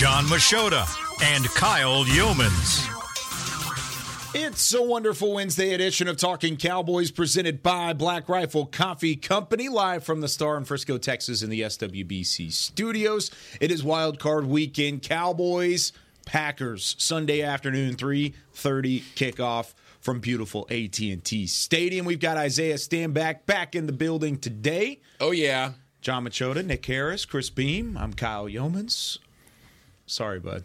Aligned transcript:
John 0.00 0.24
Machota, 0.24 0.88
and 1.22 1.44
Kyle 1.50 2.06
Youmans. 2.06 2.88
It's 4.34 4.72
a 4.72 4.82
wonderful 4.82 5.34
Wednesday 5.34 5.74
edition 5.74 6.08
of 6.08 6.16
Talking 6.16 6.56
Cowboys 6.56 7.10
presented 7.10 7.62
by 7.62 7.92
Black 7.92 8.26
Rifle 8.26 8.64
Coffee 8.64 9.14
Company, 9.14 9.68
live 9.68 10.02
from 10.02 10.22
the 10.22 10.28
Star 10.28 10.56
in 10.56 10.64
Frisco, 10.64 10.96
Texas, 10.96 11.42
in 11.42 11.50
the 11.50 11.60
SWBC 11.60 12.50
studios. 12.50 13.30
It 13.60 13.70
is 13.70 13.84
Wild 13.84 14.18
Card 14.18 14.46
Weekend. 14.46 15.02
Cowboys, 15.02 15.92
Packers, 16.24 16.96
Sunday 16.96 17.42
afternoon, 17.42 17.94
3:30 17.94 19.02
kickoff 19.14 19.74
from 20.00 20.18
beautiful 20.18 20.66
AT&T 20.70 21.46
Stadium. 21.46 22.06
We've 22.06 22.18
got 22.18 22.38
Isaiah 22.38 22.76
Stanback 22.76 23.44
back 23.44 23.74
in 23.74 23.84
the 23.84 23.92
building 23.92 24.38
today. 24.38 25.02
Oh 25.20 25.32
yeah. 25.32 25.72
John 26.00 26.24
Machota, 26.24 26.64
Nick 26.64 26.86
Harris, 26.86 27.26
Chris 27.26 27.50
Beam. 27.50 27.98
I'm 27.98 28.14
Kyle 28.14 28.46
Yeomans. 28.46 29.18
Sorry, 30.10 30.40
bud. 30.40 30.64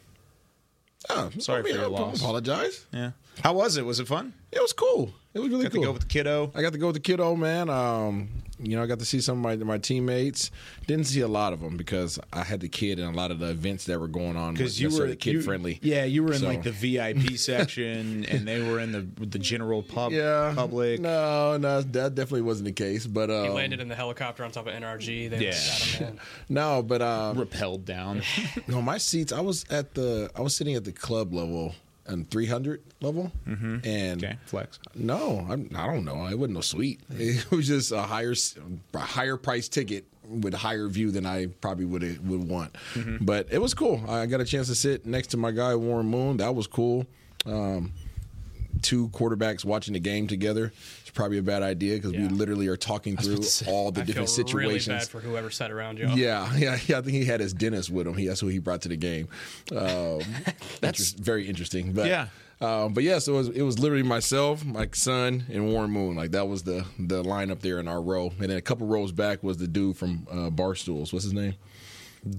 Oh, 1.08 1.30
Sorry 1.38 1.60
I 1.60 1.62
mean, 1.64 1.74
for 1.76 1.80
your 1.82 1.88
I 1.88 1.90
loss. 2.00 2.20
Apologize. 2.20 2.86
Yeah. 2.92 3.12
How 3.44 3.54
was 3.54 3.78
it? 3.78 3.86
Was 3.86 4.00
it 4.00 4.08
fun? 4.08 4.34
It 4.52 4.60
was 4.60 4.74
cool. 4.74 5.14
It 5.36 5.40
was 5.40 5.50
really 5.50 5.64
Got 5.66 5.74
cool. 5.74 5.82
to 5.82 5.86
go 5.88 5.92
with 5.94 6.02
the 6.02 6.08
kiddo. 6.08 6.52
I 6.56 6.62
got 6.64 6.74
to 6.74 6.80
go 6.80 6.88
with 6.88 6.96
the 6.96 7.00
kiddo, 7.02 7.36
man. 7.36 7.70
Um, 7.70 8.30
you 8.60 8.76
know, 8.78 8.84
I 8.84 8.86
got 8.86 9.00
to 9.00 9.06
see 9.06 9.20
some 9.22 9.38
of 9.38 9.44
my 9.44 9.56
my 9.66 9.78
teammates. 9.78 10.50
Didn't 10.88 11.08
see 11.08 11.22
a 11.22 11.28
lot 11.28 11.52
of 11.54 11.60
them 11.62 11.76
because 11.78 12.20
I 12.32 12.44
had 12.44 12.62
the 12.62 12.70
kid 12.70 13.00
in 13.00 13.06
a 13.06 13.12
lot 13.12 13.32
of 13.32 13.40
the 13.40 13.50
events 13.50 13.86
that 13.86 14.00
were 14.00 14.08
going 14.08 14.38
on. 14.38 14.54
because 14.54 14.78
Because 14.78 14.96
you 14.96 15.02
were 15.08 15.14
kid 15.16 15.34
you- 15.34 15.42
friendly. 15.42 15.80
Yeah, 15.82 16.06
you 16.06 16.24
were 16.24 16.34
in 16.34 16.40
So- 16.40 16.48
like 16.48 16.64
the 16.64 16.72
VIP 16.72 17.38
section, 17.38 18.26
and 18.26 18.48
they 18.48 18.62
were 18.62 18.80
in 18.80 18.92
the 18.92 19.06
the 19.26 19.40
general 19.40 19.84
pub 19.84 20.12
Yeah, 20.14 20.54
public. 20.56 21.00
No, 21.02 21.58
no, 21.58 21.82
that 21.82 22.16
definitely 22.16 22.44
wasn't 22.44 22.66
the 22.66 22.72
case. 22.74 23.06
But 23.08 23.30
um, 23.30 23.44
He 23.46 23.50
landed 23.50 23.80
in 23.82 23.88
the 23.88 23.96
helicopter 23.96 24.44
on 24.44 24.52
top 24.52 24.68
of 24.68 24.74
NRG. 24.74 25.30
They 25.30 25.46
Yeah. 25.46 25.52
got 25.52 26.10
him 26.10 26.20
no, 26.50 26.82
but 26.82 27.02
um, 27.02 27.38
Rappelled 27.38 27.86
down. 27.86 28.22
no, 28.68 28.82
my 28.82 28.98
seats. 28.98 29.32
I 29.34 29.42
was 29.42 29.66
at 29.70 29.94
the. 29.96 30.30
I 30.36 30.42
was 30.42 30.56
sitting 30.56 30.76
at 30.76 30.86
the 30.86 30.92
club 30.94 31.34
level 31.34 31.76
and 32.08 32.30
300 32.30 32.82
level, 33.02 33.32
mm-hmm. 33.48 33.78
and 33.84 34.24
okay, 34.24 34.38
flex. 34.46 34.80
No, 34.94 35.46
I'm, 35.50 35.70
I 35.76 35.88
don't 35.88 36.06
know. 36.06 36.28
It 36.28 36.38
wasn't 36.38 36.56
no 36.56 36.62
sweet 36.62 37.02
It 37.10 37.50
was 37.52 37.68
just 37.68 37.92
a 37.92 38.02
higher, 38.02 38.34
a 38.94 39.00
higher 39.00 39.38
price 39.38 39.68
ticket 39.68 40.06
with 40.28 40.54
a 40.54 40.58
higher 40.58 40.88
view 40.88 41.12
than 41.12 41.26
I 41.26 41.48
probably 41.48 41.86
would 41.86 42.28
would 42.28 42.48
want. 42.48 42.76
But 43.22 43.48
it 43.52 43.60
was 43.60 43.74
cool. 43.74 44.04
I 44.08 44.26
got 44.26 44.42
a 44.42 44.46
chance 44.46 44.68
to 44.68 44.76
sit 44.76 45.06
next 45.06 45.28
to 45.28 45.38
my 45.38 45.52
guy 45.52 45.76
Warren 45.76 46.08
Moon. 46.08 46.38
That 46.38 46.56
was 46.56 46.68
cool. 46.68 47.06
Um, 47.46 47.94
two 48.86 49.10
quarterbacks 49.10 49.66
watching 49.66 49.94
the 49.96 50.00
game 50.00 50.28
together. 50.28 50.72
It's 51.02 51.10
probably 51.10 51.40
a 51.40 51.44
bad 51.44 51.64
idea 51.64 51.96
because 51.96 52.12
we 52.12 52.28
literally 52.28 52.68
are 52.68 52.78
talking 52.78 53.18
through 53.18 53.40
all 53.68 53.92
the 53.92 54.02
I 54.02 54.06
different 54.06 54.30
feel 54.30 54.46
really 54.46 54.80
situations. 54.80 54.88
bad 54.88 55.08
for 55.10 55.20
whoever 55.20 55.50
sat 55.50 55.72
around 55.72 55.98
you. 55.98 56.08
Yeah, 56.10 56.54
yeah, 56.58 56.78
yeah. 56.86 56.98
I 57.00 57.02
think 57.02 57.14
he 57.14 57.26
had 57.26 57.40
his 57.40 57.54
dentist 57.54 57.90
with 57.90 58.06
him. 58.08 58.14
He, 58.16 58.28
that's 58.28 58.40
who 58.42 58.48
he 58.48 58.60
brought 58.60 58.82
to 58.84 58.90
the 58.90 58.96
game. 58.98 59.28
Um, 59.76 60.22
that's 60.82 61.12
very 61.14 61.48
interesting. 61.48 61.94
But 61.94 62.08
Yeah. 62.08 62.28
um, 62.62 62.94
but 62.94 63.04
yeah. 63.04 63.18
So 63.20 63.34
it 63.34 63.38
was, 63.38 63.48
it 63.50 63.62
was 63.64 63.80
literally 63.80 64.04
myself, 64.04 64.64
my 64.64 64.88
son, 64.94 65.46
and 65.52 65.72
Warren 65.72 65.90
Moon. 65.92 66.16
Like 66.16 66.32
that 66.32 66.48
was 66.48 66.64
the 66.64 66.86
the 67.00 67.24
lineup 67.24 67.62
there 67.62 67.80
in 67.80 67.88
our 67.88 68.02
row. 68.02 68.28
And 68.40 68.50
then 68.50 68.58
a 68.58 68.62
couple 68.62 68.86
rows 68.88 69.12
back 69.12 69.42
was 69.44 69.58
the 69.58 69.68
dude 69.68 69.98
from 69.98 70.28
uh, 70.30 70.50
Barstools. 70.52 71.12
What's 71.12 71.24
his 71.26 71.34
name? 71.34 71.56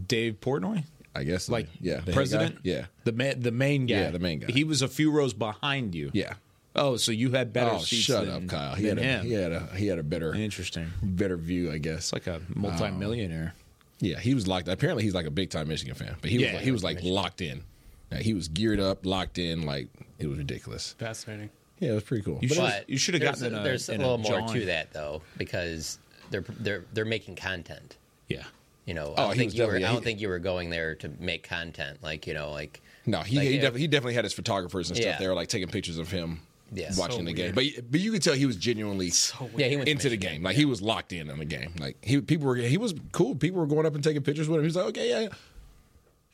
Dave 0.07 0.41
Portnoy, 0.41 0.85
I 1.17 1.25
guess 1.25 1.49
like 1.49 1.67
yeah, 1.81 2.01
the 2.01 2.13
president. 2.13 2.59
Yeah, 2.63 2.87
the 3.05 3.13
ma- 3.13 3.35
the 3.37 3.51
main 3.53 3.87
guy. 3.87 3.95
Yeah, 3.97 4.11
the 4.11 4.19
main 4.19 4.39
guy. 4.41 4.53
He 4.53 4.65
was 4.65 4.83
a 4.83 4.89
few 4.89 5.11
rows 5.11 5.33
behind 5.33 5.95
you. 5.95 6.11
yeah. 6.15 6.35
Oh, 6.79 6.97
so 6.97 7.11
you 7.11 7.31
had 7.31 7.55
better 7.55 7.71
Oh, 7.77 7.79
seats. 7.79 8.03
shut 8.03 8.27
than, 8.27 8.45
up, 8.45 8.49
Kyle. 8.51 8.75
He 8.75 8.85
had 8.87 8.99
a 8.99 9.03
him. 9.03 9.25
he 9.25 9.33
had 9.33 9.51
a 9.51 9.67
he 9.75 9.87
had 9.87 9.99
a 9.99 10.03
better 10.03 10.35
Interesting. 10.35 10.89
better 11.03 11.37
view, 11.39 11.73
I 11.73 11.79
guess. 11.79 11.99
It's 11.99 12.13
like 12.13 12.27
a 12.27 12.35
um, 12.37 12.47
multimillionaire. 12.55 13.55
Yeah, 13.99 14.19
he 14.21 14.35
was 14.35 14.47
locked. 14.47 14.69
Apparently, 14.69 15.03
he's 15.03 15.15
like 15.15 15.25
a 15.25 15.31
big 15.31 15.49
time 15.49 15.69
Michigan 15.69 15.95
fan, 15.95 16.17
but 16.21 16.29
he 16.31 16.37
was 16.37 16.47
Yeah, 16.49 16.59
he 16.59 16.71
was 16.71 16.85
like 16.85 17.03
locked 17.03 17.41
in. 17.41 17.63
Like, 18.11 18.21
he 18.21 18.35
was 18.35 18.49
geared 18.49 18.79
up, 18.79 19.07
locked 19.07 19.39
in. 19.39 19.65
Like 19.65 19.89
it 20.19 20.27
was 20.27 20.37
ridiculous. 20.39 20.95
Fascinating. 20.99 21.49
Yeah, 21.81 21.93
it 21.93 21.95
was 21.95 22.03
pretty 22.05 22.23
cool. 22.25 22.39
You 22.43 22.49
But 22.51 22.57
should 22.57 22.85
you 22.89 22.99
should 22.99 23.15
have 23.15 23.21
there's- 23.23 23.41
gotten 23.41 23.55
in 23.55 23.61
a, 23.61 23.65
there's 23.65 23.89
in 23.89 24.01
a 24.03 24.05
little 24.11 24.19
more 24.19 24.47
to 24.55 24.67
that 24.67 24.93
though 24.93 25.23
because 25.39 25.99
they're 26.31 26.45
they're 26.61 26.85
they're 26.93 27.05
making 27.07 27.37
content. 27.37 27.97
Yeah. 28.29 28.45
You 28.87 28.95
know, 28.95 29.13
Oh, 29.17 29.23
I 29.23 29.27
don't 29.27 29.33
he 29.33 29.39
think 29.41 29.49
was 29.49 29.55
you 29.57 29.61
were. 29.63 29.67
definitely- 29.67 29.85
I 29.85 29.89
don't 29.93 29.99
he- 29.99 30.05
think 30.05 30.21
you 30.21 30.29
were 30.29 30.39
going 30.39 30.71
there 30.71 30.95
to 30.97 31.11
make 31.21 31.47
content. 31.49 31.99
Like 32.03 32.27
you 32.27 32.33
know, 32.35 32.51
like 32.53 32.81
no, 33.05 33.21
he 33.21 33.37
Like, 33.37 33.47
he, 33.49 33.55
yeah. 33.55 33.61
definitely, 33.61 33.81
he 33.83 33.87
definitely 33.89 34.15
had 34.15 34.25
his 34.25 34.33
photographers 34.33 34.89
and 34.91 34.97
stuff 34.97 35.07
Yeah. 35.07 35.19
there, 35.19 35.35
like 35.35 35.49
taking 35.49 35.69
pictures 35.69 35.99
of 35.99 36.11
him 36.11 36.41
Yeah. 36.73 36.93
watching 36.97 37.19
So 37.21 37.25
the 37.25 37.33
game. 37.33 37.53
But 37.55 37.65
but 37.91 38.01
you 38.01 38.13
could 38.13 38.23
tell 38.23 38.35
he 38.35 38.47
was 38.47 38.57
genuinely 38.57 39.11
yeah, 39.57 39.67
he 39.67 39.77
went 39.77 39.89
into 39.89 40.09
the 40.09 40.17
game. 40.17 40.43
Like 40.43 40.57
he 40.57 40.65
was 40.65 40.81
locked 40.81 41.13
in 41.13 41.31
on 41.31 41.39
the 41.39 41.45
game. 41.45 41.73
Like 41.81 41.97
he 42.03 42.21
people 42.21 42.47
were 42.47 42.57
he 42.57 42.79
was 42.79 42.95
cool. 43.13 43.35
People 43.35 43.61
were 43.61 43.67
going 43.67 43.87
up 43.87 43.95
and 43.95 44.03
taking 44.05 44.23
pictures 44.23 44.49
with 44.49 44.59
him. 44.59 44.63
He 44.63 44.67
was 44.69 44.77
like, 44.77 44.87
okay, 44.87 45.09
yeah. 45.11 45.21
yeah. 45.21 45.29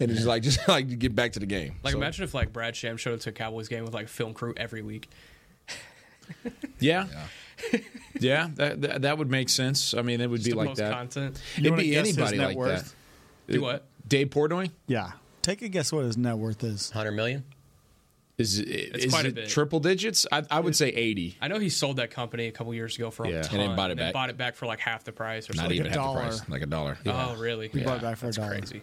And 0.01 0.11
he's 0.11 0.27
like, 0.27 0.43
just 0.51 0.67
like 0.69 0.89
to 0.89 0.97
get 0.97 1.15
back 1.15 1.33
to 1.33 1.39
the 1.41 1.47
game. 1.47 1.77
Like 1.83 1.93
So- 1.93 1.99
imagine 1.99 2.25
if 2.25 2.35
like 2.35 2.53
Brad 2.53 2.77
Sham 2.77 2.97
showed 2.99 3.15
up 3.15 3.21
to 3.21 3.31
a 3.31 3.33
Cowboys 3.33 3.69
game 3.69 3.85
with 3.85 3.95
like 3.95 4.09
film 4.09 4.35
crew 4.35 4.53
every 4.59 4.83
week. 4.83 5.09
Yeah. 6.81 7.07
Yeah, 8.21 8.51
that, 8.55 8.81
that 8.83 9.03
that 9.03 9.19
would 9.19 9.31
make 9.31 9.49
sense. 9.49 9.95
I 9.95 10.03
mean, 10.03 10.21
it 10.21 10.29
would 10.31 10.39
Just 10.39 10.47
be 10.47 10.53
the 10.53 10.59
like 10.59 10.69
most 10.69 10.79
that. 10.79 10.93
content. 10.93 11.41
It'd 11.59 11.75
be 11.77 11.97
anybody 11.97 12.37
net 12.39 12.49
like 12.49 12.57
worth? 12.57 12.95
that. 13.47 13.53
Do 13.53 13.61
what? 13.63 13.85
Dave 14.07 14.29
Portnoy 14.29 14.71
Yeah. 14.87 15.13
Take 15.41 15.63
a 15.63 15.69
guess 15.69 15.93
what 15.93 16.05
his 16.05 16.17
net 16.17 16.37
worth 16.37 16.63
is. 16.63 16.91
Hundred 16.91 17.13
million. 17.13 17.43
is 18.39 18.61
is 18.61 19.13
quite 19.13 19.25
a 19.25 19.29
it 19.29 19.35
bit. 19.35 19.49
triple 19.49 19.81
digits? 19.81 20.27
I, 20.31 20.45
I 20.51 20.61
would 20.61 20.77
say 20.77 20.89
eighty. 20.91 21.37
I 21.41 21.49
know 21.49 21.59
he 21.59 21.69
sold 21.69 21.97
that 21.97 22.11
company 22.13 22.47
a 22.47 22.53
couple 22.53 22.73
years 22.75 22.97
ago 22.97 23.11
for 23.11 23.25
a 23.25 23.31
Yeah. 23.31 23.43
And 23.51 23.61
then 23.61 23.75
bought 23.75 23.91
it 23.91 23.97
back. 23.99 24.13
bought 24.13 24.31
it 24.31 24.37
back 24.37 24.55
for 24.55 24.67
like 24.67 24.79
half 24.79 25.03
the 25.05 25.13
price 25.13 25.49
or 25.51 25.55
not 25.55 25.63
something. 25.63 25.79
even 25.79 25.93
a 25.93 25.99
half 26.01 26.15
the 26.15 26.21
price, 26.21 26.49
like 26.49 26.63
a 26.63 26.67
dollar. 26.67 26.99
Oh, 27.07 27.35
really? 27.37 27.69
He 27.69 27.81
bought 27.83 27.97
it 27.97 28.03
back 28.03 28.19
for 28.19 28.27
a 28.27 28.29
That's 28.29 28.37
dollar. 28.37 28.51
crazy. 28.59 28.83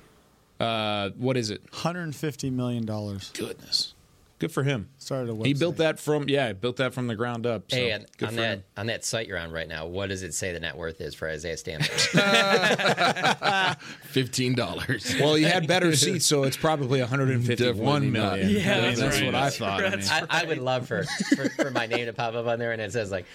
Uh, 0.59 1.11
what 1.17 1.37
is 1.37 1.49
it? 1.51 1.65
$150 1.71 2.51
million. 2.51 2.83
Goodness, 2.85 3.93
good 4.39 4.51
for 4.51 4.63
him. 4.63 4.89
Started 4.97 5.29
a 5.29 5.33
website. 5.33 5.45
He 5.45 5.53
built 5.53 5.77
that 5.77 5.99
from 5.99 6.27
yeah, 6.29 6.53
built 6.53 6.77
that 6.77 6.93
from 6.93 7.07
the 7.07 7.15
ground 7.15 7.45
up. 7.45 7.69
So 7.69 7.77
hey, 7.77 7.91
and 7.91 8.05
good 8.17 8.29
on 8.29 8.33
for 8.35 8.41
that 8.41 8.57
him. 8.59 8.63
on 8.77 8.85
that 8.87 9.05
site 9.05 9.27
you're 9.27 9.37
on 9.37 9.51
right 9.51 9.67
now, 9.67 9.85
what 9.85 10.09
does 10.09 10.23
it 10.23 10.33
say 10.33 10.51
the 10.53 10.59
net 10.59 10.75
worth 10.77 10.99
is 11.01 11.13
for 11.15 11.29
Isaiah 11.29 11.57
Stanford? 11.57 11.99
Fifteen 14.03 14.55
dollars. 14.55 15.13
Well, 15.19 15.35
he 15.35 15.43
had 15.43 15.67
better 15.67 15.95
seats, 15.95 16.25
so 16.25 16.43
it's 16.43 16.57
probably 16.57 16.99
one 16.99 17.09
hundred 17.09 17.29
and 17.29 17.45
Definitely 17.45 17.65
fifty-one 17.67 18.11
not. 18.13 18.37
million. 18.39 18.49
Yeah, 18.49 18.59
I 18.59 18.75
mean, 18.75 18.83
that's 18.85 18.99
that's 18.99 19.17
right. 19.17 19.25
what 19.25 19.35
I 19.35 19.49
thought. 19.49 19.79
I 19.79 19.89
mean, 19.89 19.91
That's 19.91 20.11
I, 20.11 20.25
I 20.29 20.45
would 20.45 20.57
love 20.57 20.87
for, 20.87 21.03
for 21.35 21.49
for 21.49 21.71
my 21.71 21.85
name 21.85 22.05
to 22.05 22.13
pop 22.13 22.33
up 22.33 22.47
on 22.47 22.59
there 22.59 22.71
and 22.71 22.81
it 22.81 22.91
says 22.91 23.11
like 23.11 23.25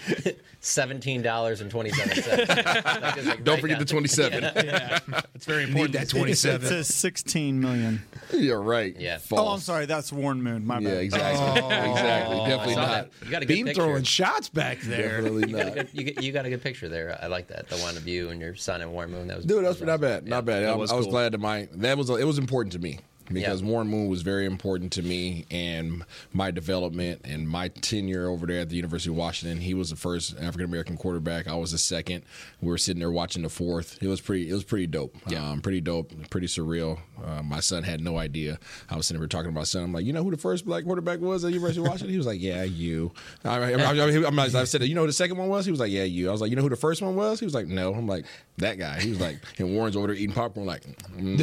seventeen 0.61 1.23
dollars 1.23 1.61
and 1.61 1.71
twenty 1.71 1.91
seven 1.91 2.17
cents. 2.23 3.43
Don't 3.43 3.61
forget 3.61 3.79
the 3.79 3.85
twenty-seven. 3.85 4.43
Yeah, 4.43 4.99
it's 5.35 5.45
very 5.47 5.65
important. 5.65 5.93
that 5.95 6.03
It 6.05 6.09
twenty-seven. 6.11 6.67
says 6.67 6.89
16 6.95 7.61
million. 7.61 8.03
You're 8.33 8.61
right. 8.63 8.95
Yeah. 8.99 9.19
Oh, 9.33 9.49
I'm 9.49 9.61
sorry. 9.61 9.87
That's 9.87 10.13
Warren 10.13 10.43
Moon. 10.43 10.67
My 10.67 10.79
Yeah, 10.79 10.94
bad. 10.95 11.03
exactly. 11.05 11.61
Oh. 11.63 11.91
exactly. 11.91 12.37
Definitely 12.39 12.75
not. 12.77 12.89
that. 12.89 13.11
You 13.25 13.31
got 13.31 13.43
a 13.43 13.47
good 13.47 13.55
Beam 13.55 13.67
picture. 13.67 13.83
throwing 13.83 14.03
shots 14.05 14.49
back 14.49 14.81
there. 14.81 15.21
Definitely 15.23 15.49
You 15.51 15.57
got, 15.57 15.61
a 15.61 15.65
not. 15.67 15.75
good, 15.75 15.89
you, 15.93 16.05
got- 16.13 16.23
you 16.25 16.33
got 16.33 16.47
a 16.47 16.51
good 16.51 16.63
picture 16.63 16.89
there. 16.89 17.19
I 17.23 17.27
like 17.27 17.49
that. 17.49 17.69
The 17.69 17.77
one 17.79 17.97
of 17.97 18.07
you 18.09 18.31
and 18.31 18.41
your 18.41 18.55
son 18.55 18.81
and 18.81 18.93
Warren 18.93 19.11
Moon. 19.11 19.27
That 19.29 19.37
was 19.39 19.47
Dude, 19.47 19.65
that 19.65 19.69
was 19.69 19.79
that 19.81 19.87
not 19.87 20.01
bad. 20.01 20.27
Not 20.27 20.45
bad. 20.45 20.65
I, 20.65 20.75
was 20.75 20.91
I 20.91 20.95
was 20.97 21.07
cool. 21.07 21.13
glad 21.13 21.33
that 21.33 21.39
my 21.39 21.69
that 21.73 21.99
was 21.99 22.11
it 22.11 22.27
was 22.27 22.39
important 22.39 22.73
to 22.73 22.79
me 22.79 22.99
because 23.33 23.63
Yeah. 23.63 23.69
Warren 23.69 23.89
Moon 23.89 24.09
was 24.09 24.23
very 24.23 24.47
important 24.47 24.93
to 24.93 25.03
me 25.03 25.47
and 25.51 26.05
my 26.33 26.51
development 26.51 27.23
and 27.25 27.49
my 27.49 27.69
tenure 27.69 28.29
over 28.29 28.47
there 28.47 28.61
at 28.61 28.69
the 28.69 28.77
University 28.77 29.11
of 29.11 29.17
Washington. 29.17 29.61
He 29.61 29.75
was 29.75 29.91
the 29.91 29.97
first 29.97 30.35
African 30.39 30.65
American 30.65 30.97
quarterback. 30.97 31.49
I 31.49 31.55
was 31.55 31.73
the 31.73 31.79
second. 31.79 32.25
We 32.61 32.69
were 32.69 32.79
sitting 32.79 33.01
there 33.01 33.11
watching 33.11 33.43
the 33.43 33.49
fourth. 33.49 33.99
It 34.03 34.09
was 34.09 34.21
pretty. 34.21 34.49
It 34.51 34.55
was 34.55 34.65
pretty 34.65 34.87
dope. 34.87 35.17
Yeah, 35.29 35.51
um, 35.51 35.61
pretty 35.61 35.81
dope. 35.81 36.13
Pretty 36.31 36.47
surreal. 36.47 36.99
Uh, 37.25 37.43
my 37.43 37.61
son 37.61 37.83
had 37.83 38.01
no 38.01 38.19
idea. 38.19 38.59
I 38.91 38.97
was 38.97 39.07
sitting 39.07 39.21
there 39.21 39.29
talking 39.29 39.51
to 39.51 39.55
my 39.55 39.65
son. 39.65 39.85
I'm 39.85 39.93
like, 39.93 40.05
you 40.05 40.13
know 40.13 40.23
who 40.23 40.31
the 40.31 40.37
first 40.37 40.65
black 40.67 40.85
quarterback 40.85 41.21
was 41.21 41.45
at 41.45 41.49
the 41.49 41.53
University 41.55 41.81
of 41.81 41.87
Washington? 41.89 42.11
He 42.11 42.17
was 42.19 42.27
like, 42.27 42.41
yeah, 42.41 42.63
you. 42.65 43.13
I, 43.45 43.57
I, 43.59 43.73
I, 43.73 44.29
I, 44.29 44.61
I 44.61 44.65
said, 44.65 44.83
you 44.83 44.95
know 44.95 45.03
who 45.03 45.07
the 45.07 45.13
second 45.13 45.37
one 45.39 45.49
was? 45.49 45.65
He 45.65 45.71
was 45.71 45.81
like, 45.81 45.91
yeah, 45.93 46.05
you. 46.05 46.29
I 46.29 46.33
was 46.33 46.41
like, 46.41 46.51
you 46.51 46.57
know 46.57 46.63
who 46.63 46.69
the 46.69 46.77
first 46.77 47.01
one 47.03 47.15
was? 47.15 47.39
He 47.41 47.47
was 47.47 47.55
like, 47.55 47.67
no. 47.67 47.95
I'm 47.95 48.07
like, 48.07 48.27
that 48.59 48.79
guy. 48.79 49.01
He 49.01 49.11
was 49.11 49.21
like, 49.21 49.39
and 49.59 49.75
Warren's 49.75 49.97
over 49.97 50.09
there 50.09 50.17
eating 50.17 50.35
popcorn. 50.35 50.67
Like, 50.67 50.83
mm, 51.17 51.39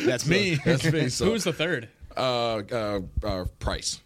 That's 0.10 0.26
me. 0.26 0.54
that's 0.64 0.84
me. 0.92 1.08
So, 1.08 1.26
Who 1.26 1.30
was 1.32 1.44
the 1.44 1.52
third? 1.52 1.88
uh, 2.16 2.20
uh, 2.70 3.00
uh, 3.22 3.44
Price? 3.58 4.00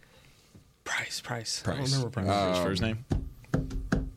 Price. 0.84 1.20
Price. 1.20 1.62
I 1.64 1.74
Price. 1.74 1.78
don't 1.78 1.90
remember 1.92 2.10
Price. 2.10 2.26
What's 2.26 2.58
his 2.58 2.66
first 2.66 2.82
name? 2.82 3.04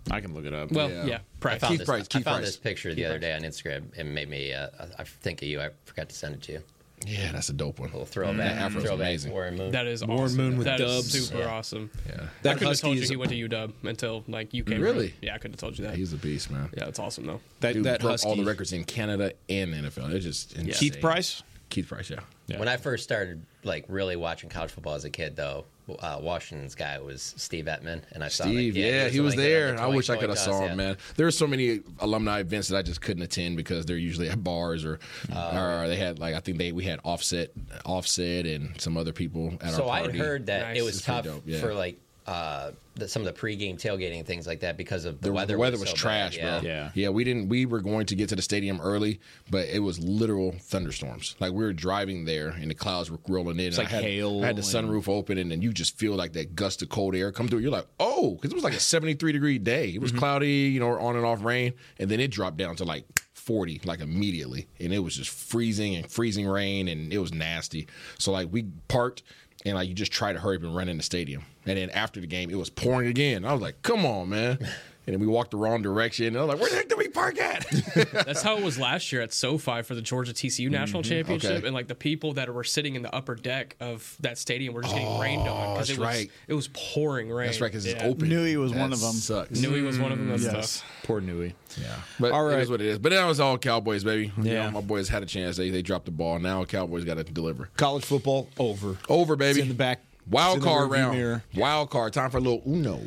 I 0.10 0.22
can 0.22 0.34
look 0.34 0.46
it 0.46 0.54
up. 0.54 0.72
well, 0.72 0.90
yeah. 0.90 1.06
yeah. 1.06 1.16
I 1.16 1.20
Price. 1.40 1.62
found 1.62 1.72
Keith 1.72 1.80
this, 1.80 1.86
Price, 1.88 2.04
I 2.04 2.18
Keith 2.18 2.24
found 2.24 2.38
Price. 2.38 2.46
this 2.48 2.58
picture 2.58 2.94
the 2.94 3.06
other 3.06 3.20
day 3.20 3.34
on 3.34 3.42
Instagram 3.42 3.86
and 3.98 4.14
made 4.14 4.30
me. 4.30 4.54
Uh, 4.54 4.68
I 4.98 5.04
think 5.04 5.42
of 5.42 5.48
you. 5.48 5.60
I 5.62 5.70
forgot 5.86 6.10
to 6.10 6.16
send 6.16 6.36
it 6.36 6.42
to 6.44 6.52
you. 6.54 6.64
Yeah, 7.06 7.32
that's 7.32 7.50
a 7.50 7.54
dope 7.54 7.80
one. 7.80 7.90
little 7.92 8.06
throwback. 8.08 8.38
That 8.38 8.58
afro's 8.58 8.84
throwback 8.84 9.00
amazing. 9.06 9.32
Warren 9.32 9.56
Moon. 9.56 9.72
That 9.72 9.86
is 9.86 10.04
Warren 10.04 10.24
awesome. 10.24 10.38
Moon 10.38 10.58
with 10.58 10.66
That 10.66 10.80
is 10.82 10.96
dubs. 10.96 11.28
super 11.28 11.40
Yeah. 11.44 11.54
awesome. 11.54 11.92
Yeah, 12.08 12.14
I 12.16 12.18
That 12.42 12.54
couldn't 12.58 12.70
have 12.70 12.80
told 12.80 12.98
you 12.98 13.04
he 13.08 13.16
went 13.16 13.32
to 13.32 13.38
UW 13.50 13.72
until 13.84 14.24
like 14.28 14.52
you 14.54 14.64
came. 14.64 14.82
Really? 14.82 15.00
around. 15.08 15.14
Yeah, 15.22 15.36
I 15.36 15.38
couldn't 15.38 15.54
have 15.54 15.60
told 15.60 15.78
you 15.78 15.86
that. 15.86 15.96
he's 15.96 16.12
a 16.14 16.18
beast, 16.18 16.50
man. 16.50 16.70
yeah, 16.76 16.86
it's 16.88 16.98
awesome 16.98 17.28
though. 17.28 17.40
That 17.60 17.74
Dude 17.74 17.84
that 17.84 18.00
broke 18.02 18.12
husky. 18.14 18.28
all 18.30 18.36
the 18.36 18.46
records 18.46 18.74
in 18.74 18.84
Canada 18.84 19.34
and 19.48 19.74
the 19.74 19.78
NFL. 19.78 20.12
It's 20.12 20.26
just 20.26 20.54
insane. 20.54 20.74
Keith 20.74 21.00
Price. 21.00 21.44
Keith 21.70 21.88
Price, 21.90 22.10
yeah. 22.10 22.20
Yeah. 22.48 22.60
When 22.60 22.68
I 22.70 22.78
first 22.78 23.04
started 23.04 23.44
like 23.64 23.86
really 23.90 24.16
watching 24.16 24.50
college 24.50 24.72
football 24.72 24.94
as 24.94 25.04
a 25.04 25.10
kid, 25.10 25.36
though, 25.36 25.66
uh, 26.00 26.18
Washington's 26.22 26.76
guy 26.76 26.98
was 27.00 27.34
Steve 27.38 27.66
Emtman, 27.66 28.02
and 28.14 28.24
I 28.24 28.30
saw 28.30 28.46
that- 28.46 28.52
Steve, 28.52 28.78
yeah, 28.78 29.10
he 29.10 29.20
was 29.20 29.32
one 29.32 29.38
that 29.38 29.44
did 29.44 29.52
there. 29.52 29.72
the 29.74 29.82
I 29.82 29.88
wish 29.88 30.10
I 30.10 30.16
could 30.16 30.30
have 30.30 30.38
toss, 30.38 30.46
saw 30.46 30.62
yeah. 30.64 30.70
him, 30.72 30.78
man. 30.78 30.98
There 31.18 31.28
are 31.28 31.32
so 31.32 31.46
many 31.46 31.82
alumni 32.00 32.40
events 32.40 32.70
that 32.70 32.78
I 32.78 32.82
just 32.84 33.02
couldn't 33.02 33.24
attend 33.24 33.58
because 33.58 33.86
they're 33.86 33.98
usually 33.98 34.30
at 34.30 34.42
bars 34.44 34.86
or, 34.86 35.00
Oh, 35.34 35.82
or 35.82 35.88
they 35.90 35.98
had 35.98 36.20
like 36.20 36.36
I 36.36 36.40
think 36.40 36.58
they 36.58 36.72
we 36.72 36.86
had 36.86 37.00
offset, 37.04 37.52
offset, 37.86 38.46
and 38.46 38.80
some 38.80 38.96
other 38.98 39.12
people 39.14 39.58
at 39.62 39.72
So 39.74 39.84
our 39.90 39.90
I 39.98 40.00
party. 40.04 40.18
had 40.18 40.26
heard 40.28 40.46
that 40.48 40.62
Nice. 40.70 40.78
it 40.78 40.82
was 40.84 40.96
It's 40.98 41.06
tough 41.06 41.26
dope, 41.26 41.44
yeah. 41.46 41.60
for 41.60 41.74
like 41.74 42.00
uh, 42.28 42.72
the, 42.96 43.08
some 43.08 43.26
of 43.26 43.34
the 43.34 43.40
pregame 43.40 43.76
tailgating 43.76 44.18
and 44.18 44.28
things 44.28 44.46
like 44.46 44.60
that 44.60 44.76
because 44.76 45.06
of 45.06 45.22
the, 45.22 45.28
the 45.30 45.34
weather. 45.34 45.54
the 45.54 45.60
weather 45.60 45.78
was, 45.78 45.90
so 45.90 45.96
trash, 45.96 46.36
yeah. 46.36 46.60
bro. 46.60 46.70
Yeah. 46.70 46.90
yeah. 46.94 47.10
We 47.10 47.24
didn't. 47.24 47.48
We 47.48 47.66
were 47.66 47.80
going 47.80 48.06
to 48.08 48.16
get 48.16 48.28
to 48.30 48.36
the 48.36 48.42
stadium 48.42 48.82
early, 48.82 49.20
but 49.50 49.68
it 49.70 49.80
was 49.80 50.00
literal 50.00 50.52
thunderstorms. 50.60 51.36
Like 51.40 51.54
we 51.54 51.64
were 51.64 51.74
driving 51.74 52.26
there, 52.26 52.50
and 52.50 52.70
the 52.70 52.76
clouds 52.76 53.10
were 53.10 53.20
rolling 53.28 53.60
in. 53.60 53.68
It's 53.68 53.78
like 53.78 53.88
I 53.88 53.92
had, 53.92 54.04
hail 54.04 54.44
I 54.44 54.48
had 54.48 54.58
the 54.58 54.78
and- 54.78 54.90
sunroof 54.90 55.08
open, 55.08 55.38
and 55.38 55.50
then 55.50 55.62
you 55.62 55.72
just 55.72 55.98
feel 55.98 56.16
like 56.16 56.34
that 56.34 56.56
gust 56.56 56.82
of 56.82 56.90
cold 56.90 57.16
air 57.16 57.32
come 57.32 57.48
through. 57.48 57.60
You're 57.60 57.72
like, 57.72 57.88
oh, 58.00 58.32
because 58.36 58.52
it 58.52 58.56
was 58.56 58.64
like 58.64 58.74
a 58.74 58.80
73 58.80 59.32
degree 59.32 59.58
day. 59.58 59.90
It 59.90 60.02
was 60.02 60.12
Mm-hmm. 60.12 60.20
cloudy, 60.20 60.50
you 60.50 60.80
know, 60.80 60.98
on 61.00 61.16
and 61.16 61.26
off 61.26 61.44
rain, 61.44 61.74
and 62.00 62.10
then 62.10 62.20
it 62.20 62.32
dropped 62.32 62.58
down 62.58 62.76
to 62.78 62.84
like 62.84 63.06
40 63.34 63.82
like 63.86 64.02
immediately 64.02 64.68
and 64.82 64.92
it 64.92 65.00
was 65.00 65.16
just 65.16 65.30
freezing 65.30 65.96
and 65.96 66.12
freezing 66.12 66.46
rain 66.46 66.90
and 66.90 67.14
it 67.14 67.18
was 67.20 67.34
nasty 67.34 67.88
so 68.20 68.34
like 68.34 68.50
we 68.52 68.64
parked 68.90 69.24
and 69.66 69.76
like 69.76 69.88
you 69.88 69.94
just 69.94 70.12
try 70.12 70.34
to 70.34 70.40
hurry 70.40 70.58
up 70.58 70.64
and 70.64 70.76
run 70.76 70.90
in 70.90 70.98
the 70.98 71.04
stadium. 71.04 71.46
And 71.66 71.78
then 71.78 71.90
after 71.90 72.20
the 72.20 72.28
game 72.28 72.50
it 72.50 72.58
was 72.58 72.70
pouring 72.70 73.08
again. 73.08 73.46
I 73.46 73.54
was 73.54 73.62
like 73.62 73.82
come 73.82 74.06
on 74.06 74.30
man 74.30 74.60
and 75.08 75.14
then 75.14 75.20
we 75.20 75.26
walked 75.28 75.52
the 75.52 75.58
wrong 75.58 75.82
direction 75.82 76.28
and 76.28 76.38
i 76.38 76.42
was 76.42 76.50
like 76.50 76.60
where 76.62 76.70
the 76.70 76.76
heck 76.76 76.90
did 76.90 76.98
we 76.98 77.08
park 77.08 77.40
at 77.40 77.66
That's 78.26 78.42
how 78.42 78.58
it 78.58 78.64
was 78.64 78.78
last 78.78 79.12
year 79.12 79.22
at 79.22 79.34
SoFi 79.34 79.82
for 79.82 79.96
the 79.96 80.02
Georgia 80.02 80.34
TCU 80.34 80.70
National 80.70 81.02
Championship, 81.02 81.50
Mm-hmm. 81.50 81.58
Okay. 81.60 81.68
and 81.68 81.74
like 81.74 81.88
the 81.88 81.96
people 81.96 82.34
that 82.34 82.54
were 82.54 82.64
sitting 82.64 82.96
in 82.96 83.02
the 83.02 83.14
upper 83.16 83.34
deck 83.36 83.76
of 83.80 84.16
that 84.20 84.38
stadium 84.38 84.74
were 84.74 84.82
just 84.84 84.94
getting 84.94 85.18
rained 85.20 85.48
on 85.48 85.74
because 85.74 85.90
it 85.90 85.98
was 85.98 86.08
right. 86.08 86.32
it 86.48 86.54
was 86.54 86.68
pouring 86.74 87.30
rain. 87.32 87.48
that's 87.48 87.60
right 87.62 87.72
because 87.72 87.86
it's 87.86 88.02
Yeah. 88.02 88.08
open 88.10 88.30
Knew 88.30 88.44
he 88.44 88.58
was 88.58 88.74
one 88.74 88.94
of 88.94 89.00
them. 89.02 89.14
sucks 89.14 89.60
Nui 89.62 89.82
was 89.82 89.98
one 89.98 90.12
of 90.12 90.18
them. 90.20 90.30
That's 90.30 90.44
Yes. 90.44 90.80
tough. 90.82 90.92
Poor 91.04 91.22
Nui. 91.22 91.56
yeah 91.82 91.96
but 92.20 92.32
All 92.32 92.40
all 92.40 92.44
right 92.46 92.52
right. 92.54 92.60
it 92.60 92.64
is 92.64 92.70
what 92.70 92.82
it 92.82 92.88
is 92.88 93.00
but 93.00 93.12
that 93.12 93.26
was 93.26 93.40
all 93.40 93.58
cowboys 93.58 94.04
baby 94.04 94.32
You 94.38 94.44
Yeah. 94.44 94.66
know, 94.66 94.72
my 94.72 94.82
boys 94.82 95.10
had 95.10 95.24
a 95.24 95.28
chance 95.28 95.58
they, 95.58 95.70
they 95.70 95.82
dropped 95.82 96.06
the 96.06 96.12
ball 96.12 96.38
now 96.40 96.64
cowboys 96.66 97.04
got 97.06 97.16
to 97.16 97.24
deliver 97.24 97.70
College 97.78 98.04
football 98.06 98.50
over. 98.60 98.98
over 99.10 99.36
baby 99.36 99.60
It's 99.60 99.64
in 99.64 99.68
the 99.70 99.74
back. 99.74 100.02
Wild 100.30 100.58
it's 100.58 100.66
in 100.66 100.72
the 100.72 100.78
card 100.78 100.90
rearview 100.90 100.94
round 100.94 101.18
mirror. 101.18 101.44
wild 101.56 101.90
card 101.90 102.14
time 102.14 102.30
for 102.30 102.38
a 102.38 102.42
little 102.42 102.62
uno 102.66 103.00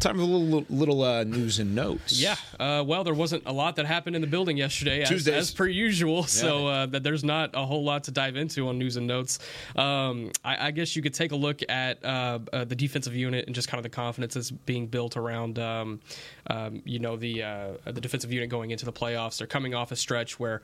Time 0.00 0.16
for 0.16 0.22
a 0.22 0.24
little 0.24 0.66
little 0.68 1.02
uh, 1.02 1.24
news 1.24 1.58
and 1.58 1.74
notes. 1.74 2.20
Yeah. 2.20 2.36
Uh, 2.60 2.84
well, 2.86 3.02
there 3.02 3.14
wasn't 3.14 3.44
a 3.46 3.52
lot 3.52 3.76
that 3.76 3.86
happened 3.86 4.14
in 4.14 4.20
the 4.20 4.28
building 4.28 4.56
yesterday, 4.56 5.02
as, 5.02 5.26
as 5.26 5.50
per 5.52 5.66
usual. 5.66 6.24
So 6.24 6.66
uh, 6.66 6.86
that 6.86 7.02
there's 7.02 7.24
not 7.24 7.50
a 7.54 7.64
whole 7.64 7.82
lot 7.82 8.04
to 8.04 8.10
dive 8.10 8.36
into 8.36 8.68
on 8.68 8.78
news 8.78 8.96
and 8.96 9.06
notes. 9.06 9.38
Um, 9.74 10.32
I, 10.44 10.66
I 10.66 10.70
guess 10.70 10.96
you 10.96 11.02
could 11.02 11.14
take 11.14 11.32
a 11.32 11.36
look 11.36 11.60
at 11.68 12.04
uh, 12.04 12.40
uh, 12.52 12.64
the 12.64 12.76
defensive 12.76 13.14
unit 13.14 13.46
and 13.46 13.54
just 13.54 13.68
kind 13.68 13.78
of 13.78 13.84
the 13.84 13.94
confidence 13.94 14.34
that's 14.34 14.50
being 14.50 14.86
built 14.86 15.16
around, 15.16 15.58
um, 15.58 16.00
um, 16.48 16.82
you 16.84 16.98
know, 16.98 17.16
the 17.16 17.42
uh, 17.42 17.68
the 17.86 18.00
defensive 18.00 18.32
unit 18.32 18.50
going 18.50 18.70
into 18.72 18.84
the 18.84 18.92
playoffs. 18.92 19.38
They're 19.38 19.46
coming 19.46 19.74
off 19.74 19.92
a 19.92 19.96
stretch 19.96 20.38
where 20.38 20.62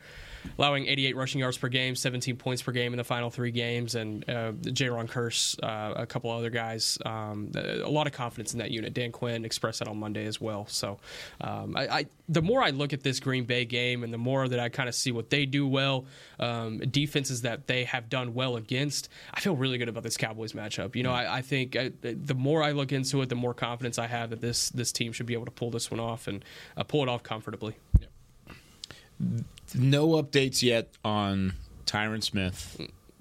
allowing 0.58 0.86
88 0.86 1.16
rushing 1.16 1.40
yards 1.40 1.58
per 1.58 1.68
game, 1.68 1.94
17 1.94 2.36
points 2.36 2.62
per 2.62 2.72
game 2.72 2.92
in 2.92 2.96
the 2.96 3.04
final 3.04 3.30
three 3.30 3.50
games, 3.50 3.94
and 3.94 4.28
uh, 4.28 4.52
Kearse, 4.52 5.58
uh, 5.62 5.94
a 5.96 6.06
couple 6.06 6.30
other 6.30 6.50
guys. 6.50 6.98
Um, 7.04 7.52
a 7.54 7.88
lot 7.88 8.06
of 8.06 8.12
confidence 8.12 8.52
in 8.52 8.58
that 8.58 8.70
unit. 8.70 8.94
Dan 8.94 9.12
Quinn 9.12 9.44
expressed 9.44 9.80
that 9.80 9.88
on 9.88 9.98
Monday 9.98 10.26
as 10.26 10.40
well. 10.40 10.66
So, 10.68 10.98
um, 11.40 11.76
I, 11.76 11.88
I 11.88 12.06
the 12.28 12.42
more 12.42 12.62
I 12.62 12.70
look 12.70 12.92
at 12.92 13.02
this 13.02 13.20
Green 13.20 13.44
Bay 13.44 13.64
game, 13.64 14.04
and 14.04 14.12
the 14.12 14.18
more 14.18 14.48
that 14.48 14.58
I 14.58 14.68
kind 14.68 14.88
of 14.88 14.94
see 14.94 15.12
what 15.12 15.30
they 15.30 15.46
do 15.46 15.66
well, 15.66 16.06
um, 16.40 16.78
defenses 16.78 17.42
that 17.42 17.66
they 17.66 17.84
have 17.84 18.08
done 18.08 18.34
well 18.34 18.56
against, 18.56 19.08
I 19.34 19.40
feel 19.40 19.54
really 19.54 19.78
good 19.78 19.88
about 19.88 20.02
this 20.02 20.16
Cowboys 20.16 20.52
matchup. 20.52 20.96
You 20.96 21.02
know, 21.02 21.12
I, 21.12 21.38
I 21.38 21.42
think 21.42 21.76
I, 21.76 21.92
the 22.00 22.34
more 22.34 22.62
I 22.62 22.72
look 22.72 22.92
into 22.92 23.20
it, 23.22 23.28
the 23.28 23.34
more 23.34 23.54
confidence 23.54 23.98
I 23.98 24.06
have 24.06 24.30
that 24.30 24.40
this 24.40 24.70
this 24.70 24.92
team 24.92 25.12
should 25.12 25.26
be 25.26 25.34
able 25.34 25.46
to 25.46 25.50
pull 25.50 25.70
this 25.70 25.90
one 25.90 26.00
off 26.00 26.26
and 26.26 26.44
uh, 26.76 26.82
pull 26.82 27.02
it 27.02 27.08
off 27.08 27.22
comfortably. 27.22 27.76
No 29.74 30.08
updates 30.22 30.62
yet 30.62 30.88
on 31.04 31.54
Tyron 31.86 32.22
Smith. 32.22 32.80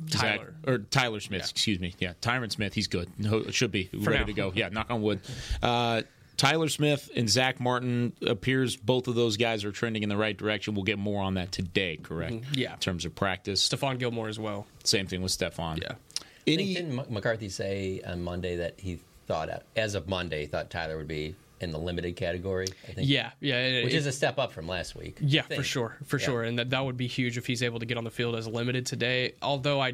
Zach- 0.09 0.39
Tyler. 0.39 0.53
or 0.65 0.77
Tyler 0.79 1.19
Smith, 1.19 1.41
excuse 1.51 1.79
me. 1.79 1.93
Yeah, 1.99 2.13
Tyron 2.21 2.51
Smith. 2.51 2.73
He's 2.73 2.87
good. 2.87 3.07
No, 3.19 3.43
should 3.51 3.71
be 3.71 3.89
ready 3.93 4.19
now. 4.19 4.25
to 4.25 4.33
go. 4.33 4.51
Yeah, 4.55 4.69
knock 4.69 4.89
on 4.89 5.01
wood. 5.03 5.19
Uh, 5.61 6.01
Tyler 6.37 6.69
Smith 6.69 7.11
and 7.15 7.29
Zach 7.29 7.59
Martin 7.59 8.13
appears 8.25 8.75
both 8.75 9.07
of 9.07 9.13
those 9.13 9.37
guys 9.37 9.63
are 9.63 9.71
trending 9.71 10.01
in 10.01 10.09
the 10.09 10.17
right 10.17 10.35
direction. 10.35 10.73
We'll 10.73 10.85
get 10.85 10.97
more 10.97 11.21
on 11.21 11.35
that 11.35 11.51
today, 11.51 11.97
correct? 12.01 12.33
Mm-hmm. 12.33 12.53
Yeah. 12.55 12.73
In 12.73 12.79
terms 12.79 13.05
of 13.05 13.13
practice. 13.13 13.67
Stephon 13.69 13.99
Gilmore 13.99 14.27
as 14.27 14.39
well. 14.39 14.65
Same 14.83 15.05
thing 15.05 15.21
with 15.21 15.31
Stephon. 15.37 15.79
Yeah. 15.79 15.91
I 16.19 16.23
Any 16.47 16.73
didn't 16.73 17.11
McCarthy 17.11 17.49
say 17.49 18.01
on 18.03 18.23
Monday 18.23 18.55
that 18.55 18.79
he 18.79 18.99
thought, 19.27 19.49
as 19.75 19.93
of 19.93 20.07
Monday, 20.09 20.47
thought 20.47 20.71
Tyler 20.71 20.97
would 20.97 21.07
be 21.07 21.35
in 21.61 21.71
the 21.71 21.77
limited 21.79 22.15
category? 22.15 22.67
I 22.87 22.93
think. 22.93 23.07
Yeah, 23.09 23.31
yeah. 23.39 23.55
it- 23.57 23.83
Which 23.85 23.93
it- 23.93 23.97
is 23.97 24.05
a 24.05 24.11
step 24.11 24.37
up 24.39 24.51
from 24.51 24.67
last 24.67 24.95
week. 24.95 25.17
Yeah, 25.21 25.41
for 25.43 25.63
sure, 25.63 25.97
for 26.05 26.17
Yeah. 26.19 26.25
sure, 26.25 26.43
and 26.43 26.59
that 26.59 26.69
that 26.71 26.83
would 26.83 26.97
be 26.97 27.07
huge 27.07 27.37
if 27.37 27.45
he's 27.47 27.63
able 27.63 27.79
to 27.79 27.85
get 27.85 27.97
on 27.97 28.03
the 28.03 28.11
field 28.11 28.35
as 28.35 28.47
limited 28.47 28.85
today. 28.85 29.33
Although 29.41 29.79
I, 29.81 29.93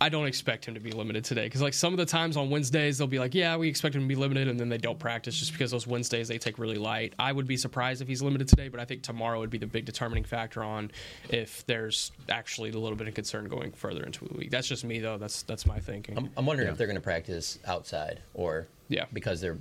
I 0.00 0.08
don't 0.08 0.26
expect 0.26 0.64
him 0.64 0.72
to 0.74 0.80
be 0.80 0.92
limited 0.92 1.24
today 1.26 1.44
because 1.44 1.60
like 1.60 1.74
some 1.74 1.92
of 1.92 1.98
the 1.98 2.06
times 2.06 2.38
on 2.38 2.48
Wednesdays 2.48 2.96
they'll 2.96 3.06
be 3.06 3.18
like, 3.18 3.34
yeah, 3.34 3.54
we 3.58 3.68
expect 3.68 3.94
him 3.94 4.00
to 4.00 4.08
be 4.08 4.14
limited, 4.14 4.48
and 4.48 4.58
then 4.58 4.70
they 4.70 4.78
don't 4.78 4.98
practice 4.98 5.38
just 5.38 5.52
because 5.52 5.70
those 5.70 5.86
Wednesdays 5.86 6.28
they 6.28 6.38
take 6.38 6.58
really 6.58 6.78
light. 6.78 7.12
I 7.18 7.30
would 7.32 7.46
be 7.46 7.58
surprised 7.58 8.00
if 8.00 8.08
he's 8.08 8.22
limited 8.22 8.48
today, 8.48 8.68
but 8.68 8.80
I 8.80 8.86
think 8.86 9.02
tomorrow 9.02 9.38
would 9.40 9.50
be 9.50 9.58
the 9.58 9.66
big 9.66 9.84
determining 9.84 10.24
factor 10.24 10.62
on 10.64 10.90
if 11.28 11.66
there's 11.66 12.12
actually 12.30 12.70
a 12.70 12.78
little 12.78 12.96
bit 12.96 13.08
of 13.08 13.14
concern 13.14 13.46
going 13.48 13.72
further 13.72 14.02
into 14.04 14.24
the 14.26 14.34
week. 14.34 14.50
That's 14.50 14.66
just 14.68 14.84
me 14.84 15.00
though. 15.00 15.18
That's 15.18 15.42
that's 15.42 15.66
my 15.66 15.78
thinking. 15.80 16.16
I'm, 16.16 16.30
I'm 16.38 16.46
wondering 16.46 16.68
if 16.70 16.78
they're 16.78 16.86
going 16.86 16.94
to 16.96 17.02
practice 17.02 17.58
outside 17.66 18.20
or 18.32 18.66
Yeah. 18.88 19.04
because 19.12 19.42
they're 19.42 19.58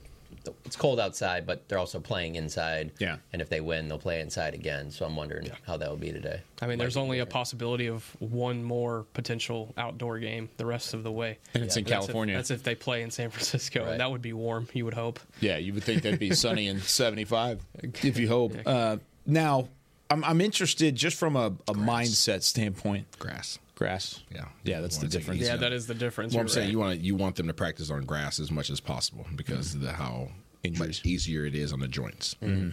it's 0.65 0.75
cold 0.75 0.99
outside, 0.99 1.45
but 1.45 1.67
they're 1.67 1.77
also 1.77 1.99
playing 1.99 2.35
inside. 2.35 2.91
Yeah. 2.99 3.17
and 3.31 3.41
if 3.41 3.49
they 3.49 3.61
win, 3.61 3.87
they'll 3.87 3.97
play 3.99 4.19
inside 4.21 4.53
again. 4.53 4.91
So 4.91 5.05
I'm 5.05 5.15
wondering 5.15 5.49
how 5.67 5.77
that 5.77 5.89
will 5.89 5.97
be 5.97 6.11
today. 6.11 6.41
I 6.61 6.67
mean, 6.67 6.77
there's 6.79 6.95
Might 6.95 7.01
be 7.01 7.03
only 7.05 7.19
a 7.19 7.25
possibility 7.25 7.87
of 7.87 8.05
one 8.19 8.63
more 8.63 9.05
potential 9.13 9.73
outdoor 9.77 10.19
game 10.19 10.49
the 10.57 10.65
rest 10.65 10.93
of 10.93 11.03
the 11.03 11.11
way. 11.11 11.37
And 11.53 11.63
it's 11.63 11.77
in 11.77 11.83
That's 11.83 11.91
if- 11.91 12.05
California. 12.05 12.35
That's 12.35 12.51
if, 12.51 12.63
they 12.63 12.75
play 12.75 13.01
in 13.01 13.11
San 13.11 13.29
Francisco, 13.29 13.81
Right. 13.83 13.91
and 13.91 13.99
that 13.99 14.09
would 14.11 14.21
be 14.21 14.33
warm. 14.33 14.67
You 14.73 14.85
would 14.85 14.93
hope. 14.93 15.19
Yeah, 15.39 15.57
you 15.57 15.73
would 15.73 15.83
think 15.83 16.03
that'd 16.03 16.19
be 16.19 16.33
sunny 16.33 16.67
and 16.67 16.81
75, 16.83 17.61
if 18.03 18.17
you 18.17 18.27
hope. 18.27 18.53
Uh, 18.65 18.97
now, 19.25 19.67
I'm, 20.09 20.23
I'm 20.23 20.41
interested 20.41 20.95
just 20.95 21.17
from 21.17 21.35
a, 21.35 21.47
a 21.67 21.73
mindset 21.73 22.43
standpoint. 22.43 23.07
grass 23.19 23.59
Grass. 23.83 24.21
Yeah. 24.33 24.45
Yeah, 24.63 24.79
that's 24.79 24.95
the 24.97 25.01
Wanna 25.01 25.09
take 25.09 25.15
it 25.15 25.19
difference. 25.19 25.39
easy 25.41 25.47
Yeah, 25.47 25.53
on 25.55 25.59
that 25.59 25.73
it. 25.73 25.75
is 25.75 25.87
the 25.87 25.93
difference. 25.93 26.33
Well, 26.33 26.39
I'm 26.39 26.45
You're 26.45 26.53
saying 26.53 26.67
right. 26.67 26.71
you 26.71 26.79
want 26.79 26.99
you 27.01 27.15
want 27.15 27.35
them 27.35 27.47
to 27.47 27.53
practice 27.53 27.89
on 27.91 28.05
grass 28.05 28.39
as 28.39 28.49
much 28.49 28.69
as 28.69 28.79
possible 28.79 29.25
because 29.35 29.75
of 29.75 29.81
the 29.81 29.91
how 29.91 30.29
Injuries. 30.63 30.79
much 30.79 31.05
easier 31.05 31.45
it 31.45 31.53
is 31.53 31.73
on 31.73 31.81
the 31.81 31.87
joints. 31.89 32.35
Mm-hmm. 32.41 32.69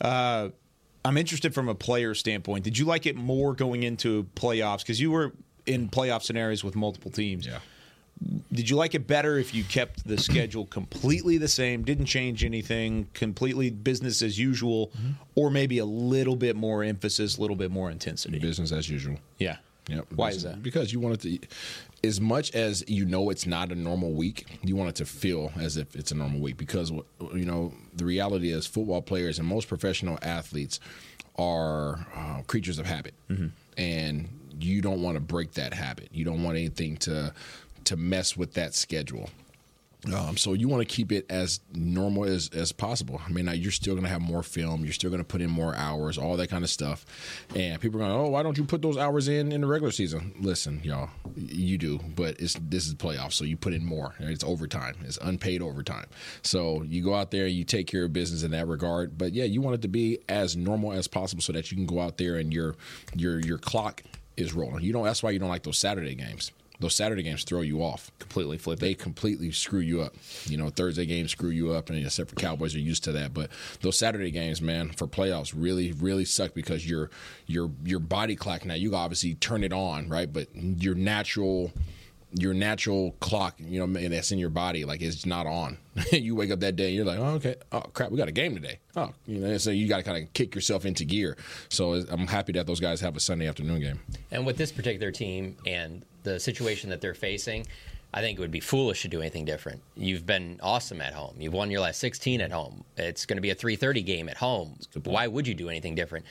Uh, 0.00 0.50
I'm 1.04 1.16
interested 1.18 1.52
from 1.52 1.68
a 1.68 1.74
player 1.74 2.14
standpoint. 2.14 2.62
Did 2.64 2.78
you 2.78 2.84
like 2.84 3.06
it 3.06 3.16
more 3.16 3.54
going 3.54 3.82
into 3.82 4.24
playoffs? 4.36 4.78
Because 4.78 5.00
you 5.00 5.10
were 5.10 5.32
in 5.66 5.88
playoff 5.88 6.22
scenarios 6.22 6.62
with 6.62 6.76
multiple 6.76 7.10
teams. 7.10 7.46
Yeah. 7.46 7.58
Did 8.52 8.70
you 8.70 8.76
like 8.76 8.94
it 8.94 9.08
better 9.08 9.38
if 9.38 9.52
you 9.52 9.64
kept 9.64 10.06
the 10.06 10.16
schedule 10.16 10.66
completely 10.66 11.36
the 11.36 11.48
same, 11.48 11.82
didn't 11.82 12.06
change 12.06 12.44
anything, 12.44 13.08
completely 13.12 13.70
business 13.70 14.22
as 14.22 14.38
usual, 14.38 14.92
mm-hmm. 14.96 15.10
or 15.34 15.50
maybe 15.50 15.78
a 15.78 15.84
little 15.84 16.36
bit 16.36 16.54
more 16.54 16.84
emphasis, 16.84 17.36
a 17.36 17.40
little 17.40 17.56
bit 17.56 17.72
more 17.72 17.90
intensity? 17.90 18.38
Business 18.38 18.70
as 18.70 18.88
usual. 18.88 19.16
Yeah. 19.38 19.56
Yep. 19.88 20.06
Why 20.14 20.30
is 20.30 20.42
that? 20.44 20.62
Because 20.62 20.92
you 20.92 21.00
want 21.00 21.24
it 21.24 21.40
to, 21.40 21.46
as 22.08 22.20
much 22.20 22.54
as 22.54 22.82
you 22.88 23.04
know 23.04 23.28
it's 23.30 23.46
not 23.46 23.70
a 23.70 23.74
normal 23.74 24.12
week, 24.12 24.46
you 24.62 24.76
want 24.76 24.88
it 24.90 24.96
to 24.96 25.04
feel 25.04 25.52
as 25.56 25.76
if 25.76 25.94
it's 25.94 26.10
a 26.10 26.14
normal 26.14 26.40
week. 26.40 26.56
Because 26.56 26.90
you 26.90 27.44
know 27.44 27.72
the 27.94 28.04
reality 28.04 28.50
is, 28.50 28.66
football 28.66 29.02
players 29.02 29.38
and 29.38 29.46
most 29.46 29.68
professional 29.68 30.18
athletes 30.22 30.80
are 31.36 32.06
uh, 32.14 32.42
creatures 32.46 32.78
of 32.78 32.86
habit, 32.86 33.14
Mm-hmm. 33.30 33.46
and 33.76 34.28
you 34.60 34.80
don't 34.80 35.02
want 35.02 35.16
to 35.16 35.20
break 35.20 35.52
that 35.54 35.74
habit. 35.74 36.08
You 36.12 36.24
don't 36.24 36.42
want 36.42 36.56
anything 36.56 36.96
to 36.98 37.32
to 37.84 37.96
mess 37.96 38.36
with 38.36 38.54
that 38.54 38.74
schedule. 38.74 39.28
Um, 40.12 40.36
so 40.36 40.52
you 40.52 40.68
want 40.68 40.86
to 40.86 40.94
keep 40.94 41.12
it 41.12 41.24
as 41.30 41.60
normal 41.72 42.24
as, 42.24 42.50
as 42.52 42.72
possible. 42.72 43.20
I 43.26 43.30
mean, 43.30 43.48
you're 43.54 43.72
still 43.72 43.94
going 43.94 44.04
to 44.04 44.10
have 44.10 44.20
more 44.20 44.42
film. 44.42 44.84
You're 44.84 44.92
still 44.92 45.10
going 45.10 45.22
to 45.22 45.26
put 45.26 45.40
in 45.40 45.50
more 45.50 45.74
hours, 45.74 46.18
all 46.18 46.36
that 46.36 46.50
kind 46.50 46.62
of 46.62 46.70
stuff. 46.70 47.06
And 47.54 47.80
people 47.80 48.00
are 48.00 48.06
going, 48.06 48.12
oh, 48.12 48.28
why 48.28 48.42
don't 48.42 48.58
you 48.58 48.64
put 48.64 48.82
those 48.82 48.96
hours 48.96 49.28
in 49.28 49.52
in 49.52 49.62
the 49.62 49.66
regular 49.66 49.92
season? 49.92 50.34
Listen, 50.40 50.80
y'all, 50.84 51.10
you 51.36 51.78
do, 51.78 51.98
but 52.16 52.38
it's 52.38 52.54
this 52.60 52.86
is 52.86 52.94
playoffs, 52.94 53.32
so 53.32 53.44
you 53.44 53.56
put 53.56 53.72
in 53.72 53.84
more. 53.84 54.14
It's 54.18 54.44
overtime. 54.44 54.96
It's 55.04 55.18
unpaid 55.18 55.62
overtime. 55.62 56.06
So 56.42 56.82
you 56.82 57.02
go 57.02 57.14
out 57.14 57.30
there, 57.30 57.46
and 57.46 57.54
you 57.54 57.64
take 57.64 57.86
care 57.86 58.04
of 58.04 58.12
business 58.12 58.42
in 58.42 58.50
that 58.50 58.68
regard. 58.68 59.16
But 59.16 59.32
yeah, 59.32 59.44
you 59.44 59.60
want 59.60 59.76
it 59.76 59.82
to 59.82 59.88
be 59.88 60.18
as 60.28 60.56
normal 60.56 60.92
as 60.92 61.08
possible 61.08 61.42
so 61.42 61.52
that 61.52 61.70
you 61.70 61.76
can 61.76 61.86
go 61.86 62.00
out 62.00 62.18
there 62.18 62.36
and 62.36 62.52
your 62.52 62.74
your 63.14 63.40
your 63.40 63.58
clock 63.58 64.02
is 64.36 64.52
rolling. 64.52 64.82
You 64.84 64.92
don't. 64.92 65.04
That's 65.04 65.22
why 65.22 65.30
you 65.30 65.38
don't 65.38 65.48
like 65.48 65.62
those 65.62 65.78
Saturday 65.78 66.14
games. 66.14 66.52
Those 66.80 66.94
Saturday 66.94 67.22
games 67.22 67.44
throw 67.44 67.60
you 67.60 67.82
off. 67.82 68.10
Completely 68.18 68.58
flip 68.58 68.80
They 68.80 68.90
it. 68.90 68.98
completely 68.98 69.52
screw 69.52 69.80
you 69.80 70.02
up. 70.02 70.14
You 70.46 70.56
know, 70.56 70.70
Thursday 70.70 71.06
games 71.06 71.30
screw 71.30 71.50
you 71.50 71.72
up, 71.72 71.88
and 71.88 72.04
except 72.04 72.30
for 72.30 72.36
Cowboys 72.36 72.74
are 72.74 72.80
used 72.80 73.04
to 73.04 73.12
that. 73.12 73.32
But 73.32 73.50
those 73.80 73.96
Saturday 73.96 74.30
games, 74.32 74.60
man, 74.60 74.90
for 74.90 75.06
playoffs, 75.06 75.54
really, 75.56 75.92
really 75.92 76.24
suck 76.24 76.52
because 76.52 76.88
your 76.88 77.10
your 77.46 77.70
your 77.84 78.00
body 78.00 78.34
clock 78.34 78.64
now. 78.64 78.74
You 78.74 78.94
obviously 78.96 79.34
turn 79.34 79.62
it 79.62 79.72
on, 79.72 80.08
right? 80.08 80.30
But 80.32 80.48
your 80.54 80.94
natural 80.96 81.72
your 82.36 82.52
natural 82.52 83.12
clock, 83.20 83.54
you 83.60 83.86
know, 83.86 84.08
that's 84.08 84.32
in 84.32 84.40
your 84.40 84.50
body, 84.50 84.84
like 84.84 85.00
it's 85.00 85.24
not 85.24 85.46
on. 85.46 85.78
you 86.10 86.34
wake 86.34 86.50
up 86.50 86.58
that 86.58 86.74
day, 86.74 86.86
and 86.86 86.96
you're 86.96 87.04
like, 87.04 87.20
oh, 87.20 87.34
okay, 87.34 87.54
oh 87.70 87.80
crap, 87.92 88.10
we 88.10 88.18
got 88.18 88.26
a 88.26 88.32
game 88.32 88.54
today. 88.56 88.80
Oh, 88.96 89.12
you 89.26 89.38
know, 89.38 89.56
so 89.58 89.70
you 89.70 89.86
got 89.88 89.98
to 89.98 90.02
kind 90.02 90.20
of 90.24 90.32
kick 90.32 90.52
yourself 90.52 90.84
into 90.84 91.04
gear. 91.04 91.36
So 91.68 91.92
I'm 92.10 92.26
happy 92.26 92.50
that 92.54 92.66
those 92.66 92.80
guys 92.80 93.00
have 93.02 93.16
a 93.16 93.20
Sunday 93.20 93.46
afternoon 93.46 93.80
game. 93.80 94.00
And 94.32 94.44
with 94.44 94.56
this 94.56 94.72
particular 94.72 95.12
team 95.12 95.56
and 95.64 96.04
the 96.24 96.40
situation 96.40 96.90
that 96.90 97.00
they're 97.00 97.14
facing, 97.14 97.66
I 98.12 98.20
think 98.20 98.38
it 98.38 98.40
would 98.40 98.50
be 98.50 98.60
foolish 98.60 99.02
to 99.02 99.08
do 99.08 99.20
anything 99.20 99.44
different. 99.44 99.82
You've 99.96 100.24
been 100.26 100.58
awesome 100.62 101.00
at 101.00 101.14
home. 101.14 101.34
You've 101.38 101.52
won 101.52 101.70
your 101.70 101.80
last 101.80 101.98
16 102.00 102.40
at 102.40 102.52
home. 102.52 102.84
It's 102.96 103.26
going 103.26 103.36
to 103.36 103.42
be 103.42 103.50
a 103.50 103.56
3:30 103.56 104.04
game 104.04 104.28
at 104.28 104.36
home. 104.36 104.78
Why 105.04 105.26
would 105.26 105.46
you 105.46 105.54
do 105.54 105.68
anything 105.68 105.94
different? 105.94 106.24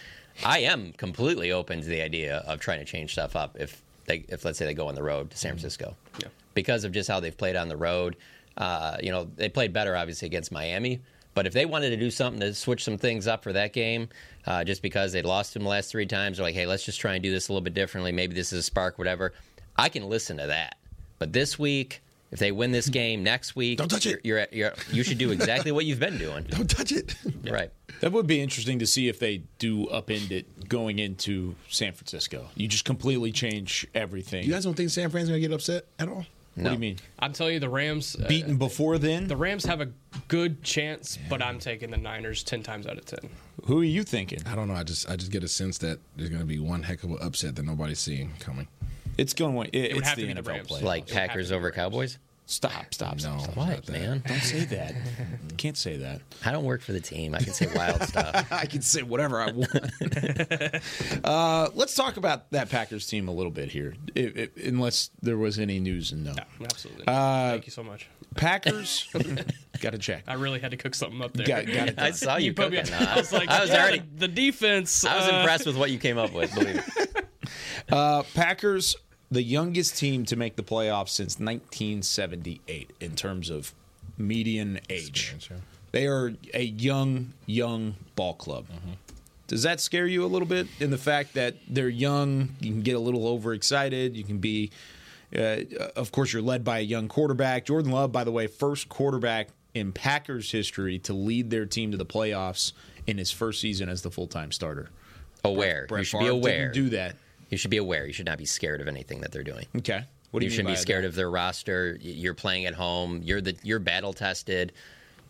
I 0.45 0.59
am 0.59 0.93
completely 0.93 1.51
open 1.51 1.81
to 1.81 1.87
the 1.87 2.01
idea 2.01 2.37
of 2.47 2.59
trying 2.59 2.79
to 2.79 2.85
change 2.85 3.11
stuff 3.11 3.35
up 3.35 3.57
if 3.59 3.81
they 4.05 4.25
if 4.29 4.45
let's 4.45 4.57
say 4.57 4.65
they 4.65 4.73
go 4.73 4.87
on 4.87 4.95
the 4.95 5.03
road 5.03 5.31
to 5.31 5.37
San 5.37 5.51
Francisco. 5.51 5.95
Yeah. 6.19 6.29
Because 6.53 6.83
of 6.83 6.91
just 6.91 7.09
how 7.09 7.19
they've 7.19 7.37
played 7.37 7.55
on 7.55 7.67
the 7.67 7.77
road. 7.77 8.15
Uh, 8.55 8.97
you 9.01 9.11
know, 9.11 9.27
they 9.35 9.49
played 9.49 9.73
better 9.73 9.95
obviously 9.95 10.27
against 10.27 10.51
Miami, 10.51 11.01
but 11.33 11.47
if 11.47 11.53
they 11.53 11.65
wanted 11.65 11.89
to 11.89 11.97
do 11.97 12.11
something 12.11 12.39
to 12.39 12.53
switch 12.53 12.83
some 12.83 12.97
things 12.97 13.27
up 13.27 13.43
for 13.43 13.53
that 13.53 13.73
game, 13.73 14.09
uh, 14.45 14.63
just 14.63 14.81
because 14.81 15.11
they'd 15.11 15.25
lost 15.25 15.53
them 15.53 15.63
the 15.63 15.69
last 15.69 15.91
three 15.91 16.05
times, 16.05 16.37
they're 16.37 16.45
like, 16.45 16.55
hey, 16.55 16.67
let's 16.67 16.85
just 16.85 16.99
try 16.99 17.15
and 17.15 17.23
do 17.23 17.31
this 17.31 17.49
a 17.49 17.51
little 17.51 17.63
bit 17.63 17.73
differently. 17.73 18.11
Maybe 18.11 18.35
this 18.35 18.53
is 18.53 18.59
a 18.59 18.63
spark, 18.63 18.97
whatever. 18.97 19.33
I 19.77 19.89
can 19.89 20.09
listen 20.09 20.37
to 20.37 20.47
that. 20.47 20.77
But 21.19 21.33
this 21.33 21.57
week, 21.57 22.01
if 22.31 22.39
they 22.39 22.51
win 22.51 22.71
this 22.71 22.89
game 22.89 23.23
next 23.23 23.55
week, 23.55 23.77
Don't 23.77 23.89
touch 23.89 24.07
it. 24.07 24.21
You're, 24.23 24.39
you're, 24.39 24.47
you're, 24.51 24.73
you 24.91 25.03
should 25.03 25.19
do 25.19 25.31
exactly 25.31 25.71
what 25.71 25.85
you've 25.85 25.99
been 25.99 26.17
doing. 26.17 26.43
Don't 26.49 26.69
touch 26.69 26.91
it. 26.91 27.15
Right. 27.43 27.71
That 27.99 28.13
would 28.13 28.25
be 28.25 28.41
interesting 28.41 28.79
to 28.79 28.87
see 28.87 29.09
if 29.09 29.19
they 29.19 29.43
do 29.59 29.85
upend 29.87 30.31
it 30.31 30.69
going 30.69 30.97
into 30.97 31.55
San 31.69 31.91
Francisco. 31.91 32.47
You 32.55 32.67
just 32.69 32.85
completely 32.85 33.31
change 33.33 33.85
everything. 33.93 34.45
You 34.45 34.51
guys 34.53 34.63
don't 34.63 34.75
think 34.75 34.89
San 34.89 35.09
Fran's 35.09 35.27
gonna 35.27 35.41
get 35.41 35.51
upset 35.51 35.85
at 35.99 36.07
all? 36.07 36.25
what 36.55 36.63
do 36.65 36.71
you 36.71 36.79
mean? 36.79 36.97
I'm 37.19 37.33
telling 37.33 37.55
you, 37.55 37.59
the 37.59 37.69
Rams 37.69 38.15
uh, 38.15 38.27
Beaten 38.27 38.57
before 38.57 38.97
then? 38.97 39.27
The 39.27 39.35
Rams 39.35 39.65
have 39.65 39.81
a 39.81 39.89
good 40.29 40.63
chance, 40.63 41.17
but 41.29 41.41
I'm 41.41 41.59
taking 41.59 41.91
the 41.91 41.97
Niners 41.97 42.43
ten 42.43 42.63
times 42.63 42.87
out 42.87 42.97
of 42.97 43.05
ten. 43.05 43.29
Who 43.65 43.81
are 43.81 43.85
you 43.85 44.03
thinking? 44.03 44.39
I 44.45 44.55
don't 44.55 44.67
know. 44.69 44.75
I 44.75 44.83
just 44.83 45.09
I 45.09 45.15
just 45.15 45.31
get 45.31 45.43
a 45.43 45.47
sense 45.49 45.77
that 45.79 45.99
there's 46.15 46.29
gonna 46.29 46.45
be 46.45 46.59
one 46.59 46.83
heck 46.83 47.03
of 47.03 47.11
an 47.11 47.17
upset 47.21 47.55
that 47.57 47.63
nobody's 47.63 47.99
seeing 47.99 48.31
coming. 48.39 48.67
It's 49.17 49.33
going. 49.33 49.69
It, 49.73 49.93
would 49.93 49.99
it's 49.99 50.07
have 50.09 50.17
the 50.17 50.23
to 50.23 50.27
be 50.27 50.33
the 50.33 50.41
NFL 50.41 50.47
Rams. 50.47 50.67
play. 50.67 50.81
Like 50.81 51.03
It 51.03 51.09
would 51.09 51.17
have 51.19 51.27
Packers 51.29 51.51
over 51.51 51.71
Cowboys? 51.71 52.17
stop, 52.45 52.93
stop, 52.93 53.19
stop, 53.21 53.37
No. 53.37 53.43
stop. 53.43 53.55
What, 53.55 53.89
man? 53.89 54.21
Don't 54.27 54.39
say 54.41 54.65
that. 54.65 54.93
Can't 55.57 55.77
say 55.77 55.95
that. 55.97 56.19
I 56.45 56.51
don't 56.51 56.65
work 56.65 56.81
for 56.81 56.91
the 56.91 56.99
team. 56.99 57.33
I 57.33 57.39
can 57.39 57.53
say 57.53 57.67
wild 57.73 58.01
stuff. 58.09 58.51
I 58.51 58.65
can 58.65 58.81
say 58.81 59.01
whatever 59.01 59.39
I 59.41 59.51
want. 59.51 59.69
uh, 61.23 61.69
let's 61.73 61.95
talk 61.95 62.17
about 62.17 62.51
that 62.51 62.69
Packers 62.69 63.07
team 63.07 63.27
a 63.29 63.31
little 63.31 63.51
bit 63.51 63.69
here, 63.71 63.95
if, 64.13 64.35
if, 64.35 64.67
unless 64.67 65.09
there 65.21 65.37
was 65.37 65.57
any 65.57 65.79
news 65.79 66.11
and 66.11 66.25
no. 66.25 66.33
Yeah, 66.35 66.43
absolutely. 66.65 67.05
Uh, 67.07 67.51
Thank 67.51 67.65
you 67.65 67.71
so 67.71 67.83
much. 67.83 68.07
Packers, 68.35 69.07
got 69.79 69.91
to 69.91 69.97
check. 69.97 70.23
I 70.27 70.33
really 70.33 70.59
had 70.59 70.71
to 70.71 70.77
cook 70.77 70.95
something 70.95 71.21
up 71.21 71.33
there. 71.33 71.45
Got, 71.45 71.65
got 71.67 71.87
it 71.89 71.99
I 71.99 72.11
saw 72.11 72.35
you, 72.37 72.53
put 72.53 72.71
me 72.71 72.77
cooking. 72.77 72.93
on- 72.95 73.07
I 73.07 73.15
was 73.15 73.31
like, 73.31 73.47
I 73.49 73.61
was 73.61 73.69
yeah, 73.69 73.81
already. 73.81 73.99
the, 73.99 74.27
the 74.27 74.27
defense. 74.27 75.05
I 75.05 75.15
was 75.17 75.29
uh, 75.31 75.35
impressed 75.37 75.65
with 75.65 75.77
what 75.77 75.91
you 75.91 75.97
came 75.99 76.17
up 76.17 76.33
with. 76.33 76.53
Believe 76.53 76.83
it. 76.97 77.25
Uh, 77.91 78.23
Packers, 78.33 78.95
the 79.33 79.43
youngest 79.43 79.97
team 79.97 80.25
to 80.25 80.35
make 80.35 80.55
the 80.55 80.63
playoffs 80.63 81.09
since 81.09 81.39
1978 81.39 82.91
in 82.99 83.15
terms 83.15 83.49
of 83.49 83.73
median 84.17 84.79
age. 84.89 85.35
Yeah. 85.49 85.57
They 85.91 86.07
are 86.07 86.33
a 86.53 86.63
young, 86.63 87.33
young 87.45 87.95
ball 88.15 88.33
club. 88.33 88.65
Does 89.47 89.63
that 89.63 89.79
scare 89.79 90.07
you 90.07 90.25
a 90.25 90.27
little 90.27 90.47
bit 90.47 90.67
in 90.79 90.89
the 90.89 90.97
fact 90.97 91.33
that 91.33 91.55
they're 91.67 91.89
young? 91.89 92.55
You 92.59 92.71
can 92.71 92.81
get 92.81 92.95
a 92.95 92.99
little 92.99 93.27
overexcited. 93.27 94.15
You 94.15 94.23
can 94.23 94.39
be, 94.39 94.71
uh, 95.35 95.57
of 95.95 96.11
course, 96.11 96.33
you're 96.33 96.41
led 96.41 96.63
by 96.63 96.79
a 96.79 96.83
young 96.83 97.07
quarterback. 97.07 97.65
Jordan 97.65 97.91
Love, 97.91 98.11
by 98.11 98.23
the 98.23 98.31
way, 98.31 98.47
first 98.47 98.89
quarterback 98.89 99.49
in 99.73 99.91
Packers 99.91 100.51
history 100.51 100.97
to 100.99 101.13
lead 101.13 101.49
their 101.49 101.65
team 101.65 101.91
to 101.91 101.97
the 101.97 102.05
playoffs 102.05 102.73
in 103.05 103.17
his 103.17 103.31
first 103.31 103.61
season 103.61 103.89
as 103.89 104.01
the 104.01 104.09
full 104.09 104.27
time 104.27 104.51
starter. 104.51 104.89
Aware. 105.43 105.85
Brett 105.87 105.99
you 105.99 106.05
should 106.05 106.19
Favre 106.19 106.31
be 106.31 106.37
aware. 106.37 106.71
Didn't 106.71 106.85
do 106.85 106.89
that. 106.91 107.15
You 107.53 107.57
should 107.57 107.69
be 107.69 107.77
aware. 107.77 108.07
You 108.07 108.13
should 108.13 108.25
not 108.25 108.39
be 108.39 108.45
scared 108.45 108.81
of 108.81 108.87
anything 108.87 109.21
that 109.21 109.31
they're 109.31 109.43
doing. 109.43 109.67
Okay. 109.77 110.03
What 110.31 110.39
do 110.39 110.45
you 110.47 110.49
you, 110.49 110.55
shouldn't 110.55 110.73
be 110.73 110.81
scared 110.81 111.03
that? 111.03 111.09
of 111.09 111.13
their 111.13 111.29
roster. 111.29 111.99
You're 112.01 112.33
playing 112.33 112.65
at 112.65 112.73
home. 112.73 113.21
You're 113.23 113.41
the 113.41 113.55
you're 113.61 113.77
battle 113.77 114.11
tested. 114.11 114.71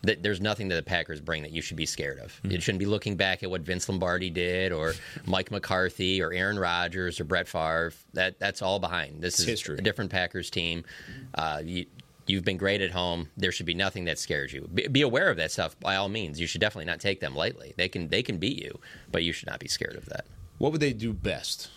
Th- 0.05 0.19
There's 0.21 0.39
nothing 0.39 0.69
that 0.69 0.75
the 0.75 0.83
Packers 0.83 1.19
bring 1.19 1.41
that 1.43 1.51
you 1.51 1.61
should 1.61 1.75
be 1.75 1.85
scared 1.85 2.19
of. 2.19 2.33
Hmm. 2.37 2.51
You 2.51 2.61
shouldn't 2.61 2.79
be 2.79 2.85
looking 2.85 3.17
back 3.17 3.43
at 3.43 3.49
what 3.49 3.59
Vince 3.59 3.89
Lombardi 3.89 4.29
did, 4.29 4.71
or 4.71 4.93
Mike 5.25 5.51
McCarthy, 5.51 6.21
or 6.21 6.31
Aaron 6.31 6.57
Rodgers, 6.57 7.19
or 7.19 7.25
Brett 7.25 7.49
Favre. 7.49 7.91
That 8.13 8.39
that's 8.39 8.61
all 8.61 8.79
behind. 8.79 9.21
This 9.21 9.37
is 9.37 9.45
history. 9.45 9.77
a 9.77 9.81
different 9.81 10.09
Packers 10.09 10.49
team. 10.49 10.85
Uh, 11.35 11.61
you, 11.65 11.85
you've 12.25 12.45
been 12.45 12.55
great 12.55 12.79
at 12.79 12.91
home. 12.91 13.27
There 13.35 13.51
should 13.51 13.65
be 13.65 13.73
nothing 13.73 14.05
that 14.05 14.17
scares 14.17 14.53
you. 14.53 14.69
Be, 14.73 14.87
be 14.87 15.01
aware 15.01 15.29
of 15.29 15.35
that 15.35 15.51
stuff 15.51 15.77
by 15.81 15.97
all 15.97 16.07
means. 16.07 16.39
You 16.39 16.47
should 16.47 16.61
definitely 16.61 16.85
not 16.85 17.01
take 17.01 17.19
them 17.19 17.35
lightly. 17.35 17.73
They 17.75 17.89
can 17.89 18.07
they 18.07 18.23
can 18.23 18.37
beat 18.37 18.63
you, 18.63 18.79
but 19.11 19.23
you 19.23 19.33
should 19.33 19.49
not 19.49 19.59
be 19.59 19.67
scared 19.67 19.97
of 19.97 20.05
that. 20.05 20.27
What 20.59 20.71
would 20.71 20.79
they 20.79 20.93
do 20.93 21.11
best, 21.11 21.69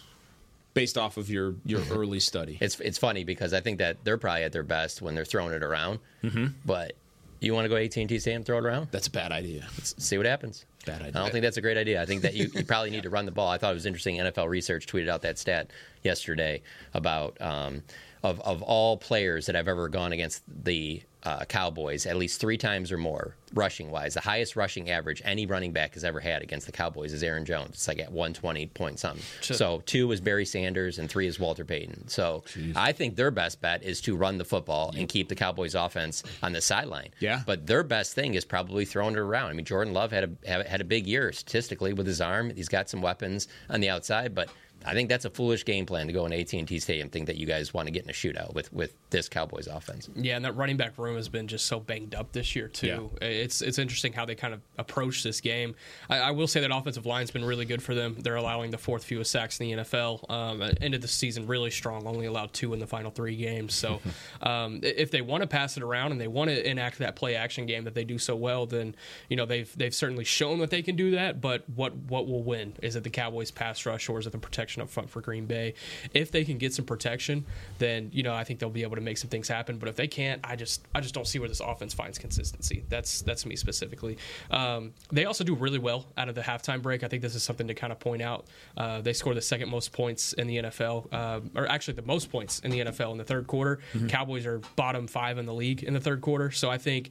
based 0.76 0.99
off 0.99 1.16
of 1.16 1.30
your 1.30 1.54
your 1.64 1.80
early 1.90 2.21
study? 2.21 2.59
It's 2.61 2.78
it's 2.80 2.99
funny 2.99 3.25
because 3.25 3.52
I 3.52 3.61
think 3.61 3.78
that 3.78 4.04
they're 4.04 4.18
probably 4.18 4.45
at 4.45 4.52
their 4.52 4.62
best 4.62 5.02
when 5.02 5.16
they're 5.16 5.25
throwing 5.25 5.54
it 5.54 5.62
around. 5.64 5.99
Mm-hmm. 6.23 6.47
But 6.64 6.92
you 7.40 7.54
want 7.54 7.64
to 7.64 7.68
go 7.68 7.76
AT 7.76 7.97
and 7.97 8.09
T 8.09 8.18
Stadium, 8.18 8.45
throw 8.45 8.59
it 8.59 8.64
around, 8.64 8.88
That's 8.90 9.09
a 9.09 9.11
bad 9.11 9.33
idea. 9.33 9.66
Let's 9.76 9.95
see 9.99 10.16
what 10.16 10.26
happens. 10.26 10.64
Bad 10.85 11.02
idea. 11.02 11.21
I 11.21 11.25
don't 11.25 11.33
think 11.33 11.42
that's 11.42 11.56
a 11.56 11.62
great 11.62 11.76
idea. 11.76 12.00
I 12.00 12.06
think 12.06 12.23
that 12.23 12.35
you, 12.35 12.49
you 12.54 12.64
probably 12.66 12.90
need 12.90 13.02
to 13.02 13.11
run 13.11 13.26
the 13.26 13.33
ball. 13.33 13.49
I 13.49 13.59
thought 13.59 13.73
it 13.73 13.75
was 13.75 13.87
interesting. 13.87 14.16
NFL 14.16 14.49
Research 14.49 14.87
tweeted 14.87 15.09
out 15.09 15.23
that 15.23 15.38
stat 15.38 15.71
yesterday 16.02 16.62
about 16.95 17.40
um, 17.40 17.83
of 18.23 18.40
of 18.40 18.62
all 18.62 18.96
players 18.96 19.46
that 19.46 19.56
I've 19.56 19.68
ever 19.68 19.88
gone 19.88 20.12
against 20.12 20.42
the 20.46 21.02
uh, 21.26 21.44
Cowboys 21.44 22.06
at 22.06 22.16
least 22.16 22.40
three 22.40 22.56
times 22.56 22.92
or 22.92 22.96
more 22.96 23.35
rushing 23.52 23.90
wise. 23.90 24.14
The 24.14 24.20
highest 24.20 24.54
rushing 24.54 24.90
average 24.90 25.20
any 25.25 25.44
running 25.44 25.73
back 25.73 25.94
has 25.94 26.04
ever 26.04 26.20
had 26.20 26.40
against 26.40 26.66
the 26.66 26.73
Cowboys 26.73 27.12
is 27.12 27.23
Aaron 27.23 27.44
Jones. 27.44 27.70
It's 27.70 27.88
like 27.88 27.99
at 27.99 28.12
120 28.12 28.66
point 28.68 29.00
something. 29.00 29.25
So 29.40 29.82
two 29.87 30.12
is 30.12 30.20
Barry 30.20 30.44
Sanders 30.44 31.00
and 31.00 31.11
three 31.11 31.26
is 31.26 31.40
Walter 31.40 31.64
Payton. 31.64 32.06
So 32.08 32.44
I 32.76 32.92
think 32.92 33.16
their 33.16 33.32
best 33.32 33.61
bet 33.61 33.82
is 33.82 34.00
to 34.02 34.16
run 34.16 34.38
the 34.38 34.44
football 34.44 34.94
and 34.96 35.08
keep 35.08 35.28
the 35.28 35.35
Cowboys 35.35 35.75
offense 35.75 36.23
on 36.44 36.52
the 36.52 36.61
sideline. 36.61 37.08
Yeah. 37.18 37.42
But 37.44 37.66
their 37.66 37.82
best 37.82 38.14
thing 38.14 38.35
is 38.35 38.44
probably 38.44 38.85
throwing 38.85 39.14
it 39.14 39.18
around. 39.18 39.50
I 39.50 39.52
mean, 39.54 39.66
Jordan 39.66 39.94
Love 39.94 40.12
had 40.12 40.38
a 40.46 40.68
had 40.68 40.80
a 40.80 40.85
big 40.85 41.08
year 41.08 41.32
statistically 41.32 41.92
with 41.92 42.06
his 42.06 42.20
arm. 42.20 42.50
He's 42.54 42.68
got 42.68 42.88
some 42.88 43.02
weapons 43.02 43.49
on 43.68 43.80
the 43.80 43.88
outside, 43.88 44.32
but 44.32 44.49
I 44.85 44.95
think 44.95 45.09
that's 45.09 45.25
a 45.25 45.30
foolish 45.30 45.64
game 45.64 45.85
plan 45.85 46.06
to 46.06 46.12
go 46.12 46.26
in 46.26 46.33
AT 46.33 46.52
and 46.52 46.66
T 46.66 46.78
Stadium. 46.78 47.09
Think 47.09 47.26
that 47.26 47.37
you 47.37 47.47
guys 47.47 47.75
want 47.75 47.87
to 47.87 47.92
get 47.92 48.04
in 48.04 48.11
a 48.11 48.12
shootout 48.12 48.54
with 48.54 48.73
with 48.73 48.95
this 49.11 49.28
Cowboys 49.28 49.66
offense. 49.66 50.09
Yeah, 50.14 50.37
and 50.37 50.45
that 50.45 50.56
running 50.56 50.76
back 50.76 50.97
room 50.97 51.16
has 51.16 51.28
been 51.28 51.49
just 51.49 51.66
so 51.66 51.80
banged 51.80 52.14
up 52.14 52.33
this 52.33 52.54
year 52.54 52.68
too. 52.68 53.11
It's 53.21 53.62
it's 53.62 53.78
interesting 53.78 54.12
how 54.12 54.25
they 54.25 54.35
kind 54.37 54.54
of 54.54 54.61
approach 54.78 55.23
this 55.23 55.40
game. 55.40 55.75
I, 56.09 56.18
I 56.18 56.30
will 56.30 56.47
say 56.47 56.61
that 56.61 56.71
offensive 56.75 57.04
line's 57.04 57.30
been 57.30 57.45
really 57.45 57.64
good 57.64 57.83
for 57.83 57.95
them. 57.95 58.16
They're 58.18 58.37
allowing 58.37 58.71
the 58.71 58.78
fourth 58.78 59.04
fewest 59.04 59.30
sacks 59.30 59.59
in 59.61 59.71
the 59.76 59.83
NFL. 59.83 60.30
Um, 60.30 60.62
ended 60.80 61.02
the 61.02 61.09
season 61.09 61.47
really 61.47 61.71
strong. 61.71 62.06
Only 62.06 62.26
allowed 62.26 62.52
two 62.52 62.73
in 62.73 62.78
the 62.78 62.87
final 62.87 63.11
three 63.11 63.37
games. 63.37 63.75
So 63.75 64.00
um, 64.42 64.80
if 64.83 65.11
they 65.11 65.21
want 65.21 65.42
to 65.42 65.49
pass 65.49 65.76
it 65.76 65.83
around 65.83 66.12
and 66.12 66.21
they 66.21 66.28
want 66.28 66.50
to 66.50 66.71
enact 66.71 66.99
that 66.99 67.16
play 67.16 67.35
action 67.35 67.66
game 67.66 67.85
that 67.85 67.95
they 67.95 68.04
do 68.04 68.18
so 68.18 68.37
well, 68.37 68.66
then 68.66 68.95
you 69.28 69.37
know 69.37 69.47
they've 69.47 69.76
they've 69.76 69.95
certainly 69.95 70.25
shown 70.25 70.61
that 70.61 70.71
they 70.71 70.83
can 70.83 70.95
do 70.95 71.11
that. 71.12 71.40
But 71.40 71.68
what 71.75 71.97
what 71.97 72.28
will 72.28 72.45
win? 72.45 72.75
Is 72.83 72.95
it 72.95 73.02
the 73.02 73.11
Cowboys 73.11 73.50
pass 73.50 73.85
rush 73.85 74.09
or 74.09 74.21
is 74.21 74.26
it 74.26 74.30
the 74.30 74.38
protection 74.38 74.65
up 74.82 74.88
front 74.90 75.11
for 75.11 75.20
Green 75.20 75.46
Bay? 75.46 75.75
If 76.12 76.30
they 76.30 76.44
can 76.44 76.58
get 76.58 76.75
some 76.75 76.85
protection, 76.85 77.44
then 77.78 78.11
you 78.12 78.23
know 78.23 78.35
I 78.35 78.44
think 78.44 78.61
they'll 78.61 78.70
be 78.70 78.82
able 78.82 78.96
to 78.96 79.02
make 79.02 79.18
some 79.18 79.30
things 79.30 79.49
happen. 79.49 79.78
But 79.78 79.88
if 79.88 79.96
they 79.96 80.08
can't, 80.08 80.40
I 80.44 80.56
just 80.56 80.82
I 80.94 81.00
just 81.00 81.14
don't 81.14 81.26
see 81.26 81.38
where 81.38 81.49
this 81.49 81.61
offense 81.61 81.94
finds 81.94 82.18
consistency. 82.18 82.85
That's 82.88 83.23
that's 83.23 83.46
me 83.46 83.56
specifically. 83.56 84.18
Um, 84.50 84.92
they 85.11 85.25
also 85.25 85.44
do 85.44 85.54
really 85.54 85.78
well 85.78 86.06
out 86.16 86.28
of 86.28 86.35
the 86.35 86.42
halftime 86.42 86.82
break. 86.82 87.02
I 87.04 87.08
think 87.08 87.23
this 87.23 87.35
is 87.35 87.42
something 87.42 87.68
to 87.68 87.75
kind 87.75 87.92
of 87.92 88.00
point 88.00 88.23
out. 88.23 88.46
Uh, 88.76 89.00
they 89.00 89.12
score 89.12 89.35
the 89.35 89.42
second 89.42 89.68
most 89.70 89.92
points 89.92 90.32
in 90.35 90.46
the 90.46 90.58
NFL, 90.58 91.08
uh, 91.12 91.40
or 91.54 91.68
actually 91.68 91.94
the 91.94 92.02
most 92.02 92.30
points 92.30 92.61
in 92.61 92.70
the 92.70 92.80
NFL 92.80 93.12
in 93.12 93.18
the 93.18 93.25
third 93.25 93.46
quarter. 93.46 93.80
Cowboys 94.08 94.46
are 94.46 94.61
bottom 94.76 95.06
five 95.06 95.38
in 95.38 95.46
the 95.46 95.54
league 95.54 95.82
in 95.82 95.94
the 95.94 96.00
third 96.00 96.20
quarter. 96.20 96.50
So 96.50 96.70
I 96.70 96.78
think 96.78 97.11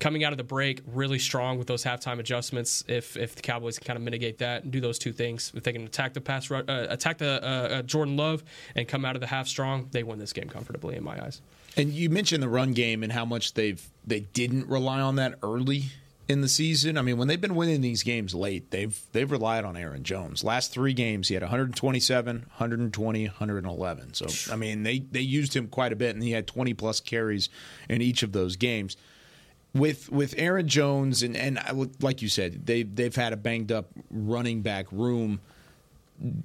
coming 0.00 0.24
out 0.24 0.32
of 0.32 0.38
the 0.38 0.44
break 0.44 0.80
really 0.86 1.18
strong 1.18 1.58
with 1.58 1.66
those 1.66 1.84
halftime 1.84 2.18
adjustments. 2.18 2.84
If 2.88 3.16
if 3.16 3.34
the 3.34 3.42
Cowboys 3.42 3.78
can 3.78 3.86
kind 3.86 3.96
of 3.96 4.02
mitigate 4.02 4.38
that 4.38 4.64
and 4.64 4.72
do 4.72 4.80
those 4.80 4.98
two 4.98 5.12
things, 5.12 5.52
if 5.54 5.64
they 5.64 5.72
can 5.72 5.84
attack 5.84 6.14
the 6.14 6.20
pass, 6.20 6.50
uh, 6.50 6.62
attack 6.68 7.18
the 7.18 7.42
uh, 7.42 7.46
uh, 7.46 7.82
Jordan 7.82 8.16
Love 8.16 8.44
and 8.74 8.86
come 8.86 9.04
out 9.04 9.16
of 9.16 9.20
the 9.20 9.26
half 9.26 9.48
strong, 9.48 9.88
they 9.90 10.02
win 10.02 10.18
this 10.18 10.32
game 10.32 10.48
comfortably 10.48 10.96
in 10.96 11.04
my 11.04 11.22
eyes. 11.22 11.40
And 11.76 11.92
you 11.92 12.10
mentioned 12.10 12.42
the 12.42 12.48
run 12.48 12.72
game 12.72 13.02
and 13.02 13.12
how 13.12 13.24
much 13.24 13.54
they've 13.54 13.84
they 14.06 14.20
didn't 14.20 14.68
rely 14.68 15.00
on 15.00 15.16
that 15.16 15.38
early 15.42 15.84
in 16.28 16.42
the 16.42 16.48
season. 16.48 16.98
I 16.98 17.02
mean, 17.02 17.16
when 17.16 17.26
they've 17.26 17.40
been 17.40 17.54
winning 17.54 17.80
these 17.80 18.02
games 18.02 18.34
late, 18.34 18.70
they've 18.70 19.00
they've 19.12 19.30
relied 19.30 19.64
on 19.64 19.76
Aaron 19.76 20.04
Jones. 20.04 20.44
Last 20.44 20.72
three 20.72 20.92
games, 20.92 21.28
he 21.28 21.34
had 21.34 21.42
127, 21.42 22.36
120, 22.36 23.26
111. 23.26 24.14
So 24.14 24.52
I 24.52 24.56
mean, 24.56 24.82
they 24.82 24.98
they 25.00 25.20
used 25.20 25.54
him 25.54 25.68
quite 25.68 25.92
a 25.92 25.96
bit, 25.96 26.14
and 26.14 26.22
he 26.22 26.32
had 26.32 26.46
20 26.46 26.74
plus 26.74 27.00
carries 27.00 27.48
in 27.88 28.02
each 28.02 28.22
of 28.22 28.32
those 28.32 28.56
games. 28.56 28.96
With 29.74 30.10
with 30.10 30.34
Aaron 30.38 30.66
Jones 30.66 31.22
and 31.22 31.36
and 31.36 31.58
I 31.58 31.72
would- 31.72 32.02
like 32.02 32.22
you 32.22 32.28
said, 32.28 32.64
they 32.66 32.82
they've 32.84 33.14
had 33.14 33.32
a 33.32 33.36
banged 33.36 33.70
up 33.70 33.90
running 34.10 34.62
back 34.62 34.86
room. 34.90 35.40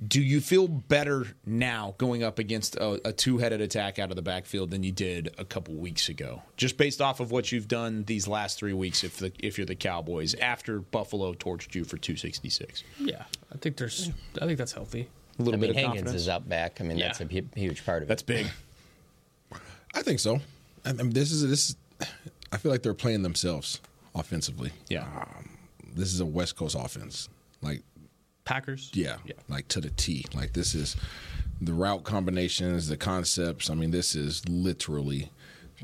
Do 0.07 0.21
you 0.21 0.39
feel 0.39 0.67
better 0.67 1.25
now 1.47 1.95
going 1.97 2.21
up 2.21 2.37
against 2.37 2.75
a, 2.75 3.01
a 3.07 3.11
two 3.11 3.39
headed 3.39 3.59
attack 3.59 3.97
out 3.97 4.11
of 4.11 4.15
the 4.15 4.21
backfield 4.21 4.69
than 4.69 4.83
you 4.83 4.91
did 4.91 5.33
a 5.39 5.45
couple 5.45 5.73
weeks 5.73 6.09
ago? 6.09 6.43
Just 6.57 6.77
based 6.77 7.01
off 7.01 7.19
of 7.19 7.31
what 7.31 7.51
you've 7.51 7.67
done 7.67 8.03
these 8.03 8.27
last 8.27 8.59
three 8.59 8.73
weeks, 8.73 9.03
if 9.03 9.17
the 9.17 9.31
if 9.39 9.57
you're 9.57 9.65
the 9.65 9.73
Cowboys 9.73 10.35
after 10.35 10.79
Buffalo 10.79 11.33
torched 11.33 11.73
you 11.73 11.85
for 11.85 11.97
two 11.97 12.15
sixty 12.15 12.49
six, 12.49 12.83
Yeah, 12.99 13.23
I 13.51 13.57
think 13.57 13.77
there's. 13.77 14.11
I 14.39 14.45
think 14.45 14.59
that's 14.59 14.73
healthy. 14.73 15.07
a 15.39 15.41
little 15.41 15.53
I 15.53 15.57
mean, 15.57 15.61
bit 15.61 15.69
of 15.71 15.75
Hankins 15.77 15.95
confidence. 16.01 16.21
is 16.21 16.27
up 16.29 16.47
back. 16.47 16.79
I 16.79 16.83
mean, 16.83 16.99
that's 16.99 17.21
a 17.21 17.25
huge 17.55 17.83
part 17.85 18.03
of 18.03 18.07
it. 18.07 18.09
That's 18.09 18.21
big. 18.21 18.45
I 19.95 20.01
think 20.03 20.19
so. 20.19 20.39
I 20.85 20.93
mean, 20.93 21.11
this 21.11 21.31
is 21.31 21.47
this. 21.49 21.69
Is, 21.71 21.75
I 22.53 22.57
feel 22.57 22.71
like 22.71 22.83
they're 22.83 22.93
playing 22.93 23.23
themselves 23.23 23.81
offensively. 24.13 24.71
Yeah. 24.87 25.07
This 25.95 26.13
is 26.13 26.19
a 26.19 26.25
West 26.25 26.55
Coast 26.55 26.75
offense. 26.79 27.27
Like 27.63 27.81
Packers. 28.45 28.91
Yeah, 28.93 29.17
Yeah. 29.25 29.33
like 29.49 29.67
to 29.69 29.81
the 29.81 29.89
T. 29.89 30.25
Like 30.35 30.53
this 30.53 30.75
is 30.75 30.95
the 31.59 31.73
route 31.73 32.03
combinations, 32.03 32.87
the 32.89 32.97
concepts. 32.97 33.69
I 33.69 33.73
mean, 33.73 33.89
this 33.91 34.15
is 34.15 34.47
literally 34.47 35.31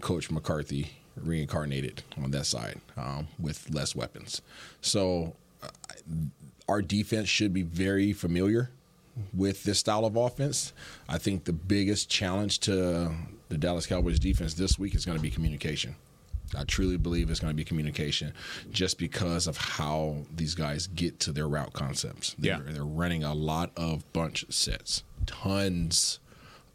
Coach 0.01 0.29
McCarthy 0.29 0.91
reincarnated 1.17 2.03
on 2.21 2.29
that 2.31 2.45
side 2.45 2.79
um, 2.97 3.27
with 3.39 3.69
less 3.71 3.95
weapons. 3.95 4.41
So 4.81 5.35
uh, 5.63 5.69
our 6.67 6.81
defense 6.83 7.27
should 7.29 7.53
be 7.53 7.63
very 7.63 8.13
familiar 8.13 8.69
with 9.33 9.63
this 9.63 9.79
style 9.79 10.05
of 10.05 10.15
offense. 10.15 10.71
I 11.09 11.17
think 11.17 11.45
the 11.45 11.51
biggest 11.53 12.09
challenge 12.09 12.59
to 12.59 13.11
the 13.49 13.57
Dallas 13.57 13.87
Cowboys 13.87 14.19
defense 14.19 14.53
this 14.53 14.77
week 14.77 14.93
is 14.95 15.03
going 15.05 15.17
to 15.17 15.21
be 15.21 15.31
communication. 15.31 15.95
I 16.57 16.63
truly 16.63 16.97
believe 16.97 17.29
it's 17.29 17.39
going 17.39 17.51
to 17.51 17.55
be 17.55 17.63
communication 17.63 18.33
just 18.71 18.97
because 18.97 19.45
of 19.47 19.57
how 19.57 20.25
these 20.35 20.55
guys 20.55 20.87
get 20.87 21.19
to 21.21 21.31
their 21.31 21.47
route 21.47 21.73
concepts. 21.73 22.35
They're, 22.39 22.61
Yeah. 22.65 22.71
they're 22.73 22.83
running 22.83 23.23
a 23.23 23.33
lot 23.33 23.71
of 23.77 24.11
bunch 24.13 24.45
sets, 24.49 25.03
tons 25.25 26.19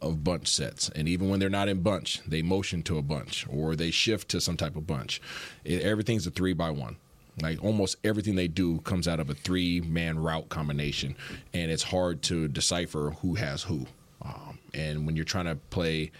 of 0.01 0.23
bunch 0.23 0.47
sets. 0.47 0.89
And 0.89 1.07
even 1.07 1.29
when 1.29 1.39
they're 1.39 1.49
not 1.49 1.67
in 1.67 1.81
bunch, 1.81 2.21
they 2.27 2.41
motion 2.41 2.83
to 2.83 2.97
a 2.97 3.01
bunch 3.01 3.45
or 3.49 3.75
they 3.75 3.91
shift 3.91 4.29
to 4.29 4.41
some 4.41 4.57
type 4.57 4.75
of 4.75 4.85
bunch. 4.87 5.21
It, 5.63 5.81
everything's 5.81 6.27
a 6.27 6.31
three 6.31 6.53
by 6.53 6.69
one. 6.71 6.97
Like 7.41 7.61
almost 7.63 7.97
everything 8.03 8.35
they 8.35 8.47
do 8.47 8.79
comes 8.81 9.07
out 9.09 9.19
of 9.19 9.29
a 9.29 9.33
three 9.33 9.81
man 9.81 10.17
route 10.19 10.47
combination, 10.47 11.17
and 11.53 11.69
it's 11.69 11.83
hard 11.83 12.21
to 12.23 12.47
decipher 12.47 13.13
who 13.21 13.35
has 13.35 13.63
who. 13.63 13.87
Um, 14.21 14.57
and 14.73 15.05
when 15.05 15.17
you're 15.17 15.25
trying 15.25 15.45
to 15.45 15.55
play 15.69 16.11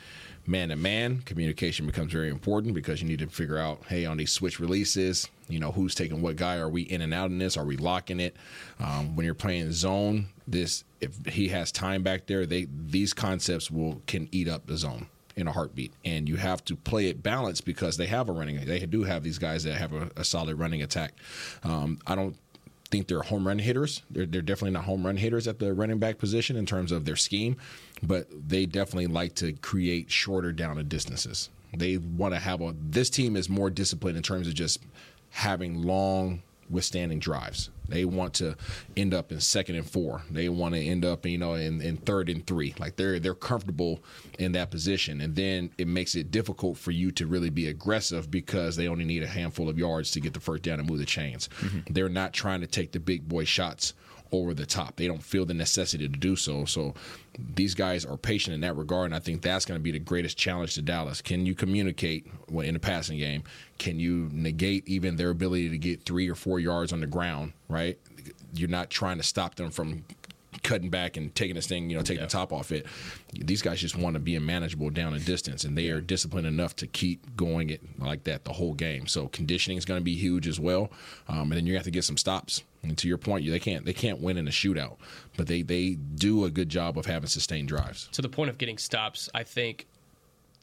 man 0.47 0.69
to 0.69 0.75
man, 0.75 1.21
communication 1.21 1.85
becomes 1.85 2.11
very 2.11 2.29
important 2.29 2.73
because 2.73 3.01
you 3.01 3.07
need 3.07 3.19
to 3.19 3.27
figure 3.27 3.57
out, 3.57 3.83
hey, 3.87 4.05
on 4.05 4.17
these 4.17 4.31
switch 4.31 4.59
releases, 4.59 5.27
you 5.47 5.59
know, 5.59 5.71
who's 5.71 5.95
taking 5.95 6.21
what 6.21 6.35
guy? 6.35 6.57
Are 6.57 6.69
we 6.69 6.83
in 6.83 7.01
and 7.01 7.13
out 7.13 7.31
in 7.31 7.37
this? 7.37 7.57
Are 7.57 7.65
we 7.65 7.77
locking 7.77 8.19
it? 8.19 8.35
Um, 8.79 9.15
when 9.15 9.25
you're 9.25 9.35
playing 9.35 9.71
zone, 9.71 10.27
this 10.47 10.83
if 11.01 11.13
he 11.25 11.47
has 11.49 11.71
time 11.71 12.03
back 12.03 12.27
there, 12.27 12.45
they 12.45 12.67
these 12.69 13.13
concepts 13.13 13.69
will 13.69 14.01
can 14.07 14.27
eat 14.31 14.47
up 14.47 14.67
the 14.67 14.77
zone 14.77 15.07
in 15.35 15.47
a 15.47 15.51
heartbeat. 15.51 15.93
And 16.03 16.29
you 16.29 16.37
have 16.37 16.63
to 16.65 16.75
play 16.75 17.07
it 17.07 17.21
balanced 17.21 17.65
because 17.65 17.97
they 17.97 18.07
have 18.07 18.29
a 18.29 18.31
running. 18.31 18.63
They 18.65 18.79
do 18.85 19.03
have 19.03 19.23
these 19.23 19.37
guys 19.37 19.63
that 19.63 19.75
have 19.75 19.93
a, 19.93 20.09
a 20.15 20.23
solid 20.23 20.57
running 20.57 20.81
attack. 20.81 21.13
Um, 21.63 21.99
I 22.07 22.15
don't 22.15 22.37
think 22.91 23.07
they're 23.07 23.21
home 23.21 23.47
run 23.47 23.59
hitters. 23.59 24.01
They're, 24.09 24.25
they're 24.25 24.41
definitely 24.41 24.71
not 24.71 24.85
home 24.85 25.05
run 25.05 25.17
hitters 25.17 25.47
at 25.47 25.59
the 25.59 25.73
running 25.73 25.99
back 25.99 26.17
position 26.17 26.55
in 26.55 26.65
terms 26.65 26.91
of 26.91 27.05
their 27.05 27.15
scheme, 27.15 27.57
but 28.03 28.27
they 28.31 28.65
definitely 28.65 29.07
like 29.07 29.35
to 29.35 29.53
create 29.53 30.11
shorter 30.11 30.51
down 30.51 30.85
distances. 30.87 31.49
They 31.75 31.97
want 31.97 32.33
to 32.33 32.39
have 32.39 32.61
a. 32.61 32.75
This 32.79 33.09
team 33.09 33.35
is 33.35 33.49
more 33.49 33.69
disciplined 33.69 34.17
in 34.17 34.23
terms 34.23 34.47
of 34.47 34.53
just 34.53 34.79
having 35.31 35.83
long 35.83 36.43
withstanding 36.69 37.19
drives. 37.19 37.69
They 37.89 38.05
want 38.05 38.33
to 38.35 38.55
end 38.95 39.13
up 39.13 39.31
in 39.31 39.39
second 39.39 39.75
and 39.75 39.89
four. 39.89 40.23
They 40.29 40.49
want 40.49 40.75
to 40.75 40.81
end 40.81 41.05
up, 41.05 41.25
you 41.25 41.37
know, 41.37 41.53
in, 41.53 41.81
in 41.81 41.97
third 41.97 42.29
and 42.29 42.45
three. 42.45 42.73
Like 42.79 42.95
they're 42.95 43.19
they're 43.19 43.33
comfortable 43.33 44.03
in 44.39 44.53
that 44.53 44.71
position, 44.71 45.21
and 45.21 45.35
then 45.35 45.71
it 45.77 45.87
makes 45.87 46.15
it 46.15 46.31
difficult 46.31 46.77
for 46.77 46.91
you 46.91 47.11
to 47.11 47.27
really 47.27 47.49
be 47.49 47.67
aggressive 47.67 48.29
because 48.29 48.75
they 48.75 48.87
only 48.87 49.05
need 49.05 49.23
a 49.23 49.27
handful 49.27 49.69
of 49.69 49.77
yards 49.77 50.11
to 50.11 50.19
get 50.19 50.33
the 50.33 50.39
first 50.39 50.63
down 50.63 50.79
and 50.79 50.89
move 50.89 50.99
the 50.99 51.05
chains. 51.05 51.49
Mm-hmm. 51.61 51.93
They're 51.93 52.09
not 52.09 52.33
trying 52.33 52.61
to 52.61 52.67
take 52.67 52.91
the 52.91 52.99
big 52.99 53.27
boy 53.27 53.45
shots 53.45 53.93
over 54.31 54.53
the 54.53 54.65
top. 54.65 54.95
They 54.95 55.07
don't 55.07 55.23
feel 55.23 55.45
the 55.45 55.53
necessity 55.53 56.07
to 56.07 56.17
do 56.17 56.35
so. 56.35 56.65
So 56.65 56.93
these 57.55 57.75
guys 57.75 58.05
are 58.05 58.17
patient 58.17 58.53
in 58.53 58.61
that 58.61 58.75
regard, 58.75 59.05
and 59.05 59.15
I 59.15 59.19
think 59.19 59.41
that's 59.41 59.65
going 59.65 59.79
to 59.79 59.83
be 59.83 59.91
the 59.91 59.99
greatest 59.99 60.37
challenge 60.37 60.75
to 60.75 60.81
Dallas. 60.81 61.21
Can 61.21 61.45
you 61.45 61.55
communicate 61.55 62.27
in 62.49 62.73
the 62.73 62.79
passing 62.79 63.17
game? 63.17 63.43
Can 63.77 63.99
you 63.99 64.29
negate 64.31 64.87
even 64.87 65.15
their 65.15 65.29
ability 65.29 65.69
to 65.69 65.77
get 65.77 66.03
three 66.03 66.29
or 66.29 66.35
four 66.35 66.59
yards 66.59 66.93
on 66.93 67.01
the 67.01 67.07
ground? 67.07 67.53
Right? 67.67 67.99
You're 68.53 68.69
not 68.69 68.89
trying 68.89 69.17
to 69.17 69.23
stop 69.23 69.55
them 69.55 69.69
from 69.71 70.05
cutting 70.63 70.89
back 70.89 71.17
and 71.17 71.33
taking 71.35 71.55
this 71.55 71.67
thing, 71.67 71.89
you 71.89 71.97
know, 71.97 72.03
taking 72.03 72.23
the 72.23 72.29
top 72.29 72.51
off 72.51 72.71
it. 72.71 72.85
These 73.33 73.61
guys 73.61 73.79
just 73.79 73.97
want 73.97 74.15
to 74.15 74.19
be 74.19 74.37
manageable 74.39 74.89
down 74.89 75.13
a 75.13 75.19
distance, 75.19 75.63
and 75.63 75.77
they 75.77 75.89
are 75.89 76.01
disciplined 76.01 76.47
enough 76.47 76.75
to 76.77 76.87
keep 76.87 77.35
going 77.35 77.69
it 77.69 77.81
like 77.99 78.23
that 78.25 78.45
the 78.45 78.53
whole 78.53 78.73
game. 78.73 79.07
So 79.07 79.27
conditioning 79.27 79.77
is 79.77 79.85
going 79.85 79.99
to 79.99 80.03
be 80.03 80.15
huge 80.15 80.47
as 80.47 80.59
well, 80.59 80.91
um, 81.27 81.51
and 81.51 81.53
then 81.53 81.65
you 81.65 81.75
have 81.75 81.83
to 81.83 81.91
get 81.91 82.03
some 82.03 82.17
stops. 82.17 82.63
And 82.83 82.97
to 82.99 83.07
your 83.07 83.17
point, 83.17 83.49
they 83.49 83.59
can't 83.59 83.85
they 83.85 83.93
can't 83.93 84.21
win 84.21 84.37
in 84.37 84.47
a 84.47 84.51
shootout, 84.51 84.97
but 85.37 85.47
they 85.47 85.63
they 85.63 85.95
do 85.95 86.45
a 86.45 86.51
good 86.51 86.69
job 86.69 86.97
of 86.97 87.05
having 87.07 87.27
sustained 87.27 87.67
drives. 87.67 88.07
to 88.11 88.21
the 88.21 88.29
point 88.29 88.49
of 88.49 88.57
getting 88.57 88.77
stops, 88.77 89.29
I 89.33 89.43
think 89.43 89.87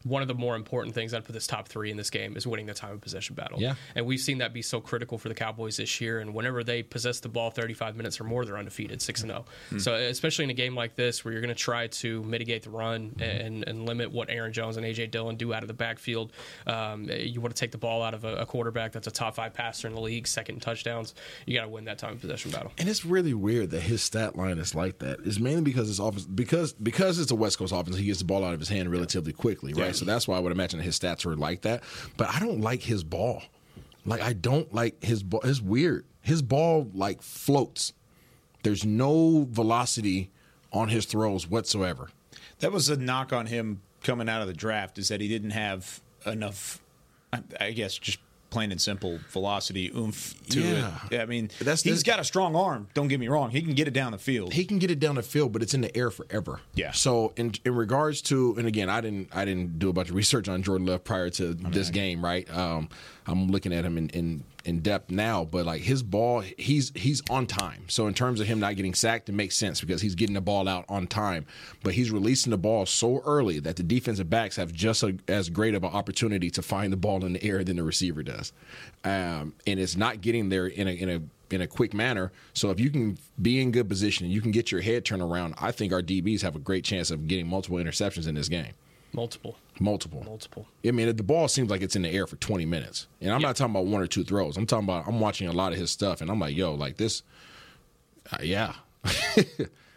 one 0.04 0.22
of 0.22 0.28
the 0.28 0.34
more 0.34 0.56
important 0.56 0.94
things 0.94 1.14
I'd 1.14 1.24
put 1.24 1.32
this 1.32 1.46
top 1.46 1.68
three 1.68 1.90
in 1.90 1.96
this 1.96 2.10
game 2.10 2.36
is 2.36 2.46
winning 2.46 2.66
the 2.66 2.74
time 2.74 2.92
of 2.92 3.00
possession 3.00 3.34
battle. 3.34 3.60
Yeah. 3.60 3.74
And 3.94 4.06
we've 4.06 4.20
seen 4.20 4.38
that 4.38 4.52
be 4.52 4.62
so 4.62 4.80
critical 4.80 5.18
for 5.18 5.28
the 5.28 5.34
Cowboys 5.34 5.76
this 5.76 6.00
year. 6.00 6.20
And 6.20 6.34
whenever 6.34 6.64
they 6.64 6.82
possess 6.82 7.20
the 7.20 7.28
ball 7.28 7.50
35 7.50 7.96
minutes 7.96 8.20
or 8.20 8.24
more, 8.24 8.44
they're 8.44 8.58
undefeated, 8.58 9.02
6 9.02 9.22
and 9.22 9.30
0. 9.30 9.44
So, 9.78 9.94
especially 9.94 10.44
in 10.44 10.50
a 10.50 10.54
game 10.54 10.74
like 10.74 10.94
this 10.94 11.24
where 11.24 11.32
you're 11.32 11.40
going 11.40 11.54
to 11.54 11.60
try 11.60 11.86
to 11.88 12.22
mitigate 12.24 12.62
the 12.64 12.70
run 12.70 13.16
and, 13.20 13.64
and 13.66 13.86
limit 13.86 14.10
what 14.12 14.30
Aaron 14.30 14.52
Jones 14.52 14.76
and 14.76 14.86
A.J. 14.86 15.08
Dillon 15.08 15.36
do 15.36 15.52
out 15.52 15.62
of 15.62 15.68
the 15.68 15.74
backfield, 15.74 16.32
um, 16.66 17.08
you 17.10 17.40
want 17.40 17.54
to 17.54 17.60
take 17.60 17.72
the 17.72 17.78
ball 17.78 18.02
out 18.02 18.14
of 18.14 18.24
a, 18.24 18.36
a 18.36 18.46
quarterback 18.46 18.92
that's 18.92 19.06
a 19.06 19.10
top 19.10 19.34
five 19.34 19.54
passer 19.54 19.88
in 19.88 19.94
the 19.94 20.00
league, 20.00 20.26
second 20.26 20.56
in 20.56 20.60
touchdowns. 20.60 21.14
You 21.46 21.58
got 21.58 21.64
to 21.64 21.68
win 21.68 21.84
that 21.84 21.98
time 21.98 22.14
of 22.14 22.20
possession 22.20 22.50
battle. 22.50 22.72
And 22.78 22.88
it's 22.88 23.04
really 23.04 23.34
weird 23.34 23.70
that 23.70 23.80
his 23.80 24.02
stat 24.02 24.36
line 24.36 24.58
is 24.58 24.74
like 24.74 24.98
that. 24.98 25.20
It's 25.24 25.38
mainly 25.38 25.62
because 25.62 25.88
it's 25.90 25.98
offense 25.98 26.24
because 26.24 26.72
because 26.72 27.18
it's 27.18 27.30
a 27.30 27.34
West 27.34 27.58
Coast 27.58 27.72
offense. 27.72 27.96
He 27.96 28.04
gets 28.04 28.20
the 28.20 28.24
ball 28.24 28.44
out 28.44 28.54
of 28.54 28.60
his 28.60 28.68
hand 28.68 28.90
relatively 28.90 29.32
quickly, 29.32 29.72
right? 29.74 29.91
So 29.94 30.04
that's 30.04 30.26
why 30.26 30.36
I 30.36 30.40
would 30.40 30.52
imagine 30.52 30.80
his 30.80 30.98
stats 30.98 31.26
are 31.26 31.36
like 31.36 31.62
that. 31.62 31.82
But 32.16 32.28
I 32.28 32.38
don't 32.40 32.60
like 32.60 32.82
his 32.82 33.04
ball. 33.04 33.42
Like 34.04 34.20
I 34.20 34.32
don't 34.32 34.72
like 34.74 35.02
his 35.02 35.22
ball. 35.22 35.40
It's 35.44 35.60
weird. 35.60 36.04
His 36.20 36.42
ball 36.42 36.88
like 36.94 37.22
floats. 37.22 37.92
There's 38.62 38.84
no 38.84 39.46
velocity 39.50 40.30
on 40.72 40.88
his 40.88 41.04
throws 41.04 41.48
whatsoever. 41.48 42.10
That 42.60 42.72
was 42.72 42.88
a 42.88 42.96
knock 42.96 43.32
on 43.32 43.46
him 43.46 43.82
coming 44.02 44.28
out 44.28 44.40
of 44.40 44.46
the 44.48 44.54
draft 44.54 44.98
is 44.98 45.08
that 45.08 45.20
he 45.20 45.28
didn't 45.28 45.50
have 45.50 46.00
enough, 46.26 46.80
I 47.60 47.72
guess, 47.72 47.98
just 47.98 48.18
plain 48.52 48.70
and 48.70 48.80
simple 48.80 49.18
velocity, 49.30 49.90
oomph 49.96 50.34
to 50.50 50.60
Yeah. 50.60 50.98
it. 51.10 51.20
I 51.20 51.26
mean, 51.26 51.48
That's- 51.58 51.82
he's 51.82 51.94
that's- 51.94 52.02
got 52.02 52.20
a 52.20 52.24
strong 52.24 52.54
arm. 52.54 52.86
Don't 52.94 53.08
get 53.08 53.18
me 53.18 53.26
wrong; 53.28 53.50
he 53.50 53.62
can 53.62 53.72
get 53.74 53.88
it 53.88 53.94
down 53.94 54.12
the 54.12 54.18
field. 54.18 54.52
he 54.52 54.64
can 54.64 54.78
get 54.78 54.90
it 54.90 55.00
down 55.00 55.14
the 55.16 55.22
field, 55.22 55.52
but 55.52 55.62
it's 55.62 55.74
in 55.74 55.80
the 55.80 55.96
air 55.96 56.10
forever. 56.10 56.60
Yeah. 56.74 56.92
So 56.92 57.32
in 57.36 57.54
in 57.64 57.74
regards 57.74 58.20
to, 58.22 58.54
and 58.58 58.68
again, 58.68 58.88
I 58.90 59.00
didn't 59.00 59.28
I 59.32 59.44
didn't 59.44 59.78
do 59.78 59.88
a 59.88 59.92
bunch 59.92 60.10
of 60.10 60.14
research 60.14 60.48
on 60.48 60.62
Jordan 60.62 60.86
Love 60.86 61.02
prior 61.02 61.30
to 61.30 61.54
this 61.54 61.88
game, 61.90 62.22
right? 62.24 62.48
Um, 62.54 62.88
I'm 63.26 63.48
looking 63.50 63.72
at 63.72 63.84
him 63.84 63.96
in, 63.98 64.08
in 64.10 64.44
in 64.64 64.80
depth 64.80 65.10
now, 65.10 65.44
but 65.44 65.66
like 65.66 65.82
his 65.82 66.02
ball, 66.02 66.40
he's 66.40 66.92
he's 66.94 67.22
on 67.30 67.46
time. 67.46 67.84
So 67.88 68.06
in 68.06 68.14
terms 68.14 68.40
of 68.40 68.46
him 68.46 68.60
not 68.60 68.76
getting 68.76 68.94
sacked, 68.94 69.28
it 69.28 69.32
makes 69.32 69.56
sense 69.56 69.80
because 69.80 70.00
he's 70.00 70.14
getting 70.14 70.34
the 70.34 70.40
ball 70.40 70.68
out 70.68 70.84
on 70.88 71.06
time. 71.06 71.46
But 71.82 71.94
he's 71.94 72.10
releasing 72.10 72.50
the 72.50 72.58
ball 72.58 72.86
so 72.86 73.22
early 73.24 73.58
that 73.60 73.76
the 73.76 73.82
defensive 73.82 74.30
backs 74.30 74.56
have 74.56 74.72
just 74.72 75.02
a, 75.02 75.16
as 75.28 75.48
great 75.48 75.74
of 75.74 75.84
an 75.84 75.90
opportunity 75.90 76.50
to 76.50 76.62
find 76.62 76.92
the 76.92 76.96
ball 76.96 77.24
in 77.24 77.34
the 77.34 77.44
air 77.44 77.64
than 77.64 77.76
the 77.76 77.82
receiver 77.82 78.22
does, 78.22 78.52
um, 79.04 79.54
and 79.66 79.80
it's 79.80 79.96
not 79.96 80.20
getting 80.20 80.48
there 80.48 80.66
in 80.66 80.88
a 80.88 80.92
in 80.92 81.08
a 81.08 81.22
in 81.54 81.60
a 81.60 81.66
quick 81.66 81.92
manner. 81.92 82.32
So 82.54 82.70
if 82.70 82.80
you 82.80 82.90
can 82.90 83.18
be 83.40 83.60
in 83.60 83.70
good 83.70 83.88
position 83.88 84.24
and 84.24 84.34
you 84.34 84.40
can 84.40 84.52
get 84.52 84.72
your 84.72 84.80
head 84.80 85.04
turned 85.04 85.22
around, 85.22 85.54
I 85.60 85.70
think 85.70 85.92
our 85.92 86.02
DBs 86.02 86.40
have 86.42 86.56
a 86.56 86.58
great 86.58 86.84
chance 86.84 87.10
of 87.10 87.28
getting 87.28 87.46
multiple 87.46 87.78
interceptions 87.78 88.26
in 88.26 88.34
this 88.34 88.48
game. 88.48 88.72
Multiple. 89.12 89.56
Multiple. 89.78 90.22
Multiple. 90.24 90.66
I 90.86 90.90
mean, 90.90 91.14
the 91.14 91.22
ball 91.22 91.48
seems 91.48 91.70
like 91.70 91.82
it's 91.82 91.96
in 91.96 92.02
the 92.02 92.10
air 92.10 92.26
for 92.26 92.36
20 92.36 92.64
minutes. 92.64 93.08
And 93.20 93.30
I'm 93.30 93.42
not 93.42 93.56
talking 93.56 93.74
about 93.74 93.86
one 93.86 94.00
or 94.00 94.06
two 94.06 94.24
throws. 94.24 94.56
I'm 94.56 94.66
talking 94.66 94.84
about 94.84 95.06
I'm 95.06 95.20
watching 95.20 95.48
a 95.48 95.52
lot 95.52 95.72
of 95.72 95.78
his 95.78 95.90
stuff 95.90 96.20
and 96.20 96.30
I'm 96.30 96.38
like, 96.40 96.56
yo, 96.56 96.74
like 96.74 96.96
this 96.96 97.22
uh, 98.30 98.38
yeah. 98.42 98.74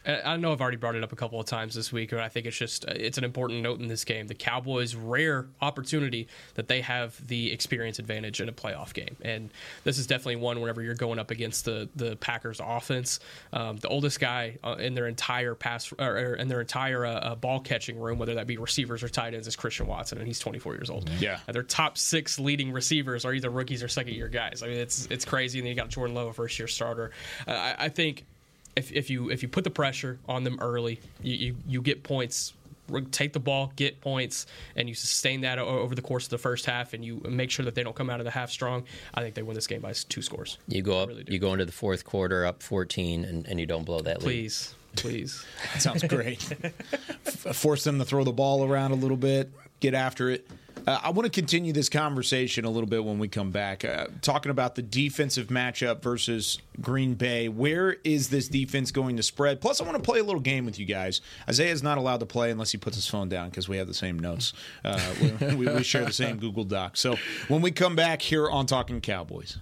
I 0.08 0.38
know 0.38 0.52
I've 0.52 0.62
already 0.62 0.78
brought 0.78 0.96
it 0.96 1.04
up 1.04 1.12
a 1.12 1.16
couple 1.16 1.40
of 1.40 1.48
times 1.48 1.74
this 1.74 1.92
week, 1.92 2.12
but 2.12 2.20
I 2.20 2.30
think 2.30 2.46
it's 2.46 2.58
just 2.58 2.86
uh, 2.86 2.94
it's 2.96 3.18
an 3.18 3.24
important 3.24 3.62
note 3.62 3.80
in 3.80 3.88
this 3.88 4.04
game. 4.04 4.28
The 4.28 4.36
Cowboys' 4.36 4.96
rare 4.96 5.48
opportunity 5.62 6.28
that 6.54 6.68
they 6.68 6.82
have 6.82 7.26
the 7.28 7.52
experience 7.52 7.98
advantage 7.98 8.40
in 8.40 8.48
a 8.48 8.52
playoff 8.52 8.94
game, 8.94 9.16
and 9.22 9.50
this 9.84 9.98
is 9.98 10.06
definitely 10.06 10.38
one 10.38 10.62
whenever 10.62 10.82
you're 10.82 10.96
going 10.96 11.18
up 11.18 11.32
against 11.32 11.66
the 11.66 11.90
the 11.96 12.16
Packers 12.18 12.62
offense. 12.64 13.20
Um, 13.52 13.78
the 13.78 13.88
oldest 13.88 14.20
guy 14.20 14.58
uh, 14.64 14.76
in 14.80 14.94
their 14.94 15.08
entire 15.08 15.56
pass 15.56 15.92
or, 15.98 16.36
in 16.36 16.48
their 16.48 16.62
entire 16.62 17.06
uh, 17.06 17.14
uh, 17.14 17.36
ball 17.36 17.60
catching 17.60 18.00
room, 18.00 18.20
whether 18.20 18.36
that 18.36 18.48
be 18.48 18.58
receivers 18.58 19.02
or 19.02 19.10
tight 19.10 19.34
ends, 19.34 19.48
is 19.48 19.56
Christian 19.56 19.88
Watson, 19.88 20.20
and 20.20 20.28
he's 20.28 20.40
24 20.40 20.76
years 20.76 20.90
old. 20.90 21.10
Yeah. 21.20 21.40
And 21.48 21.56
their 21.56 21.64
top 21.64 21.98
six 21.98 22.40
leading 22.40 22.72
receivers 22.72 23.26
are 23.26 23.34
either 23.34 23.50
rookies 23.50 23.82
or 23.82 23.88
second 23.88 24.14
year 24.14 24.28
guys. 24.28 24.62
I 24.62 24.68
mean, 24.68 24.78
it's 24.78 25.08
it's 25.10 25.26
crazy. 25.26 25.60
And 25.60 25.66
then 25.66 25.70
you 25.72 25.76
got 25.76 25.90
Jordan 25.90 26.16
Love, 26.16 26.28
a 26.28 26.34
first 26.34 26.60
year 26.60 26.68
starter. 26.68 27.12
Uh, 27.48 27.52
I, 27.52 27.76
I 27.86 27.90
think 27.90 28.26
if, 28.76 28.92
if 28.92 29.10
you 29.10 29.30
if 29.30 29.42
you 29.42 29.50
put 29.50 29.64
the 29.64 29.70
pressure 29.70 30.20
on 30.28 30.44
them 30.44 30.58
early, 30.62 31.00
you 31.22 31.34
you, 31.34 31.56
you 31.68 31.82
get 31.82 32.04
points. 32.04 32.54
Take 33.10 33.34
the 33.34 33.40
ball, 33.40 33.74
get 33.76 34.00
points, 34.00 34.46
and 34.76 34.88
you 34.88 34.94
sustain 34.94 35.42
that 35.42 35.58
over 35.58 35.96
the 35.96 36.04
course 36.04 36.26
of 36.26 36.30
the 36.30 36.38
first 36.38 36.68
half, 36.68 36.94
and 36.94 37.04
you 37.04 37.20
make 37.28 37.50
sure 37.50 37.66
that 37.66 37.74
they 37.74 37.82
don't 37.82 37.96
come 37.96 38.12
out 38.12 38.20
of 38.20 38.26
the 38.26 38.32
half 38.32 38.52
strong. 38.52 38.84
I 39.16 39.22
think 39.22 39.34
they 39.34 39.42
win 39.42 39.56
this 39.56 39.66
game 39.66 39.82
by 39.82 39.94
two 39.94 40.22
scores. 40.22 40.60
You 40.68 40.84
go 40.84 41.00
up, 41.00 41.10
really 41.10 41.24
you 41.28 41.40
go 41.40 41.52
into 41.54 41.66
the 41.66 41.72
fourth 41.72 42.06
quarter 42.06 42.46
up 42.46 42.62
14, 42.62 43.26
and, 43.26 43.48
and 43.48 43.60
you 43.60 43.66
don't 43.66 43.86
blow 43.86 44.02
that 44.02 44.20
lead. 44.20 44.26
Please, 44.26 44.76
please. 44.96 45.44
Sounds 45.80 46.04
great. 46.04 46.48
F- 47.26 47.56
Force 47.56 47.84
them 47.86 47.98
to 47.98 48.06
throw 48.06 48.24
the 48.24 48.32
ball 48.32 48.64
around 48.64 48.92
a 48.92 48.96
little 48.96 49.18
bit, 49.18 49.52
get 49.80 49.96
after 49.96 50.30
it. 50.30 50.48
Uh, 50.88 51.00
I 51.04 51.10
want 51.10 51.26
to 51.26 51.32
continue 51.32 51.74
this 51.74 51.90
conversation 51.90 52.64
a 52.64 52.70
little 52.70 52.88
bit 52.88 53.04
when 53.04 53.18
we 53.18 53.28
come 53.28 53.52
back, 53.52 53.84
uh, 53.84 54.08
talking 54.22 54.52
about 54.52 54.76
the 54.76 54.82
defensive 54.82 55.48
matchup 55.48 56.02
versus 56.02 56.60
Green 56.80 57.16
Bay. 57.16 57.50
Where 57.50 57.98
is 58.04 58.30
this 58.30 58.48
defense 58.48 58.92
going 58.92 59.18
to 59.18 59.24
spread? 59.24 59.62
Plus, 59.62 59.82
I 59.82 59.84
want 59.84 59.98
to 59.98 60.04
play 60.04 60.20
a 60.20 60.24
little 60.24 60.42
game 60.42 60.66
with 60.66 60.78
you 60.78 60.86
guys. 60.86 61.22
Isaiah's 61.50 61.82
not 61.82 61.98
allowed 61.98 62.20
to 62.20 62.26
play 62.26 62.52
unless 62.52 62.72
he 62.72 62.78
puts 62.78 62.96
his 62.96 63.08
phone 63.08 63.30
down 63.30 63.50
because 63.50 63.68
we 63.68 63.78
have 63.78 63.88
the 63.88 63.94
same 63.94 64.20
notes. 64.20 64.54
Uh, 64.84 65.00
we, 65.22 65.56
we, 65.56 65.68
we 65.68 65.84
share 65.84 66.06
the 66.06 66.14
same 66.14 66.38
Google 66.38 66.64
Doc. 66.64 66.98
So 66.98 67.16
when 67.48 67.62
we 67.62 67.72
come 67.72 67.96
back 67.96 68.22
here 68.22 68.50
on 68.50 68.66
Talking 68.66 69.02
Cowboys. 69.02 69.58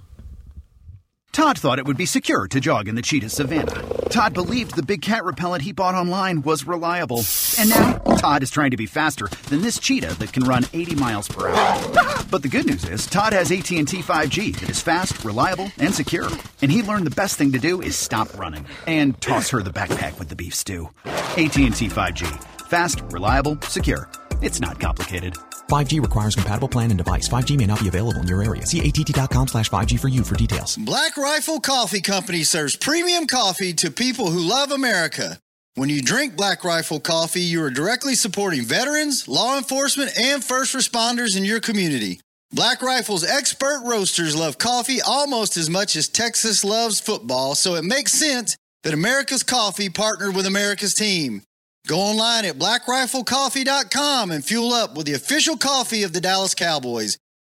Todd 1.32 1.58
thought 1.58 1.80
it 1.80 1.86
would 1.86 1.98
be 1.98 2.06
secure 2.06 2.48
to 2.48 2.60
jog 2.60 2.88
in 2.88 2.94
the 2.94 3.02
cheetah 3.02 3.30
savannah. 3.30 3.82
Todd 4.12 4.36
believed 4.36 4.76
the 4.76 4.84
big 4.84 5.02
cat 5.02 5.26
repellent 5.26 5.64
he 5.64 5.72
bought 5.72 5.96
online 5.96 6.44
was 6.44 6.68
reliable. 6.68 7.24
And 7.58 7.72
now, 7.72 8.13
Todd 8.24 8.42
is 8.42 8.52
trying 8.52 8.72
to 8.72 8.78
be 8.78 8.86
faster 8.86 9.28
than 9.50 9.62
this 9.62 9.78
cheetah 9.78 10.18
that 10.20 10.32
can 10.32 10.44
run 10.44 10.64
80 10.72 10.96
miles 10.96 11.28
per 11.28 11.50
hour. 11.50 11.94
But 12.32 12.42
the 12.42 12.48
good 12.48 12.66
news 12.66 12.86
is, 12.86 13.06
Todd 13.06 13.34
has 13.34 13.52
AT&T 13.52 13.84
5G 13.84 14.56
that 14.62 14.70
is 14.70 14.80
fast, 14.80 15.26
reliable, 15.26 15.70
and 15.78 15.94
secure. 15.94 16.30
And 16.62 16.72
he 16.72 16.82
learned 16.84 17.06
the 17.06 17.14
best 17.14 17.36
thing 17.36 17.52
to 17.52 17.60
do 17.60 17.82
is 17.82 17.98
stop 17.98 18.34
running 18.40 18.66
and 18.88 19.20
toss 19.20 19.50
her 19.50 19.62
the 19.62 19.72
backpack 19.72 20.20
with 20.20 20.30
the 20.30 20.38
beef 20.38 20.56
stew. 20.56 20.90
AT&T 21.04 21.90
5G. 21.90 22.44
Fast, 22.70 23.02
reliable, 23.12 23.60
secure. 23.64 24.10
It's 24.42 24.62
not 24.62 24.80
complicated. 24.80 25.34
5G 25.68 26.02
requires 26.02 26.36
compatible 26.36 26.70
plan 26.70 26.92
and 26.92 26.98
device. 26.98 27.28
5G 27.28 27.58
may 27.58 27.66
not 27.66 27.82
be 27.82 27.90
available 27.90 28.22
in 28.22 28.28
your 28.30 28.42
area. 28.42 28.66
See 28.66 28.80
att.com 28.88 29.50
slash 29.50 29.70
5G 29.70 30.00
for 30.00 30.08
you 30.08 30.24
for 30.24 30.36
details. 30.36 30.78
Black 30.78 31.18
Rifle 31.18 31.60
Coffee 31.60 32.00
Company 32.00 32.44
serves 32.44 32.78
premium 32.78 33.28
coffee 33.28 33.74
to 33.74 33.92
people 33.92 34.32
who 34.32 34.40
love 34.40 34.72
America. 34.72 35.40
When 35.76 35.90
you 35.90 36.04
drink 36.04 36.36
Black 36.36 36.64
Rifle 36.64 37.00
coffee, 37.00 37.42
you 37.42 37.64
are 37.64 37.72
directly 37.72 38.14
supporting 38.14 38.62
veterans, 38.62 39.28
law 39.28 39.58
enforcement, 39.58 40.12
and 40.20 40.44
first 40.44 40.76
responders 40.76 41.36
in 41.36 41.44
your 41.44 41.60
community. 41.60 42.20
Black 42.52 42.84
Rifle's 42.84 43.24
expert 43.24 43.82
roasters 43.84 44.36
love 44.36 44.60
coffee 44.60 45.02
almost 45.02 45.58
as 45.58 45.72
much 45.72 45.96
as 45.96 46.08
Texas 46.08 46.64
loves 46.64 47.00
football, 47.00 47.56
so 47.56 47.74
it 47.74 47.84
makes 47.84 48.14
sense 48.14 48.56
that 48.84 48.94
America's 48.94 49.42
Coffee 49.42 49.90
partnered 49.90 50.36
with 50.36 50.46
America's 50.46 50.94
team. 50.94 51.42
Go 51.88 51.98
online 51.98 52.46
at 52.46 52.60
blackriflecoffee.com 52.60 54.30
and 54.30 54.46
fuel 54.46 54.74
up 54.74 54.96
with 54.96 55.08
the 55.08 55.16
official 55.16 55.58
coffee 55.58 56.04
of 56.04 56.14
the 56.14 56.22
Dallas 56.22 56.54
Cowboys. 56.54 57.18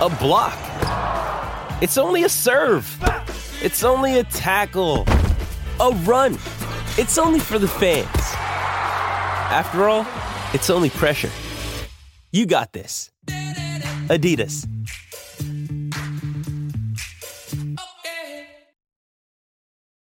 a 0.00 0.10
block. 0.10 0.58
It's 1.80 1.96
only 1.96 2.24
a 2.24 2.28
serve. 2.28 2.86
It's 3.62 3.82
only 3.82 4.18
a 4.18 4.24
tackle, 4.24 5.06
a 5.80 5.90
run. 6.04 6.34
It's 6.98 7.16
only 7.16 7.40
for 7.40 7.58
the 7.58 7.68
fans. 7.68 8.06
After 9.50 9.88
all, 9.88 10.06
it's 10.52 10.68
only 10.68 10.90
pressure. 10.90 11.30
You 12.30 12.44
got 12.46 12.72
this. 12.72 13.10
Adidas. 14.08 14.66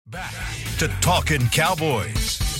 Back 0.07 0.33
to 0.77 0.87
Talking 1.01 1.47
Cowboys. 1.47 2.52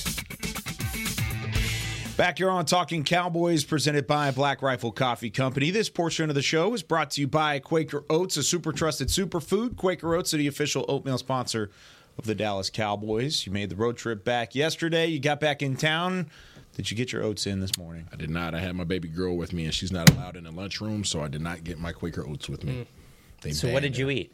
Back 2.23 2.37
here 2.37 2.49
on 2.49 2.63
Talking 2.63 3.03
Cowboys, 3.03 3.65
presented 3.65 4.07
by 4.07 4.31
Black 4.31 4.61
Rifle 4.61 4.93
Coffee 4.93 5.29
Company. 5.29 5.71
This 5.71 5.89
portion 5.89 6.29
of 6.29 6.35
the 6.35 6.41
show 6.41 6.73
is 6.73 6.81
brought 6.81 7.11
to 7.11 7.19
you 7.19 7.27
by 7.27 7.59
Quaker 7.59 8.05
Oats, 8.09 8.37
a 8.37 8.43
super 8.43 8.71
trusted 8.71 9.09
superfood. 9.09 9.75
Quaker 9.75 10.15
Oats 10.15 10.33
are 10.33 10.37
the 10.37 10.47
official 10.47 10.85
oatmeal 10.87 11.17
sponsor 11.17 11.69
of 12.17 12.23
the 12.23 12.33
Dallas 12.33 12.69
Cowboys. 12.69 13.45
You 13.45 13.51
made 13.51 13.69
the 13.69 13.75
road 13.75 13.97
trip 13.97 14.23
back 14.23 14.55
yesterday. 14.55 15.07
You 15.07 15.19
got 15.19 15.41
back 15.41 15.61
in 15.61 15.75
town. 15.75 16.29
Did 16.77 16.89
you 16.89 16.95
get 16.95 17.11
your 17.11 17.23
oats 17.23 17.45
in 17.45 17.59
this 17.59 17.77
morning? 17.77 18.07
I 18.13 18.15
did 18.15 18.29
not. 18.29 18.55
I 18.55 18.59
had 18.59 18.73
my 18.77 18.85
baby 18.85 19.09
girl 19.09 19.35
with 19.35 19.51
me, 19.51 19.65
and 19.65 19.73
she's 19.73 19.91
not 19.91 20.09
allowed 20.09 20.37
in 20.37 20.45
the 20.45 20.51
lunchroom, 20.51 21.03
so 21.03 21.21
I 21.21 21.27
did 21.27 21.41
not 21.41 21.65
get 21.65 21.77
my 21.77 21.91
Quaker 21.91 22.25
oats 22.25 22.47
with 22.47 22.63
me. 22.63 22.73
Mm. 22.73 22.87
They 23.41 23.51
So 23.51 23.67
what 23.67 23.81
banned 23.81 23.95
did 23.95 23.99
you 23.99 24.09
eat? 24.09 24.31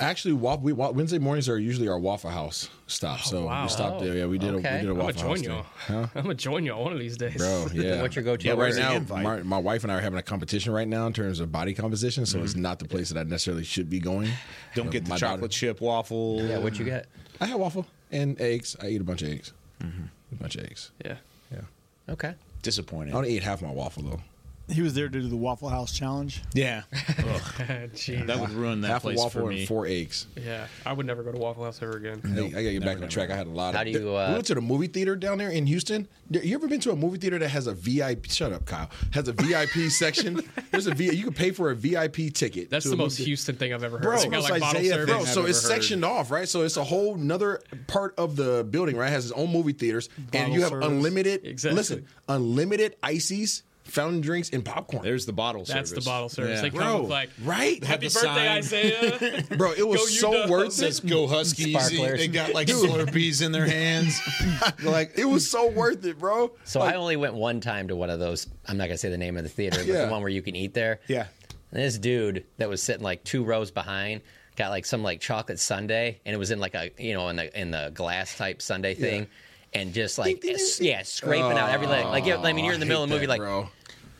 Actually, 0.00 0.34
wa- 0.34 0.56
we, 0.56 0.72
wa- 0.72 0.90
Wednesday 0.90 1.18
mornings 1.18 1.48
are 1.48 1.58
usually 1.58 1.88
our 1.88 1.98
Waffle 1.98 2.30
House 2.30 2.68
stop. 2.86 3.20
so 3.20 3.46
wow. 3.46 3.62
we 3.62 3.68
stopped 3.68 4.00
there. 4.00 4.14
Yeah, 4.16 4.26
we 4.26 4.38
did. 4.38 4.50
A, 4.54 4.56
we 4.56 4.62
did 4.62 4.68
a 4.72 4.78
I'm 4.78 4.86
gonna 4.86 4.94
Waffle 5.04 5.20
join 5.22 5.36
House. 5.36 5.42
y'all. 5.44 5.66
Huh? 5.86 6.06
I'm 6.14 6.22
gonna 6.22 6.34
join 6.34 6.64
y'all 6.64 6.82
one 6.84 6.92
of 6.92 6.98
these 6.98 7.16
days, 7.16 7.36
Bro, 7.36 7.68
yeah. 7.74 8.02
What's 8.02 8.16
your 8.16 8.24
go-to? 8.24 8.44
But 8.48 8.50
right 8.52 8.58
Where's 8.58 8.76
the 8.76 8.82
now, 8.82 9.22
my, 9.22 9.42
my 9.42 9.58
wife 9.58 9.82
and 9.84 9.92
I 9.92 9.96
are 9.96 10.00
having 10.00 10.18
a 10.18 10.22
competition 10.22 10.72
right 10.72 10.88
now 10.88 11.06
in 11.06 11.12
terms 11.12 11.40
of 11.40 11.50
body 11.52 11.74
composition, 11.74 12.26
so 12.26 12.36
Mm-hmm. 12.36 12.44
it's 12.44 12.56
not 12.56 12.78
the 12.78 12.86
place 12.88 13.08
that 13.10 13.18
I 13.18 13.22
necessarily 13.24 13.64
should 13.64 13.88
be 13.90 14.00
going. 14.00 14.28
Don't 14.74 14.88
Uh, 14.88 14.90
get 14.90 15.04
the 15.04 15.16
chocolate 15.16 15.40
daughter- 15.40 15.48
chip 15.52 15.80
waffle. 15.80 16.40
Yeah, 16.42 16.58
what 16.58 16.78
you 16.78 16.84
get? 16.84 17.06
I 17.40 17.46
had 17.46 17.58
waffle 17.60 17.86
and 18.12 18.40
eggs. 18.40 18.76
I 18.82 18.88
eat 18.88 19.00
a 19.00 19.04
bunch 19.04 19.22
of 19.22 19.28
eggs. 19.28 19.52
A 19.80 20.34
bunch 20.36 20.56
of 20.56 20.64
eggs. 20.64 20.90
Yeah. 21.04 21.16
Yeah. 21.52 21.60
Okay. 22.08 22.34
Disappointing. 22.62 23.14
I 23.14 23.16
only 23.18 23.36
ate 23.36 23.42
half 23.42 23.60
my 23.62 23.70
waffle 23.70 24.02
though. 24.02 24.20
He 24.68 24.80
was 24.80 24.94
there 24.94 25.08
to 25.08 25.20
do 25.20 25.28
the 25.28 25.36
Waffle 25.36 25.68
House 25.68 25.92
challenge. 25.92 26.42
Yeah. 26.54 26.82
Jeez. 26.92 28.26
That 28.26 28.38
would 28.40 28.50
ruin 28.50 28.80
that 28.82 28.88
Half 28.88 29.02
a 29.02 29.08
place 29.08 29.18
waffle 29.18 29.42
for 29.42 29.50
and 29.50 29.66
four 29.68 29.86
eggs. 29.86 30.26
Yeah, 30.42 30.66
I 30.86 30.92
would 30.92 31.06
never 31.06 31.22
go 31.22 31.32
to 31.32 31.38
Waffle 31.38 31.64
House 31.64 31.80
ever 31.82 31.96
again. 31.96 32.20
Hey, 32.22 32.46
I 32.46 32.50
gotta 32.50 32.72
get 32.72 32.84
back 32.84 33.02
on 33.02 33.08
track. 33.08 33.30
I 33.30 33.36
had 33.36 33.46
a 33.46 33.50
lot 33.50 33.70
of. 33.70 33.74
How 33.76 33.84
do 33.84 33.90
you, 33.90 34.16
uh, 34.16 34.28
we 34.28 34.32
went 34.34 34.46
to 34.46 34.54
the 34.54 34.60
movie 34.60 34.86
theater 34.86 35.16
down 35.16 35.38
there 35.38 35.50
in 35.50 35.66
Houston. 35.66 36.08
You 36.30 36.54
ever 36.54 36.66
been 36.68 36.80
to 36.80 36.90
a 36.92 36.96
movie 36.96 37.18
theater 37.18 37.38
that 37.38 37.48
has 37.48 37.66
a 37.66 37.74
VIP? 37.74 38.26
Shut 38.30 38.52
up, 38.52 38.64
Kyle. 38.64 38.90
Has 39.12 39.28
a 39.28 39.32
VIP 39.32 39.70
section. 39.90 40.40
There's 40.70 40.86
a 40.86 40.94
V. 40.94 41.14
You 41.14 41.24
can 41.24 41.34
pay 41.34 41.50
for 41.50 41.70
a 41.70 41.74
VIP 41.76 42.32
ticket. 42.32 42.70
That's 42.70 42.84
to 42.84 42.90
the 42.90 42.94
a 42.94 42.98
most 42.98 43.18
movie- 43.18 43.26
Houston 43.30 43.56
thing 43.56 43.74
I've 43.74 43.84
ever 43.84 43.98
heard. 43.98 44.02
Bro, 44.04 44.18
They 44.20 44.28
got, 44.28 44.42
like, 44.50 44.60
bottle 44.60 44.80
Isaiah 44.80 44.94
service. 44.94 45.06
bro, 45.10 45.18
I've 45.20 45.28
so 45.28 45.40
ever 45.40 45.48
it's 45.50 45.62
heard. 45.62 45.68
sectioned 45.72 46.04
off, 46.04 46.30
right? 46.30 46.48
So 46.48 46.62
it's 46.62 46.76
a 46.76 46.84
whole 46.84 47.14
another 47.14 47.60
part 47.86 48.14
of 48.18 48.36
the 48.36 48.64
building, 48.68 48.96
right? 48.96 49.08
It 49.08 49.12
has 49.12 49.26
its 49.26 49.34
own 49.34 49.52
movie 49.52 49.72
theaters, 49.74 50.08
and 50.16 50.30
Bottle 50.30 50.54
you 50.54 50.60
have 50.62 50.70
service. 50.70 50.88
unlimited. 50.88 51.44
Exactly. 51.44 51.76
Listen, 51.76 52.06
unlimited 52.28 52.96
ices, 53.02 53.62
fountain 53.94 54.20
drinks, 54.20 54.50
and 54.50 54.64
popcorn. 54.64 55.04
There's 55.04 55.24
the 55.24 55.32
bottle 55.32 55.64
service. 55.64 55.90
That's 55.90 56.04
the 56.04 56.08
bottle 56.10 56.28
service. 56.28 56.56
Yeah. 56.56 56.62
They 56.62 56.70
come 56.70 56.78
Bro, 56.78 57.00
with 57.02 57.10
like, 57.10 57.30
right? 57.42 57.82
"Happy 57.82 58.06
birthday, 58.06 58.20
sign. 58.20 58.48
Isaiah." 58.58 59.44
Bro, 59.56 59.72
it 59.72 59.86
was 59.86 60.00
Go 60.00 60.06
so 60.06 60.32
U-Dubs. 60.32 60.50
worth 60.50 60.82
it. 60.82 61.08
go 61.08 61.26
Huskies. 61.26 61.90
They 61.90 62.28
got 62.28 62.52
like 62.52 62.68
Slurpees 62.68 63.40
in 63.44 63.52
their 63.52 63.66
hands. 63.66 64.20
like 64.82 65.18
it 65.18 65.24
was 65.24 65.48
so 65.48 65.70
worth 65.70 66.04
it, 66.04 66.18
bro. 66.18 66.50
So 66.64 66.80
Like, 66.80 66.94
I 66.94 66.96
only 66.96 67.16
went 67.16 67.34
one 67.34 67.60
time 67.60 67.88
to 67.88 67.96
one 67.96 68.10
of 68.10 68.18
those. 68.18 68.46
I'm 68.66 68.76
not 68.76 68.86
gonna 68.88 68.98
say 68.98 69.08
the 69.10 69.16
name 69.18 69.36
of 69.36 69.42
the 69.44 69.48
theater, 69.48 69.78
but 69.78 69.86
Yeah. 69.86 70.04
the 70.06 70.10
one 70.10 70.20
where 70.20 70.30
you 70.30 70.42
can 70.42 70.56
eat 70.56 70.74
there. 70.74 71.00
Yeah. 71.06 71.26
And 71.70 71.82
this 71.82 71.98
dude 71.98 72.44
that 72.58 72.68
was 72.68 72.82
sitting 72.82 73.02
like 73.02 73.24
two 73.24 73.44
rows 73.44 73.70
behind 73.70 74.20
got 74.56 74.70
like 74.70 74.86
some 74.86 75.02
like 75.02 75.20
chocolate 75.20 75.58
sundae, 75.58 76.18
and 76.24 76.34
it 76.34 76.38
was 76.38 76.50
in 76.50 76.60
like 76.60 76.74
a 76.74 76.90
you 76.98 77.14
know 77.14 77.28
in 77.28 77.36
the 77.36 77.60
in 77.60 77.70
the 77.70 77.90
glass 77.94 78.36
type 78.36 78.60
sundae 78.62 78.94
thing, 78.94 79.26
and 79.72 79.92
just 79.92 80.18
like 80.18 80.44
s- 80.44 80.80
yeah, 80.80 81.02
scraping 81.02 81.58
out 81.58 81.70
everything. 81.70 82.06
Like 82.06 82.26
yeah, 82.26 82.40
I 82.40 82.52
mean, 82.52 82.64
you're 82.64 82.74
in 82.74 82.80
the 82.80 82.86
oh, 82.86 82.88
middle 82.88 83.02
of 83.04 83.08
the 83.08 83.14
movie, 83.14 83.26
that, 83.26 83.32
like, 83.32 83.40
bro. 83.40 83.68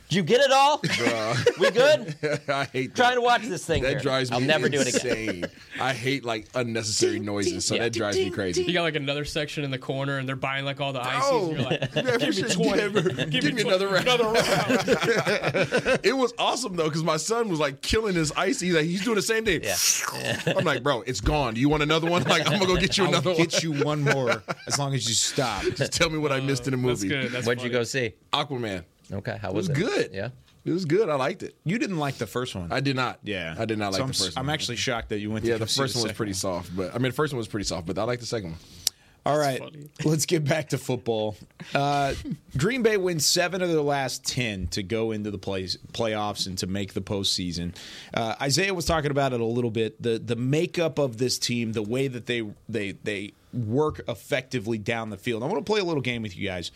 Did 0.09 0.17
you 0.17 0.23
get 0.23 0.41
it 0.41 0.53
all? 0.53 0.81
we 1.59 1.71
good? 1.71 2.15
I 2.49 2.65
hate 2.67 2.95
Trying 2.95 3.11
that. 3.11 3.15
to 3.17 3.21
watch 3.21 3.43
this 3.43 3.65
thing. 3.65 3.83
That 3.83 3.91
here. 3.93 4.01
drives 4.01 4.31
me 4.31 4.37
I'll 4.37 4.43
never 4.43 4.69
do 4.69 4.81
it 4.81 4.95
again. 4.95 5.19
insane. 5.19 5.45
I 5.81 5.93
hate 5.93 6.25
like 6.25 6.47
unnecessary 6.55 7.19
noises, 7.21 7.65
so 7.65 7.75
Yeah. 7.75 7.83
that 7.85 7.93
drives 7.95 8.17
me 8.17 8.31
crazy. 8.31 8.63
You 8.65 8.73
got 8.73 8.83
like 8.83 8.97
another 8.97 9.25
section 9.25 9.65
in 9.65 9.71
the 9.71 9.79
corner, 9.79 10.19
and 10.19 10.29
they're 10.29 10.37
buying 10.37 10.65
like 10.65 10.81
all 10.81 10.93
the 10.93 11.01
ices. 11.05 11.23
Oh, 11.33 11.49
and 11.51 11.59
you're 11.61 11.71
like, 11.71 11.81
yeah, 11.95 12.03
give 12.19 12.21
me 12.21 12.33
should 12.33 12.51
twenty. 12.53 13.01
give- 13.03 13.31
give 13.31 13.45
me 13.55 13.63
tw- 13.63 13.67
another 13.67 13.89
round. 13.89 14.07
Another 14.07 14.25
round. 14.25 16.01
it 16.05 16.17
was 16.17 16.33
awesome 16.39 16.77
though 16.77 16.85
because 16.89 17.03
my 17.05 17.17
son 17.17 17.49
was 17.49 17.59
like 17.59 17.81
killing 17.83 18.15
his 18.15 18.31
ice. 18.33 18.61
He's 18.61 18.75
like 18.75 18.85
he's 18.85 19.05
doing 19.05 19.17
the 19.17 19.23
same 19.23 19.45
thing. 19.45 19.63
Yeah. 19.65 20.41
I'm 20.57 20.65
like, 20.65 20.83
bro, 20.83 21.03
it's 21.03 21.21
gone. 21.21 21.55
Do 21.55 21.61
you 21.61 21.69
want 21.69 21.83
another 21.83 22.09
one? 22.11 22.23
Like, 22.25 22.47
I'm 22.47 22.59
gonna 22.59 22.67
go 22.67 22.77
get 22.77 22.97
you 22.99 23.05
I'll 23.05 23.11
another 23.11 23.31
one. 23.31 23.39
get 23.39 23.63
you 23.63 23.73
one 23.85 24.03
more 24.03 24.43
as 24.67 24.79
long 24.79 24.95
as 24.95 25.09
you 25.09 25.15
stop. 25.15 25.63
Just 25.75 25.93
tell 25.93 26.11
me 26.11 26.19
what 26.19 26.33
I 26.33 26.41
missed 26.41 26.67
in 26.67 26.73
the 26.73 26.79
uh, 26.79 26.89
That's 26.91 27.03
movie. 27.03 27.09
good. 27.09 27.33
That's 27.33 27.47
What'd 27.47 27.63
you 27.65 27.71
go 27.71 27.83
see? 27.85 28.15
Aquaman. 28.33 28.85
Okay, 29.13 29.39
how 29.41 29.51
It 29.51 29.55
was 29.55 29.69
was 29.69 29.79
it? 29.79 29.83
good. 29.83 30.11
Yeah. 30.13 30.29
It 30.65 30.73
was 30.73 30.87
good. 30.87 31.11
I 31.11 31.15
liked 31.17 31.43
it. 31.43 31.55
You 31.65 31.79
didn't 31.79 31.99
like 31.99 32.15
the 32.17 32.27
first 32.27 32.55
one. 32.55 32.73
I 32.73 32.81
did 32.81 32.97
not. 32.97 33.19
yeah, 33.23 33.55
I 33.59 33.67
did 33.67 33.79
not 33.79 33.93
like 33.93 33.99
So 33.99 34.03
I'm, 34.05 34.09
the 34.09 34.15
s- 34.15 34.25
first 34.25 34.39
I'm 34.39 34.47
one. 34.47 34.55
actually 34.55 34.77
shocked 34.77 35.11
that 35.11 35.19
you 35.19 35.31
went. 35.31 35.45
Yeah, 35.45 35.55
to 35.55 35.59
the 35.59 35.65
go 35.65 35.67
see 35.69 35.81
first 35.81 35.95
one 35.95 36.03
was 36.05 36.09
second 36.11 36.17
pretty 36.17 36.33
soft, 36.33 36.75
but 36.75 36.91
I 36.95 36.99
mean, 36.99 37.11
the 37.11 37.17
first 37.17 37.33
one 37.35 37.39
was 37.39 37.49
pretty 37.49 37.65
soft, 37.67 37.87
but 37.87 37.99
I 37.99 38.05
like 38.05 38.21
the 38.21 38.27
second 38.27 38.53
one. 38.53 38.59
All 39.27 39.39
right, 39.39 39.61
let's 40.05 40.27
get 40.27 40.45
back 40.45 40.71
to 40.71 40.79
football. 40.79 41.37
Uh, 41.75 42.15
Green 42.59 42.83
Bay 42.83 42.97
wins 42.99 43.27
seven 43.27 43.61
of 43.63 43.69
their 43.69 43.81
last 43.81 44.25
ten 44.25 44.67
to 44.69 44.83
go 44.83 45.11
into 45.13 45.31
the 45.31 45.39
plays, 45.39 45.77
playoffs 45.93 46.47
and 46.47 46.57
to 46.59 46.67
make 46.67 46.93
the 46.93 47.01
postseason. 47.01 47.75
Uh, 48.13 48.35
Isaiah 48.41 48.75
was 48.75 48.85
talking 48.85 49.11
about 49.11 49.33
it 49.33 49.41
a 49.41 49.45
little 49.45 49.71
bit. 49.71 50.01
the 50.01 50.19
The 50.19 50.37
makeup 50.37 50.99
of 50.99 51.17
this 51.17 51.39
team, 51.39 51.73
the 51.73 51.83
way 51.83 52.07
that 52.07 52.27
they 52.27 52.43
they 52.69 52.93
they 52.93 53.33
work 53.53 54.03
effectively 54.09 54.77
down 54.79 55.09
the 55.11 55.17
field. 55.17 55.43
I 55.43 55.47
want 55.47 55.59
to 55.65 55.71
play 55.71 55.81
a 55.81 55.85
little 55.85 56.03
game 56.03 56.23
with 56.23 56.37
you 56.37 56.47
guys. 56.47 56.71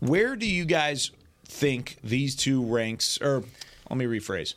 Where 0.00 0.36
do 0.36 0.46
you 0.48 0.64
guys 0.64 1.10
think 1.48 1.96
these 2.04 2.36
two 2.36 2.62
ranks? 2.64 3.18
Or 3.20 3.42
let 3.90 3.96
me 3.96 4.04
rephrase. 4.04 4.54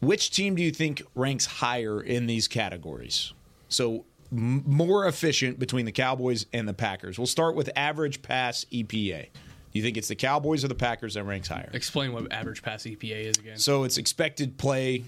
Which 0.00 0.30
team 0.30 0.54
do 0.56 0.62
you 0.62 0.72
think 0.72 1.02
ranks 1.14 1.46
higher 1.46 2.00
in 2.00 2.26
these 2.26 2.48
categories? 2.48 3.32
So 3.68 4.04
m- 4.30 4.64
more 4.66 5.06
efficient 5.06 5.58
between 5.58 5.86
the 5.86 5.92
Cowboys 5.92 6.46
and 6.52 6.68
the 6.68 6.74
Packers. 6.74 7.18
We'll 7.18 7.26
start 7.26 7.54
with 7.54 7.70
average 7.76 8.20
pass 8.22 8.64
EPA. 8.72 9.28
Do 9.72 9.78
you 9.78 9.82
think 9.82 9.96
it's 9.96 10.08
the 10.08 10.16
Cowboys 10.16 10.64
or 10.64 10.68
the 10.68 10.74
Packers 10.74 11.14
that 11.14 11.24
ranks 11.24 11.48
higher? 11.48 11.70
Explain 11.72 12.12
what 12.12 12.30
average 12.32 12.62
pass 12.62 12.82
EPA 12.82 13.24
is 13.24 13.38
again. 13.38 13.58
So 13.58 13.84
it's 13.84 13.96
expected 13.96 14.58
play. 14.58 15.04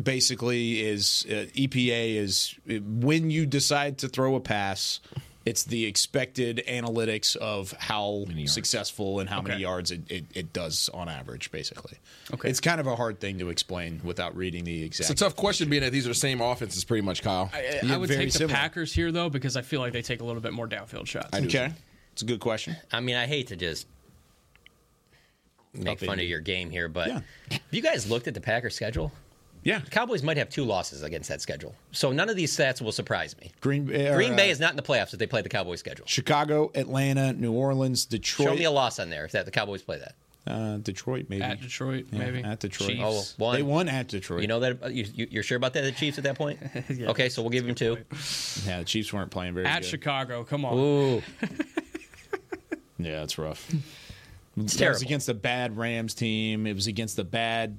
Basically, 0.00 0.80
is 0.82 1.24
uh, 1.28 1.48
EPA 1.54 2.16
is 2.16 2.54
when 2.66 3.30
you 3.30 3.46
decide 3.46 3.98
to 3.98 4.08
throw 4.08 4.34
a 4.34 4.40
pass. 4.40 5.00
It's 5.46 5.62
the 5.62 5.86
expected 5.86 6.64
analytics 6.68 7.36
of 7.36 7.70
how 7.78 8.24
successful 8.46 9.20
and 9.20 9.28
how 9.30 9.40
many 9.40 9.62
yards 9.62 9.92
it, 9.92 10.00
it, 10.10 10.24
it 10.34 10.52
does 10.52 10.90
on 10.92 11.08
average. 11.08 11.52
Basically, 11.52 11.98
Okay. 12.34 12.50
It's 12.50 12.58
kind 12.58 12.80
of 12.80 12.88
a 12.88 12.96
hard 12.96 13.20
thing 13.20 13.38
to 13.38 13.48
explain 13.48 14.00
without 14.02 14.36
reading 14.36 14.64
the 14.64 14.82
exact. 14.82 15.08
It's 15.10 15.22
a 15.22 15.24
tough 15.24 15.36
question, 15.36 15.70
being 15.70 15.82
that 15.82 15.92
these 15.92 16.04
are 16.04 16.10
the 16.10 16.14
same 16.16 16.40
offenses, 16.40 16.84
pretty 16.84 17.02
much, 17.02 17.22
Kyle. 17.22 17.48
I, 17.54 17.78
Yeah, 17.84 17.94
I 17.94 17.96
would 17.96 18.08
take 18.10 18.32
the 18.32 18.38
similar. 18.38 18.54
Packers 18.56 18.92
here 18.92 19.12
though 19.12 19.30
because 19.30 19.56
I 19.56 19.62
feel 19.62 19.78
like 19.78 19.92
they 19.92 20.02
take 20.02 20.20
a 20.20 20.24
little 20.24 20.42
bit 20.42 20.52
more 20.52 20.66
downfield 20.66 21.06
shots. 21.06 21.38
Okay, 21.38 21.72
it's 22.12 22.22
a 22.22 22.26
good 22.26 22.40
question. 22.40 22.76
I 22.92 22.98
mean, 22.98 23.14
I 23.14 23.26
hate 23.26 23.46
to 23.46 23.56
just 23.56 23.86
make 25.72 26.00
Update 26.00 26.06
fun 26.06 26.18
of 26.18 26.24
your 26.26 26.40
game 26.40 26.70
here, 26.70 26.88
but 26.88 27.06
Yeah. 27.08 27.20
have 27.52 27.60
you 27.70 27.82
guys 27.82 28.10
looked 28.10 28.26
at 28.26 28.34
the 28.34 28.40
Packers 28.40 28.74
schedule? 28.74 29.12
Yeah, 29.66 29.80
The 29.80 29.90
Cowboys 29.90 30.22
might 30.22 30.36
have 30.36 30.48
two 30.48 30.64
losses 30.64 31.02
against 31.02 31.28
that 31.28 31.40
schedule. 31.40 31.74
So 31.90 32.12
none 32.12 32.28
of 32.28 32.36
these 32.36 32.56
stats 32.56 32.80
will 32.80 32.92
surprise 32.92 33.36
me. 33.40 33.50
Green 33.60 33.82
uh, 33.94 34.14
Green 34.14 34.36
Bay 34.36 34.50
is 34.50 34.60
not 34.60 34.70
in 34.70 34.76
the 34.76 34.82
playoffs 34.82 35.12
if 35.12 35.18
they 35.18 35.26
play 35.26 35.42
the 35.42 35.48
Cowboys 35.48 35.80
schedule. 35.80 36.06
Chicago, 36.06 36.70
Atlanta, 36.76 37.32
New 37.32 37.52
Orleans, 37.52 38.04
Detroit. 38.04 38.48
Show 38.50 38.54
me 38.54 38.64
a 38.64 38.70
loss 38.70 39.00
on 39.00 39.10
there 39.10 39.24
if 39.24 39.32
that 39.32 39.44
the 39.44 39.50
Cowboys 39.50 39.82
play 39.82 39.98
that. 39.98 40.14
uh, 40.46 40.76
Detroit, 40.76 41.26
maybe 41.28 41.42
At 41.42 41.60
Detroit, 41.60 42.06
Yeah, 42.12 42.18
maybe 42.20 42.44
at 42.44 42.60
Detroit. 42.60 42.90
Chiefs. 42.90 43.34
Oh, 43.40 43.44
one. 43.44 43.56
They 43.56 43.64
won 43.64 43.88
at 43.88 44.06
Detroit. 44.06 44.42
You 44.42 44.46
know 44.46 44.60
that 44.60 44.92
you, 44.94 45.04
you, 45.12 45.26
you're 45.32 45.42
sure 45.42 45.56
about 45.56 45.72
that? 45.72 45.80
The 45.82 45.90
Chiefs 45.90 46.16
at 46.18 46.22
that 46.24 46.36
point? 46.36 46.60
Yeah. 46.88 47.08
Okay, 47.10 47.28
so 47.28 47.42
we'll 47.42 47.50
give 47.50 47.66
them 47.66 47.74
two. 47.74 47.96
yeah, 48.64 48.78
the 48.78 48.84
Chiefs 48.84 49.12
weren't 49.12 49.32
playing 49.32 49.54
very 49.54 49.66
at 49.66 49.82
good. 49.82 49.88
Chicago. 49.88 50.44
Come 50.44 50.64
on. 50.64 50.78
Ooh, 50.78 51.22
Yeah, 52.98 53.20
that's 53.20 53.36
rough. 53.36 53.68
it's 54.56 54.74
That 54.76 54.88
was 54.90 55.02
against 55.02 55.28
a 55.28 55.34
bad 55.34 55.76
Rams 55.76 56.14
team. 56.14 56.66
It 56.66 56.74
was 56.74 56.86
against 56.86 57.18
a 57.18 57.24
bad 57.24 57.76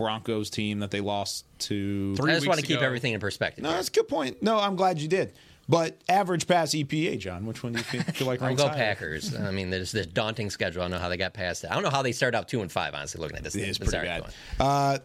Broncos 0.00 0.50
team 0.50 0.80
that 0.80 0.90
they 0.90 1.00
lost 1.00 1.44
to. 1.60 2.16
Three 2.16 2.32
I 2.32 2.34
just 2.34 2.46
want 2.46 2.58
to 2.58 2.62
weeks 2.62 2.74
keep 2.74 2.82
everything 2.82 3.12
in 3.12 3.20
perspective. 3.20 3.62
No, 3.62 3.70
that's 3.70 3.88
a 3.88 3.92
good 3.92 4.08
point. 4.08 4.42
No, 4.42 4.58
I'm 4.58 4.76
glad 4.76 5.00
you 5.00 5.08
did. 5.08 5.32
But 5.68 6.00
average 6.08 6.48
pass 6.48 6.72
EPA, 6.74 7.20
John, 7.20 7.46
which 7.46 7.62
one 7.62 7.72
do 7.74 7.78
you 7.78 7.84
feel, 7.84 8.02
feel 8.02 8.26
like 8.26 8.42
I'll 8.42 8.48
ranks 8.48 8.62
go 8.62 8.68
higher? 8.68 8.76
Packers. 8.78 9.36
I 9.36 9.52
mean, 9.52 9.70
there's 9.70 9.92
this 9.92 10.06
daunting 10.06 10.50
schedule. 10.50 10.82
I 10.82 10.84
don't 10.86 10.90
know 10.90 10.98
how 10.98 11.08
they 11.08 11.16
got 11.16 11.32
past 11.32 11.62
it. 11.62 11.70
I 11.70 11.74
don't 11.74 11.84
know 11.84 11.90
how 11.90 12.02
they 12.02 12.10
started 12.10 12.36
out 12.36 12.48
two 12.48 12.60
and 12.60 12.72
five. 12.72 12.92
Honestly, 12.92 13.20
looking 13.20 13.36
at 13.36 13.44
this, 13.44 13.54
It 13.54 13.68
is 13.68 13.78
this 13.78 13.88
pretty 13.90 14.04
bad. 14.04 14.34
Uh, 14.58 14.98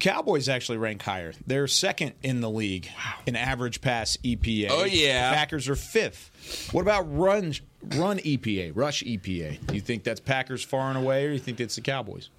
Cowboys 0.00 0.48
actually 0.48 0.78
rank 0.78 1.02
higher. 1.02 1.32
They're 1.46 1.66
second 1.66 2.12
in 2.22 2.40
the 2.40 2.50
league 2.50 2.88
in 3.26 3.36
average 3.36 3.80
pass 3.80 4.16
EPA. 4.18 4.68
Oh, 4.70 4.84
yeah. 4.84 5.30
The 5.30 5.36
Packers 5.36 5.68
are 5.68 5.76
fifth. 5.76 6.70
What 6.72 6.82
about 6.82 7.02
run 7.14 7.54
run 7.96 8.18
EPA, 8.18 8.72
rush 8.74 9.02
EPA? 9.02 9.66
Do 9.66 9.74
you 9.74 9.80
think 9.80 10.04
that's 10.04 10.20
Packers 10.20 10.62
far 10.62 10.88
and 10.88 10.98
away, 10.98 11.24
or 11.24 11.28
do 11.28 11.34
you 11.34 11.40
think 11.40 11.60
it's 11.60 11.74
the 11.74 11.80
Cowboys? 11.80 12.30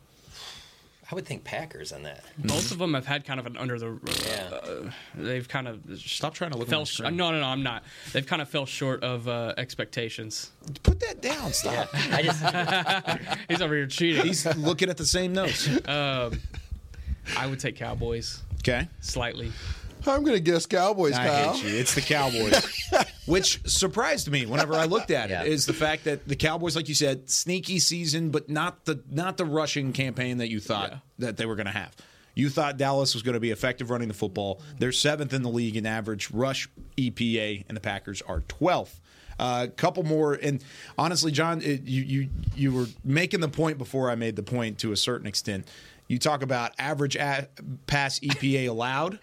I 1.13 1.15
would 1.15 1.28
think 1.28 1.43
Packers 1.43 1.91
on 1.91 2.02
that. 2.04 2.23
Both 2.39 2.71
of 2.71 2.80
them 2.80 2.95
have 2.95 3.06
had 3.06 3.23
kind 3.23 3.39
of 3.39 3.45
an 3.45 3.56
under 3.56 3.78
the. 3.78 3.99
Yeah. 4.28 4.49
Uh, 4.56 4.91
they've 5.13 5.47
kind 5.47 5.67
of 5.67 5.80
Stop 5.99 6.34
trying 6.34 6.49
to 6.49 6.58
look 6.58 6.67
at 6.69 6.71
fell. 6.71 6.80
my 6.80 6.86
Sh- 6.86 6.93
screen. 6.93 7.15
no, 7.17 7.30
no, 7.30 7.39
no. 7.39 7.45
I'm 7.45 7.62
not. 7.62 7.84
They've 8.13 8.26
kind 8.26 8.41
of 8.41 8.49
fell 8.49 8.65
short 8.65 9.04
of 9.04 9.28
uh, 9.28 9.54
expectations. 9.58 10.49
Put 10.82 10.99
that 11.02 11.21
down. 11.21 11.54
Stop. 11.54 11.89
I 11.93 12.23
just 12.23 13.39
He's 13.47 13.62
over 13.62 13.76
here 13.76 13.86
cheating. 13.86 14.26
He's 14.26 14.43
looking 14.58 14.89
at 14.89 14.97
the 14.97 15.06
same 15.06 15.34
notes. 15.34 15.69
Um, 15.88 16.39
I 17.38 17.45
would 17.45 17.60
take 17.60 17.76
Cowboys 17.76 18.41
Okay. 18.62 18.88
slightly. 18.99 19.52
I'm 20.07 20.23
gonna 20.23 20.39
guess 20.39 20.65
Cowboys, 20.65 21.13
I 21.13 21.27
Kyle. 21.27 21.53
hate 21.53 21.63
you. 21.71 21.77
It's 21.79 21.93
the 21.95 22.01
Cowboys. 22.01 22.65
Which 23.25 23.61
surprised 23.65 24.29
me 24.29 24.45
whenever 24.45 24.73
I 24.75 24.85
looked 24.85 25.11
at 25.11 25.29
Yeah. 25.29 25.43
it 25.43 25.47
is 25.51 25.65
the 25.65 25.73
fact 25.73 26.03
that 26.05 26.27
the 26.27 26.35
Cowboys, 26.35 26.75
like 26.75 26.89
you 26.89 26.95
said, 26.95 27.29
sneaky 27.29 27.79
season, 27.79 28.29
but 28.29 28.49
not 28.49 28.85
the 28.85 29.01
not 29.09 29.37
the 29.37 29.45
rushing 29.45 29.93
campaign 29.93 30.37
that 30.39 30.49
you 30.49 30.59
thought 30.59 30.91
Yeah. 30.91 30.97
that 31.19 31.37
they 31.37 31.45
were 31.45 31.55
going 31.55 31.67
to 31.67 31.71
have. 31.71 31.91
You 32.35 32.49
thought 32.49 32.77
Dallas 32.77 33.13
was 33.13 33.21
going 33.23 33.35
to 33.35 33.39
be 33.39 33.51
effective 33.51 33.89
running 33.91 34.07
the 34.07 34.13
football. 34.13 34.59
They're 34.79 34.91
seventh 34.91 35.33
in 35.33 35.43
the 35.43 35.49
league 35.49 35.75
in 35.77 35.85
average 35.85 36.31
rush 36.31 36.67
EPA, 36.97 37.65
and 37.67 37.77
the 37.77 37.81
Packers 37.81 38.21
are 38.23 38.41
twelfth. 38.47 38.99
A 39.39 39.41
uh, 39.43 39.67
couple 39.67 40.03
more, 40.03 40.33
and 40.35 40.63
honestly, 40.97 41.31
John, 41.31 41.61
it, 41.61 41.83
you 41.83 42.01
you 42.03 42.29
you 42.55 42.71
were 42.73 42.85
making 43.03 43.39
the 43.39 43.47
point 43.49 43.77
before 43.77 44.09
I 44.09 44.15
made 44.15 44.35
the 44.35 44.43
point 44.43 44.79
to 44.79 44.91
a 44.91 44.97
certain 44.97 45.27
extent. 45.27 45.67
You 46.07 46.19
talk 46.19 46.43
about 46.43 46.71
average 46.77 47.15
a- 47.15 47.47
pass 47.87 48.19
EPA 48.19 48.67
allowed. 48.69 49.19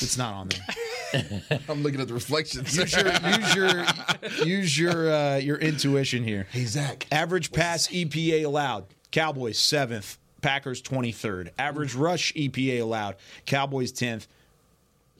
It's 0.00 0.16
not 0.16 0.34
on 0.34 0.48
there. 0.48 1.60
I'm 1.68 1.82
looking 1.82 2.00
at 2.00 2.08
the 2.08 2.14
reflections. 2.14 2.76
use 2.76 2.94
your 2.94 3.12
use 3.12 3.54
your 3.54 4.46
use 4.46 4.78
your 4.78 5.12
uh, 5.12 5.36
your 5.36 5.56
intuition 5.58 6.24
here. 6.24 6.46
hey 6.50 6.64
Zach. 6.64 7.06
Average 7.12 7.52
pass 7.52 7.88
EPA 7.88 8.44
allowed. 8.44 8.86
Cowboys 9.10 9.58
seventh. 9.58 10.18
Packers 10.40 10.80
twenty 10.80 11.12
third. 11.12 11.52
Average 11.58 11.94
rush 11.94 12.32
EPA 12.32 12.80
allowed. 12.80 13.16
Cowboys 13.46 13.92
tenth. 13.92 14.26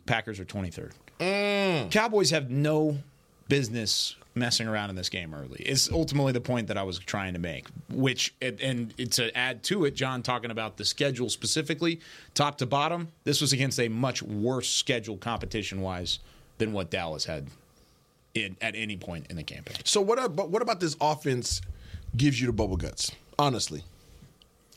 Packers 0.07 0.41
are 0.41 0.45
twenty 0.45 0.71
third. 0.71 0.95
Cowboys 1.91 2.31
have 2.31 2.51
no 2.51 2.99
business 3.49 4.17
messing 4.35 4.67
around 4.67 4.91
in 4.91 4.97
this 4.97 5.09
game 5.09 5.35
early. 5.35 5.61
Is 5.61 5.91
ultimately 5.93 6.33
the 6.33 6.41
point 6.41 6.69
that 6.69 6.79
I 6.79 6.83
was 6.83 6.99
trying 6.99 7.33
to 7.35 7.39
make. 7.39 7.67
Which 7.91 8.35
and 8.41 8.95
to 9.13 9.37
add 9.37 9.63
to 9.65 9.85
it, 9.85 9.95
John 9.95 10.23
talking 10.23 10.51
about 10.51 10.77
the 10.77 10.85
schedule 10.85 11.29
specifically, 11.29 12.01
top 12.35 12.59
to 12.59 12.67
bottom. 12.67 13.09
This 13.25 13.41
was 13.41 13.53
against 13.53 13.79
a 13.79 13.89
much 13.89 14.23
worse 14.23 14.69
schedule 14.69 15.17
competition 15.17 15.81
wise 15.81 16.19
than 16.59 16.73
what 16.73 16.91
Dallas 16.91 17.25
had 17.25 17.49
in, 18.35 18.57
at 18.61 18.75
any 18.75 18.97
point 18.97 19.27
in 19.29 19.37
the 19.37 19.43
campaign. 19.43 19.77
So 19.85 20.01
what? 20.01 20.19
Uh, 20.19 20.25
about, 20.25 20.51
what 20.51 20.63
about 20.63 20.81
this 20.81 20.97
offense 21.01 21.61
gives 22.17 22.41
you 22.41 22.47
the 22.47 22.53
bubble 22.53 22.77
guts? 22.77 23.13
Honestly, 23.39 23.83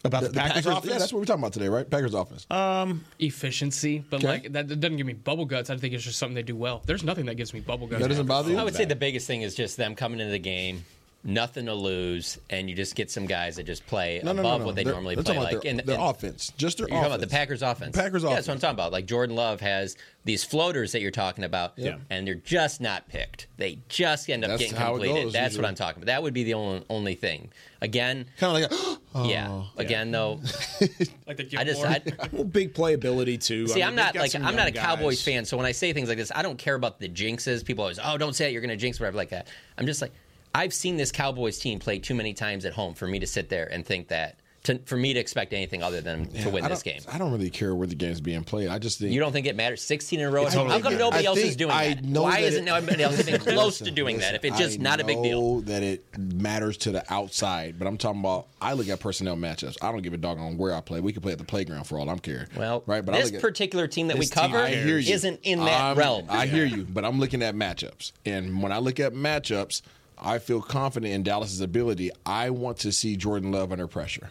about 0.06 0.24
the, 0.24 0.30
the 0.30 0.34
Packers, 0.36 0.66
Packers, 0.66 0.66
offense. 0.66 0.86
Yeah, 0.86 0.98
that's 1.00 1.14
what 1.14 1.20
we're 1.20 1.26
talking 1.26 1.44
about 1.44 1.54
today, 1.54 1.70
right? 1.70 1.90
Packers 1.90 2.14
offense. 2.14 2.46
Um, 2.50 3.04
efficiency, 3.20 4.04
but 4.10 4.18
okay. 4.18 4.28
like 4.28 4.44
that, 4.54 4.68
that, 4.68 4.80
doesn't 4.80 4.98
give 4.98 5.08
me 5.08 5.14
bubble 5.14 5.46
guts. 5.46 5.70
I 5.70 5.78
think 5.78 5.94
it's 5.94 6.04
just 6.04 6.20
something 6.20 6.36
they 6.36 6.44
do 6.44 6.56
well. 6.56 6.82
There's 6.86 7.04
nothing 7.04 7.26
that 7.26 7.36
gives 7.36 7.54
me 7.54 7.60
bubble 7.60 7.88
guts. 7.88 8.02
That 8.02 8.10
doesn't 8.10 8.28
bother 8.28 8.52
you. 8.52 8.58
I 8.58 8.64
would 8.64 8.76
say 8.76 8.86
the 8.86 8.96
biggest 8.96 9.28
thing 9.28 9.42
is 9.42 9.56
just 9.56 9.78
them 9.78 9.96
coming 9.96 10.20
into 10.20 10.32
the 10.32 10.40
game 10.40 10.86
nothing 11.26 11.66
to 11.66 11.74
lose, 11.74 12.40
and 12.50 12.70
you 12.70 12.76
just 12.76 12.96
get 12.96 13.10
some 13.10 13.26
guys 13.26 13.56
that 13.56 13.64
just 13.64 13.86
play 13.88 14.22
no, 14.24 14.32
above 14.32 14.44
no, 14.44 14.58
no, 14.60 14.66
what 14.66 14.76
they 14.76 14.84
they're, 14.84 14.94
normally 14.94 15.16
they're 15.16 15.24
play. 15.24 15.38
Like 15.38 15.62
their, 15.62 15.72
and, 15.72 15.80
their 15.82 15.96
and 15.96 16.04
offense, 16.04 16.54
just 16.58 16.78
their 16.78 16.88
you're 16.88 16.98
offense. 16.98 17.10
talking 17.10 17.16
about 17.16 17.30
the 17.30 17.36
Packers 17.36 17.62
offense. 17.62 17.96
Packers 17.96 18.24
offense. 18.24 18.32
Yeah, 18.32 18.36
that's 18.36 18.48
what 18.48 18.54
I'm 18.54 18.60
talking 18.60 18.76
about. 18.76 18.92
Like 18.92 19.06
Jordan 19.08 19.36
Love 19.36 19.60
has 19.62 19.98
these 20.24 20.44
floaters 20.44 20.92
that 20.92 21.02
you're 21.02 21.12
talking 21.12 21.44
about, 21.44 21.74
yeah. 21.76 21.98
and 22.10 22.28
they're 22.28 22.36
just 22.36 22.80
not 22.80 23.08
picked. 23.10 23.48
They 23.58 23.80
just 23.90 24.30
end 24.30 24.44
up 24.44 24.52
that's 24.52 24.62
getting 24.62 24.78
completed. 24.78 25.24
Goes, 25.24 25.34
that's 25.34 25.54
usually. 25.54 25.64
what 25.64 25.70
I'm 25.70 25.76
talking 25.76 26.04
about. 26.04 26.08
That 26.08 26.24
would 26.24 26.34
be 26.34 26.44
the 26.44 26.54
only 26.54 26.86
only 26.90 27.16
thing. 27.16 27.50
Again, 27.82 28.26
kind 28.38 28.64
of 28.64 28.72
like, 28.72 28.82
a, 28.82 28.98
oh, 29.16 29.30
yeah. 29.30 29.64
Again, 29.78 30.12
though, 30.12 30.42
like 31.28 31.38
the 31.38 31.56
I 31.58 31.64
just 31.64 31.84
I, 31.84 32.02
well, 32.32 32.44
big 32.44 32.74
playability 32.74 33.44
too. 33.44 33.68
See, 33.68 33.82
I 33.82 33.88
am 33.88 33.96
not 33.96 34.16
like 34.16 34.36
I'm 34.36 34.56
not 34.56 34.68
a 34.68 34.72
guys. 34.72 34.84
Cowboys 34.84 35.22
fan, 35.22 35.46
so 35.46 35.58
when 35.58 35.66
I 35.66 35.72
say 35.72 35.92
things 35.94 36.08
like 36.08 36.18
this, 36.18 36.32
I 36.34 36.42
don't 36.42 36.58
care 36.58 36.76
about 36.76 37.00
the 37.00 37.10
jinxes. 37.10 37.66
People 37.66 37.84
always, 37.84 38.00
oh, 38.04 38.18
don't 38.18 38.36
say 38.36 38.48
it, 38.50 38.52
you're 38.54 38.62
going 38.62 38.70
to 38.70 38.78
jinx 38.78 39.00
whatever 39.00 39.18
like 39.18 39.30
that. 39.30 39.48
I'm 39.78 39.86
just 39.86 40.02
like. 40.02 40.12
I've 40.56 40.74
seen 40.74 40.96
this 40.96 41.12
Cowboys 41.12 41.60
team 41.60 41.80
play 41.80 42.00
too 42.00 42.16
many 42.16 42.34
times 42.34 42.64
at 42.66 42.72
home 42.74 42.94
for 42.94 43.08
me 43.08 43.20
to 43.20 43.28
sit 43.28 43.50
there 43.50 43.66
and 43.72 43.86
think 43.86 44.08
that. 44.08 44.40
To, 44.64 44.80
for 44.86 44.98
me 44.98 45.14
to 45.14 45.20
expect 45.20 45.54
anything 45.54 45.84
other 45.84 46.02
than 46.02 46.28
yeah, 46.32 46.46
to 46.46 46.50
win 46.50 46.64
this 46.64 46.82
game, 46.82 47.00
I 47.12 47.20
don't 47.20 47.32
really 47.32 47.52
care 47.52 47.76
where 47.76 47.86
the 47.86 47.94
game's 47.94 48.20
being 48.20 48.44
played. 48.44 48.70
I 48.70 48.80
just 48.80 48.98
think 48.98 49.12
you 49.12 49.20
don't 49.20 49.32
think 49.32 49.46
it 49.46 49.56
matters. 49.56 49.84
Sixteen 49.84 50.22
in 50.22 50.26
a 50.26 50.32
row. 50.32 50.46
Totally 50.46 50.72
How 50.72 50.80
come 50.80 50.98
nobody 50.98 51.28
I 51.28 51.30
else 51.30 51.38
is 51.38 51.56
doing 51.56 51.70
I 51.70 51.94
that? 51.94 52.04
Why 52.04 52.42
that 52.42 52.48
isn't 52.48 52.64
it, 52.64 52.66
nobody 52.66 53.04
else 53.04 53.20
even 53.20 53.40
close 53.42 53.80
listen, 53.80 53.86
to 53.86 53.92
doing 53.92 54.16
listen, 54.16 54.34
that? 54.34 54.44
If 54.44 54.52
it's 54.52 54.58
just 54.58 54.80
I 54.80 54.82
not 54.82 55.00
a 55.00 55.04
big 55.04 55.22
deal. 55.22 55.40
know 55.40 55.62
that 55.62 55.84
it 55.84 56.04
matters 56.18 56.78
to 56.78 56.92
the 56.92 57.04
outside, 57.14 57.78
but 57.78 57.88
I'm 57.88 58.00
talking 58.00 58.22
about. 58.22 58.48
I 58.60 58.74
look 58.74 58.90
at 58.90 59.00
personnel 59.00 59.36
matchups. 59.36 59.78
I 59.84 59.92
don't 59.92 60.02
give 60.02 60.14
a 60.14 60.18
dog 60.18 60.40
on 60.40 60.58
where 60.58 60.74
I 60.74 60.82
play. 60.82 61.00
We 61.00 61.14
can 61.14 61.22
play 61.22 61.34
at 61.34 61.38
the 61.38 61.44
playground 61.44 61.84
for 61.84 62.00
all 62.00 62.10
I'm 62.10 62.18
caring. 62.18 62.48
Well, 62.58 62.82
right, 62.88 63.06
but 63.06 63.12
this 63.12 63.22
I 63.22 63.26
look 63.26 63.34
at, 63.36 63.42
particular 63.42 63.86
team 63.86 64.08
that 64.08 64.18
we 64.18 64.26
cover 64.26 64.58
I 64.58 64.72
hear 64.72 64.98
you. 64.98 65.14
isn't 65.14 65.42
in 65.44 65.60
that 65.60 65.80
I'm- 65.80 65.96
realm. 65.96 66.26
I 66.28 66.48
hear 66.48 66.66
you, 66.66 66.88
but 66.90 67.06
I'm 67.06 67.20
looking 67.20 67.44
at 67.44 67.54
matchups, 67.54 68.14
and 68.26 68.64
when 68.64 68.72
I 68.72 68.80
look 68.80 69.00
at 69.00 69.14
matchups, 69.14 69.84
I 70.18 70.40
feel 70.40 70.62
confident 70.62 71.14
in 71.14 71.24
Dallas's 71.24 71.62
ability. 71.62 72.12
I 72.26 72.50
want 72.50 72.80
to 72.80 72.92
see 72.92 73.16
Jordan 73.16 73.52
Love 73.52 73.72
under 73.72 73.88
pressure. 73.88 74.30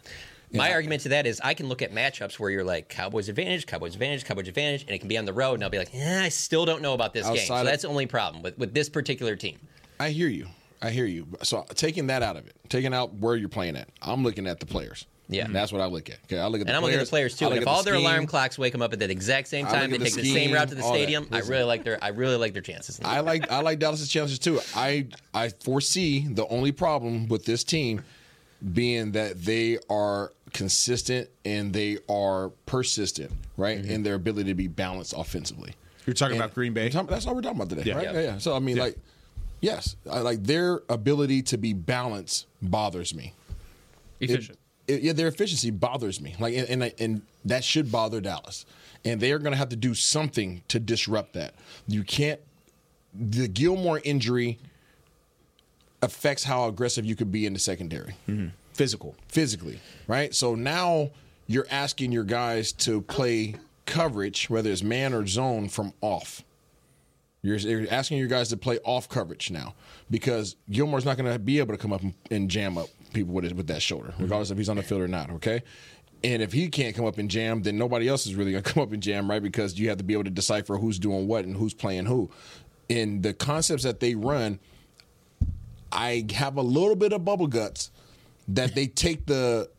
My 0.53 0.73
argument 0.73 1.03
to 1.03 1.09
that 1.11 1.27
is 1.27 1.41
I 1.43 1.55
can 1.55 1.69
look 1.69 1.83
at 1.83 1.93
matchups 1.93 2.39
where 2.39 2.49
you're 2.49 2.63
like 2.65 2.89
Cowboys 2.89 3.29
advantage, 3.29 3.67
Cowboys 3.67 3.95
advantage, 3.95 4.25
Cowboys 4.25 4.47
advantage, 4.47 4.83
and 4.83 4.91
it 4.91 5.01
can 5.01 5.09
be 5.09 5.19
on 5.19 5.25
the 5.25 5.33
road, 5.33 5.55
and 5.55 5.65
I'll 5.65 5.71
be 5.71 5.79
like, 5.79 5.93
eh, 5.93 6.23
I 6.23 6.29
still 6.29 6.65
don't 6.65 6.81
know 6.81 6.95
about 6.95 7.13
this 7.13 7.27
game. 7.27 7.39
So 7.39 7.57
of- 7.57 7.65
that's 7.65 7.83
the 7.83 7.89
only 7.89 8.07
problem 8.07 8.43
with, 8.43 8.57
with 8.57 8.73
this 8.73 8.89
particular 8.89 9.35
team. 9.35 9.59
I 9.99 10.11
hear 10.11 10.29
you. 10.29 10.47
I 10.81 10.91
hear 10.91 11.07
you. 11.07 11.27
So 11.43 11.65
taking 11.75 12.07
that 12.09 12.23
out 12.23 12.37
of 12.37 12.47
it, 12.47 12.55
taking 12.69 12.95
out 12.95 13.15
where 13.15 13.35
you're 13.37 13.49
playing 13.49 13.77
at, 13.77 13.89
I'm 14.03 14.23
looking 14.23 14.47
at 14.47 14.61
the 14.61 14.67
players. 14.67 15.07
Yeah. 15.29 15.47
that's 15.49 15.73
what 15.73 15.81
I 15.81 15.87
look 15.87 16.11
at. 16.11 16.19
Okay, 16.25 16.39
I 16.39 16.47
look 16.47 16.61
at 16.61 16.67
the 16.67 16.71
And 16.71 16.77
I'm 16.77 16.83
players. 16.83 16.93
looking 16.93 17.01
at 17.01 17.05
the 17.07 17.11
players 17.11 17.37
too. 17.37 17.45
I 17.47 17.49
And 17.49 17.57
if 17.57 17.63
at 17.63 17.65
the 17.65 17.71
all 17.71 17.83
their 17.83 17.95
scheme. 17.95 18.07
alarm 18.07 18.27
clocks 18.27 18.59
wake 18.59 18.73
them 18.73 18.83
up 18.83 18.93
at 18.93 18.99
the 18.99 19.11
exact 19.11 19.49
same 19.49 19.67
time, 19.67 19.91
they 19.91 19.97
the 19.99 20.05
take 20.05 20.15
the 20.15 20.33
same 20.33 20.53
route 20.53 20.69
to 20.69 20.75
the 20.75 20.83
stadium. 20.83 21.27
I 21.33 21.41
really 21.41 21.65
like 21.65 21.83
their 21.85 22.03
I 22.05 22.09
really 22.09 22.37
like 22.37 22.53
their 22.53 22.63
chances. 22.63 23.01
I 23.05 23.21
like 23.21 23.51
I 23.51 23.61
like 23.61 23.79
Dallas's 23.79 24.09
chances 24.11 24.39
too. 24.39 24.61
I 24.77 25.07
I 25.33 25.49
foresee 25.49 26.27
the 26.29 26.47
only 26.49 26.73
problem 26.73 27.29
with 27.29 27.45
this 27.47 27.65
team 27.65 28.03
being 28.73 29.13
that 29.13 29.43
they 29.45 29.79
are 29.91 30.33
consistent 30.53 31.29
and 31.45 31.73
they 31.73 31.99
are 32.09 32.51
persistent, 32.67 33.31
right, 33.57 33.79
mm-hmm. 33.83 33.91
in 33.91 34.03
their 34.03 34.15
ability 34.15 34.51
to 34.51 34.55
be 34.55 34.69
balanced 34.69 35.15
offensively. 35.17 35.75
You're 36.07 36.15
talking 36.15 36.37
And 36.37 36.45
about 36.45 36.55
Green 36.55 36.73
Bay. 36.75 36.85
we're 36.85 36.91
talking- 36.91 37.09
That's 37.09 37.27
all 37.27 37.35
we're 37.35 37.41
talking 37.43 37.61
about 37.61 37.71
today, 37.71 37.83
Yeah. 37.91 37.95
right? 37.97 38.05
Yeah. 38.05 38.13
Yeah. 38.13 38.21
yeah. 38.21 38.39
So 38.39 38.55
I 38.55 38.59
mean, 38.61 38.77
Yeah. 38.77 38.85
like, 38.85 38.97
yes, 39.61 39.97
I, 40.11 40.21
like 40.21 40.45
their 40.45 40.83
ability 40.89 41.43
to 41.43 41.57
be 41.59 41.73
balanced 41.73 42.47
bothers 42.63 43.15
me. 43.15 43.33
Efficient. 44.21 44.51
It- 44.51 44.59
yeah, 44.87 45.13
their 45.13 45.29
efficiency 45.29 45.71
bothers 45.71 46.21
me. 46.21 46.35
Like, 46.39 46.55
and, 46.55 46.69
and 46.69 46.93
and 46.99 47.23
that 47.45 47.65
should 47.65 47.91
bother 47.91 48.21
Dallas. 48.21 48.67
And 49.05 49.21
they 49.21 49.33
are 49.33 49.39
going 49.39 49.53
to 49.53 49.59
have 49.59 49.69
to 49.69 49.77
do 49.77 49.95
something 49.95 50.63
to 50.69 50.81
disrupt 50.81 51.35
that. 51.35 51.55
You 51.87 52.05
can't. 52.05 52.41
The 53.15 53.49
Gilmore 53.49 54.01
injury 54.03 54.59
affects 56.03 56.45
how 56.45 56.69
aggressive 56.69 57.05
you 57.05 57.17
could 57.17 57.31
be 57.31 57.47
in 57.47 57.53
the 57.53 57.59
secondary. 57.59 58.15
Mm-hmm. 58.29 58.49
Physical. 58.73 59.15
Physically, 59.29 59.81
right? 60.07 60.35
So 60.35 60.55
now 60.55 61.11
you're 61.47 61.67
asking 61.71 62.13
your 62.13 62.25
guys 62.25 62.73
to 62.73 63.01
play 63.03 63.57
coverage, 63.87 64.49
whether 64.51 64.71
it's 64.71 64.83
man 64.83 65.13
or 65.13 65.27
zone, 65.27 65.69
from 65.69 65.93
off. 66.01 66.43
You're, 67.43 67.57
you're 67.57 67.87
asking 67.91 68.19
your 68.19 68.29
guys 68.29 68.49
to 68.49 68.57
play 68.57 68.79
off 68.85 69.09
coverage 69.09 69.51
now 69.51 69.75
because 70.11 70.57
Gilmore's 70.71 71.05
not 71.05 71.19
going 71.19 71.31
to 71.31 71.39
be 71.39 71.59
able 71.59 71.75
to 71.75 71.79
come 71.79 71.93
up 71.93 72.01
and, 72.01 72.15
and 72.31 72.51
jam 72.51 72.79
up 72.79 72.89
people 73.15 73.33
with 73.33 73.45
his, 73.45 73.55
with 73.55 73.69
that 73.69 73.81
shoulder, 73.81 74.09
mm-hmm. 74.09 74.25
regardless 74.25 74.51
if 74.51 74.59
he's 74.59 74.69
on 74.69 74.77
the 74.77 74.83
field 74.83 75.01
or 75.01 75.09
not. 75.09 75.31
Okay, 75.31 75.63
and 76.25 76.43
if 76.43 76.53
he 76.53 76.69
can't 76.69 76.97
come 76.97 77.05
up 77.05 77.19
and 77.19 77.31
jam, 77.31 77.63
then 77.63 77.77
nobody 77.77 78.09
else 78.09 78.27
is 78.27 78.35
really 78.35 78.53
going 78.53 78.65
to 78.65 78.73
come 78.73 78.83
up 78.83 78.93
and 78.93 79.03
jam, 79.03 79.31
right? 79.31 79.43
Because 79.43 79.79
you 79.79 79.91
have 79.91 79.99
to 79.99 80.05
be 80.05 80.15
able 80.15 80.25
to 80.25 80.31
decipher 80.31 80.77
who's 80.77 80.99
doing 80.99 81.29
what 81.29 81.45
and 81.45 81.57
who's 81.57 81.75
playing 81.75 82.07
who. 82.07 82.31
And 82.91 83.23
the 83.23 83.33
concepts 83.33 83.85
that 83.85 84.01
they 84.01 84.15
run, 84.15 84.59
I 85.93 86.27
have 86.35 86.57
a 86.57 86.63
little 86.63 86.97
bit 86.97 87.13
of 87.13 87.25
bubble 87.25 87.47
guts 87.47 87.91
that 88.49 88.75
they 88.75 88.87
take 88.87 89.27
the 89.27 89.71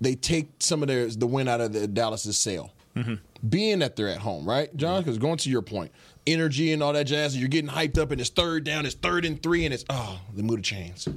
they 0.00 0.14
take 0.14 0.50
some 0.58 0.82
of 0.82 0.88
their 0.88 1.06
the 1.06 1.26
win 1.26 1.48
out 1.48 1.60
of 1.60 1.72
the 1.72 1.86
Dallas's 1.86 2.38
sail. 2.38 2.72
Mm-hmm. 2.96 3.14
Being 3.48 3.80
that 3.80 3.96
they're 3.96 4.08
at 4.08 4.18
home, 4.18 4.48
right, 4.48 4.74
John? 4.76 4.94
Mm-hmm. 4.94 5.04
Because 5.04 5.18
going 5.18 5.36
to 5.38 5.50
your 5.50 5.62
point, 5.62 5.92
energy 6.26 6.72
and 6.72 6.82
all 6.82 6.92
that 6.92 7.04
jazz, 7.04 7.34
and 7.34 7.40
you're 7.40 7.48
getting 7.48 7.70
hyped 7.70 7.98
up, 7.98 8.10
and 8.10 8.20
it's 8.20 8.30
third 8.30 8.64
down, 8.64 8.86
it's 8.86 8.94
third 8.94 9.24
and 9.24 9.42
three, 9.42 9.64
and 9.64 9.74
it's 9.74 9.84
oh, 9.90 10.20
the 10.34 10.42
mood 10.42 10.60
the 10.60 10.62
chains. 10.62 11.08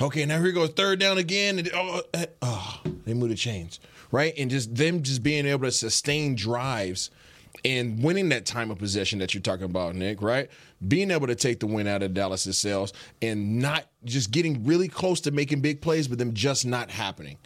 Okay, 0.00 0.24
now 0.26 0.40
here 0.40 0.52
goes 0.52 0.70
third 0.70 0.98
down 0.98 1.18
again, 1.18 1.58
and 1.58 1.70
oh, 1.74 2.02
eh, 2.14 2.26
oh, 2.40 2.80
they 3.04 3.14
move 3.14 3.28
the 3.28 3.34
chains, 3.34 3.80
right? 4.10 4.32
And 4.36 4.50
just 4.50 4.74
them 4.74 5.02
just 5.02 5.22
being 5.22 5.46
able 5.46 5.64
to 5.64 5.72
sustain 5.72 6.34
drives 6.34 7.10
and 7.64 8.02
winning 8.02 8.30
that 8.30 8.46
time 8.46 8.70
of 8.70 8.78
possession 8.78 9.18
that 9.20 9.34
you're 9.34 9.42
talking 9.42 9.66
about, 9.66 9.94
Nick, 9.94 10.22
right? 10.22 10.50
Being 10.86 11.10
able 11.10 11.26
to 11.28 11.34
take 11.34 11.60
the 11.60 11.66
win 11.66 11.86
out 11.86 12.02
of 12.02 12.14
Dallas's 12.14 12.58
sales 12.58 12.92
and 13.20 13.60
not 13.60 13.86
just 14.04 14.30
getting 14.30 14.64
really 14.64 14.88
close 14.88 15.20
to 15.22 15.30
making 15.30 15.60
big 15.60 15.80
plays, 15.80 16.08
but 16.08 16.18
them 16.18 16.34
just 16.34 16.66
not 16.66 16.90
happening, 16.90 17.36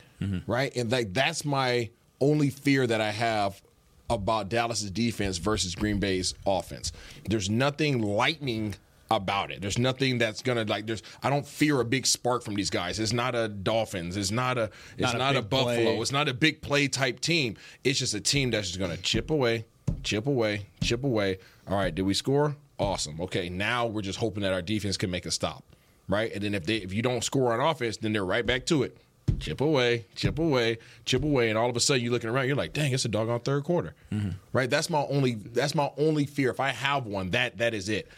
right? 0.47 0.75
And 0.77 0.91
like 0.91 1.13
that's 1.13 1.45
my 1.45 1.91
only 2.21 2.49
fear 2.51 2.87
that 2.87 3.01
I 3.01 3.11
have 3.11 3.61
about 4.09 4.49
Dallas's 4.49 4.91
defense 4.91 5.37
versus 5.37 5.75
Green 5.75 5.99
Bay's 5.99 6.35
offense. 6.47 6.93
There's 7.29 7.51
nothing 7.51 8.01
lightning 8.01 8.77
about 9.11 9.51
it. 9.51 9.61
There's 9.61 9.79
nothing 9.79 10.19
that's 10.19 10.43
gonna 10.43 10.65
like. 10.65 10.87
There's 10.87 11.03
I 11.23 11.31
don't 11.31 11.47
fear 11.47 11.81
a 11.81 11.85
big 11.85 12.07
spark 12.07 12.43
from 12.43 12.55
these 12.55 12.71
guys. 12.71 12.99
It's 12.99 13.13
not 13.13 13.35
a 13.35 13.49
Dolphins. 13.49 14.17
It's 14.17 14.31
not 14.31 14.59
a. 14.59 14.71
It's 14.99 15.13
Not 15.13 15.19
not, 15.19 15.37
a 15.37 15.41
a, 15.41 15.43
Buffalo. 15.43 15.75
play. 15.75 15.99
It's 15.99 16.13
not 16.13 16.29
a 16.29 16.35
big 16.35 16.61
play 16.61 16.89
type 16.89 17.21
team. 17.21 17.57
It's 17.85 17.99
just 17.99 18.15
a 18.15 18.21
team 18.21 18.51
that's 18.51 18.69
just 18.69 18.81
gonna 18.81 18.97
chip 18.97 19.31
away, 19.31 19.67
chip 20.03 20.27
away, 20.27 20.67
chip 20.83 21.05
away. 21.05 21.39
All 21.69 21.77
right, 21.77 21.95
did 21.95 22.03
we 22.03 22.15
score? 22.15 22.57
Awesome. 22.79 23.21
Okay, 23.21 23.49
now 23.49 23.87
we're 23.87 24.03
just 24.03 24.19
hoping 24.19 24.43
that 24.43 24.53
our 24.53 24.63
defense 24.63 24.97
can 24.97 25.11
make 25.11 25.27
a 25.27 25.31
stop, 25.31 25.65
right? 26.09 26.33
And 26.33 26.43
then 26.43 26.55
if 26.55 26.67
they 26.67 26.77
if 26.77 26.93
you 26.93 27.03
don't 27.03 27.23
score 27.25 27.53
on 27.53 27.61
offense, 27.61 27.97
then 27.99 28.13
they're 28.13 28.25
right 28.25 28.45
back 28.45 28.67
to 28.67 28.83
it. 28.83 28.97
Chip 29.39 29.61
away, 29.61 30.07
chip 30.15 30.39
away, 30.39 30.79
chip 31.05 31.23
away, 31.23 31.51
and 31.51 31.59
all 31.59 31.69
of 31.69 31.77
a 31.77 31.81
sudden 31.81 32.03
you're 32.03 32.13
looking 32.13 32.31
around, 32.31 32.47
you're 32.47 32.57
like, 32.57 32.73
dang, 32.73 32.93
it's 32.93 33.05
a 33.05 33.09
doggone 33.09 33.41
third 33.41 33.65
quarter, 33.65 33.95
mm-hmm. 34.11 34.31
right? 34.53 34.71
That's 34.71 34.89
my 34.89 35.05
only 35.11 35.35
that's 35.35 35.75
my 35.75 35.91
only 35.99 36.25
fear. 36.27 36.51
If 36.51 36.61
I 36.61 36.71
have 36.71 37.07
one, 37.07 37.31
that 37.31 37.59
that 37.59 37.75
is 37.75 37.89
it. 37.89 38.09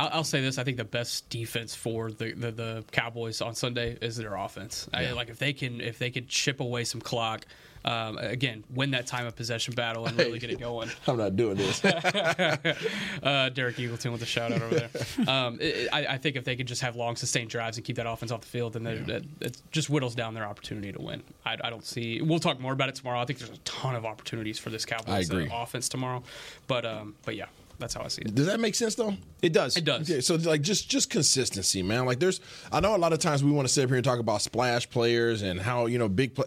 I'll, 0.00 0.10
I'll 0.12 0.24
say 0.24 0.40
this: 0.40 0.56
I 0.58 0.64
think 0.64 0.76
the 0.78 0.84
best 0.84 1.28
defense 1.28 1.74
for 1.74 2.10
the, 2.10 2.32
the, 2.32 2.50
the 2.50 2.84
Cowboys 2.92 3.40
on 3.40 3.54
Sunday 3.54 3.98
is 4.00 4.16
their 4.16 4.34
offense. 4.34 4.88
I, 4.94 5.10
like 5.12 5.28
if 5.28 5.38
they 5.38 5.52
can 5.52 5.80
if 5.80 5.98
they 5.98 6.10
could 6.10 6.28
chip 6.28 6.60
away 6.60 6.84
some 6.84 7.00
clock, 7.00 7.44
um, 7.84 8.18
again, 8.18 8.64
win 8.74 8.90
that 8.92 9.06
time 9.06 9.26
of 9.26 9.36
possession 9.36 9.74
battle 9.74 10.06
and 10.06 10.16
really 10.18 10.38
get 10.44 10.50
it 10.50 10.58
going. 10.60 10.90
I'm 11.06 11.16
not 11.18 11.36
doing 11.36 11.56
this. 11.56 11.84
uh, 11.84 13.50
Derek 13.52 13.76
Eagleton 13.76 14.12
with 14.12 14.22
a 14.22 14.26
shout 14.26 14.52
out 14.52 14.62
over 14.62 14.74
there. 14.74 14.90
Um, 15.28 15.58
it, 15.60 15.88
I, 15.92 16.06
I 16.06 16.18
think 16.18 16.36
if 16.36 16.44
they 16.44 16.56
can 16.56 16.66
just 16.66 16.82
have 16.82 16.96
long 16.96 17.16
sustained 17.16 17.50
drives 17.50 17.76
and 17.76 17.84
keep 17.84 17.96
that 17.96 18.06
offense 18.06 18.32
off 18.32 18.40
the 18.42 18.46
field, 18.46 18.74
then 18.74 18.84
they- 18.84 19.14
it, 19.14 19.24
it 19.40 19.62
just 19.70 19.88
whittles 19.88 20.14
down 20.14 20.34
their 20.34 20.44
opportunity 20.44 20.92
to 20.92 21.00
win. 21.00 21.22
I, 21.44 21.56
I 21.62 21.70
don't 21.70 21.84
see. 21.84 22.20
We'll 22.22 22.38
talk 22.38 22.60
more 22.60 22.72
about 22.72 22.88
it 22.88 22.94
tomorrow. 22.94 23.20
I 23.20 23.24
think 23.24 23.38
there's 23.38 23.50
a 23.50 23.58
ton 23.64 23.94
of 23.96 24.04
opportunities 24.04 24.58
for 24.58 24.70
this 24.70 24.84
Cowboys 24.84 25.30
uh, 25.30 25.34
offense 25.52 25.88
tomorrow. 25.88 26.22
But 26.66 26.84
um, 26.84 27.14
but 27.24 27.34
yeah, 27.34 27.46
that's 27.80 27.94
how 27.94 28.02
I 28.02 28.08
see 28.08 28.22
it. 28.22 28.34
Does 28.34 28.46
that 28.46 28.60
make 28.60 28.74
sense 28.74 28.94
though? 28.94 29.16
It 29.42 29.52
does. 29.52 29.76
It 29.76 29.84
does. 29.84 30.08
Okay, 30.08 30.20
so 30.20 30.36
like 30.36 30.60
just 30.62 30.88
just 30.88 31.10
consistency, 31.10 31.82
man. 31.82 32.04
Like 32.04 32.20
there's, 32.20 32.40
I 32.70 32.80
know 32.80 32.94
a 32.94 32.98
lot 32.98 33.12
of 33.12 33.18
times 33.18 33.42
we 33.42 33.50
want 33.50 33.66
to 33.66 33.72
sit 33.72 33.84
up 33.84 33.88
here 33.90 33.96
and 33.96 34.04
talk 34.04 34.20
about 34.20 34.42
splash 34.42 34.88
players 34.88 35.42
and 35.42 35.60
how 35.60 35.86
you 35.86 35.98
know 35.98 36.08
big 36.08 36.34
play. 36.34 36.46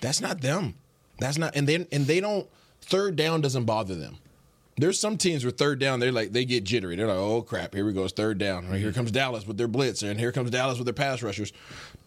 That's 0.00 0.20
not 0.20 0.40
them. 0.40 0.74
That's 1.18 1.38
not, 1.38 1.56
and 1.56 1.66
then 1.66 1.86
and 1.92 2.06
they 2.06 2.20
don't. 2.20 2.46
Third 2.82 3.14
down 3.14 3.40
doesn't 3.40 3.64
bother 3.64 3.94
them. 3.94 4.18
There's 4.76 4.98
some 4.98 5.16
teams 5.16 5.44
where 5.44 5.52
third 5.52 5.78
down, 5.78 6.00
they're 6.00 6.10
like 6.10 6.32
they 6.32 6.44
get 6.44 6.64
jittery. 6.64 6.96
They're 6.96 7.06
like, 7.06 7.16
"Oh 7.16 7.42
crap, 7.42 7.74
here 7.74 7.86
we 7.86 7.92
go, 7.92 8.04
it's 8.04 8.12
third 8.12 8.38
down." 8.38 8.68
Right, 8.68 8.78
here 8.78 8.88
mm-hmm. 8.88 8.96
comes 8.96 9.12
Dallas 9.12 9.46
with 9.46 9.56
their 9.56 9.68
blitz, 9.68 10.02
and 10.02 10.18
here 10.18 10.32
comes 10.32 10.50
Dallas 10.50 10.78
with 10.78 10.86
their 10.86 10.94
pass 10.94 11.22
rushers. 11.22 11.52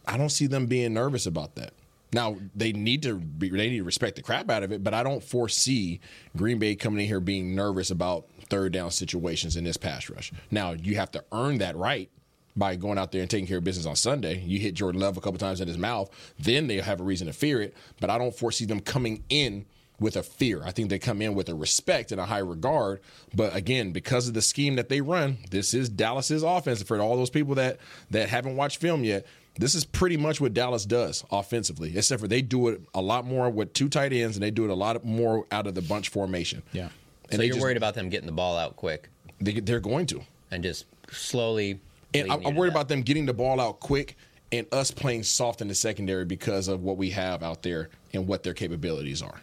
I 0.05 0.17
don't 0.17 0.29
see 0.29 0.47
them 0.47 0.65
being 0.65 0.93
nervous 0.93 1.25
about 1.25 1.55
that. 1.55 1.73
Now 2.15 2.37
they 2.55 2.71
need 2.71 3.03
to 3.03 3.15
be, 3.15 3.49
they 3.49 3.69
need 3.69 3.79
to 3.79 3.83
respect 3.83 4.15
the 4.15 4.21
crap 4.21 4.49
out 4.49 4.63
of 4.63 4.71
it, 4.71 4.85
but 4.85 4.93
I 4.93 5.03
don't 5.03 5.21
foresee 5.21 5.99
Green 6.37 6.59
Bay 6.59 6.73
coming 6.75 7.01
in 7.01 7.07
here 7.07 7.19
being 7.19 7.53
nervous 7.53 7.91
about 7.91 8.27
third 8.49 8.71
down 8.71 8.91
situations 8.91 9.57
in 9.57 9.65
this 9.65 9.75
pass 9.75 10.09
rush. 10.09 10.31
Now 10.49 10.71
you 10.71 10.95
have 10.95 11.11
to 11.11 11.25
earn 11.33 11.57
that 11.57 11.75
right 11.75 12.09
by 12.55 12.77
going 12.77 12.97
out 12.97 13.11
there 13.11 13.19
and 13.19 13.29
taking 13.29 13.47
care 13.47 13.57
of 13.57 13.65
business 13.65 13.85
on 13.85 13.97
Sunday. 13.97 14.39
You 14.45 14.59
hit 14.59 14.75
Jordan 14.75 15.01
Love 15.01 15.17
a 15.17 15.19
couple 15.21 15.37
times 15.39 15.59
in 15.59 15.67
his 15.67 15.77
mouth, 15.77 16.09
then 16.39 16.67
they 16.67 16.77
have 16.77 17.01
a 17.01 17.03
reason 17.03 17.27
to 17.27 17.33
fear 17.33 17.61
it. 17.61 17.75
But 17.99 18.09
I 18.09 18.17
don't 18.17 18.33
foresee 18.33 18.63
them 18.63 18.79
coming 18.79 19.25
in 19.27 19.65
with 19.99 20.15
a 20.15 20.23
fear. 20.23 20.63
I 20.63 20.71
think 20.71 20.89
they 20.89 20.99
come 20.99 21.21
in 21.21 21.35
with 21.35 21.49
a 21.49 21.55
respect 21.55 22.13
and 22.13 22.21
a 22.21 22.25
high 22.25 22.39
regard. 22.39 23.01
But 23.33 23.53
again, 23.53 23.91
because 23.91 24.29
of 24.29 24.35
the 24.35 24.41
scheme 24.41 24.77
that 24.77 24.87
they 24.87 25.01
run, 25.01 25.39
this 25.51 25.73
is 25.73 25.89
Dallas's 25.89 26.43
offense. 26.43 26.81
For 26.81 26.97
all 27.01 27.17
those 27.17 27.29
people 27.29 27.55
that 27.55 27.79
that 28.11 28.29
haven't 28.29 28.55
watched 28.55 28.79
film 28.79 29.03
yet, 29.03 29.25
this 29.57 29.75
is 29.75 29.85
pretty 29.85 30.17
much 30.17 30.41
what 30.41 30.53
Dallas 30.53 30.85
does 30.85 31.23
offensively, 31.31 31.97
except 31.97 32.21
for 32.21 32.27
they 32.27 32.41
do 32.41 32.67
it 32.69 32.81
a 32.93 33.01
lot 33.01 33.25
more 33.25 33.49
with 33.49 33.73
two 33.73 33.89
tight 33.89 34.11
ends 34.11 34.35
and 34.35 34.43
they 34.43 34.51
do 34.51 34.65
it 34.65 34.69
a 34.69 34.75
lot 34.75 35.03
more 35.05 35.45
out 35.51 35.67
of 35.67 35.75
the 35.75 35.81
bunch 35.81 36.09
formation. 36.09 36.61
Yeah. 36.73 36.89
So 37.31 37.41
you're 37.41 37.53
just, 37.53 37.61
worried 37.61 37.77
about 37.77 37.95
them 37.95 38.09
getting 38.09 38.27
the 38.27 38.33
ball 38.33 38.57
out 38.57 38.75
quick? 38.75 39.09
They, 39.39 39.59
they're 39.59 39.79
going 39.79 40.05
to. 40.07 40.21
And 40.51 40.61
just 40.61 40.85
slowly. 41.09 41.79
And 42.13 42.31
I'm, 42.31 42.45
I'm 42.45 42.55
worried 42.55 42.71
about 42.71 42.87
them 42.87 43.01
getting 43.01 43.25
the 43.25 43.33
ball 43.33 43.59
out 43.59 43.79
quick 43.79 44.17
and 44.51 44.67
us 44.71 44.91
playing 44.91 45.23
soft 45.23 45.61
in 45.61 45.67
the 45.67 45.75
secondary 45.75 46.25
because 46.25 46.67
of 46.67 46.83
what 46.83 46.97
we 46.97 47.09
have 47.11 47.41
out 47.41 47.63
there 47.63 47.89
and 48.13 48.27
what 48.27 48.43
their 48.43 48.53
capabilities 48.53 49.21
are. 49.21 49.41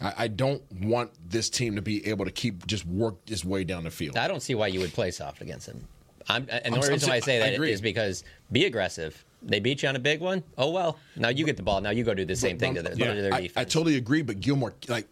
I, 0.00 0.14
I 0.18 0.28
don't 0.28 0.62
want 0.82 1.10
this 1.28 1.48
team 1.48 1.76
to 1.76 1.82
be 1.82 2.06
able 2.06 2.24
to 2.24 2.30
keep 2.30 2.66
just 2.66 2.86
work 2.86 3.16
its 3.26 3.44
way 3.44 3.64
down 3.64 3.84
the 3.84 3.90
field. 3.90 4.16
I 4.16 4.28
don't 4.28 4.40
see 4.40 4.54
why 4.54 4.66
you 4.68 4.80
would 4.80 4.92
play 4.92 5.10
soft 5.10 5.40
against 5.40 5.66
them. 5.66 5.86
I'm, 6.28 6.46
and 6.50 6.74
the 6.74 6.78
only 6.78 6.90
reason 6.90 7.08
why 7.08 7.16
I 7.16 7.20
say 7.20 7.38
that 7.38 7.60
I 7.60 7.64
is 7.64 7.80
because 7.80 8.24
be 8.50 8.64
aggressive. 8.64 9.24
They 9.42 9.60
beat 9.60 9.82
you 9.82 9.88
on 9.88 9.96
a 9.96 10.00
big 10.00 10.20
one. 10.20 10.42
Oh 10.58 10.70
well. 10.70 10.98
Now 11.16 11.28
you 11.28 11.44
get 11.44 11.56
the 11.56 11.62
ball. 11.62 11.80
Now 11.80 11.90
you 11.90 12.04
go 12.04 12.14
do 12.14 12.24
the 12.24 12.36
same 12.36 12.58
thing 12.58 12.74
to 12.74 12.82
their, 12.82 12.94
yeah, 12.94 13.14
to 13.14 13.22
their 13.22 13.34
I, 13.34 13.40
defense. 13.42 13.56
I 13.56 13.64
totally 13.64 13.96
agree, 13.96 14.22
but 14.22 14.40
Gilmore, 14.40 14.74
like 14.88 15.06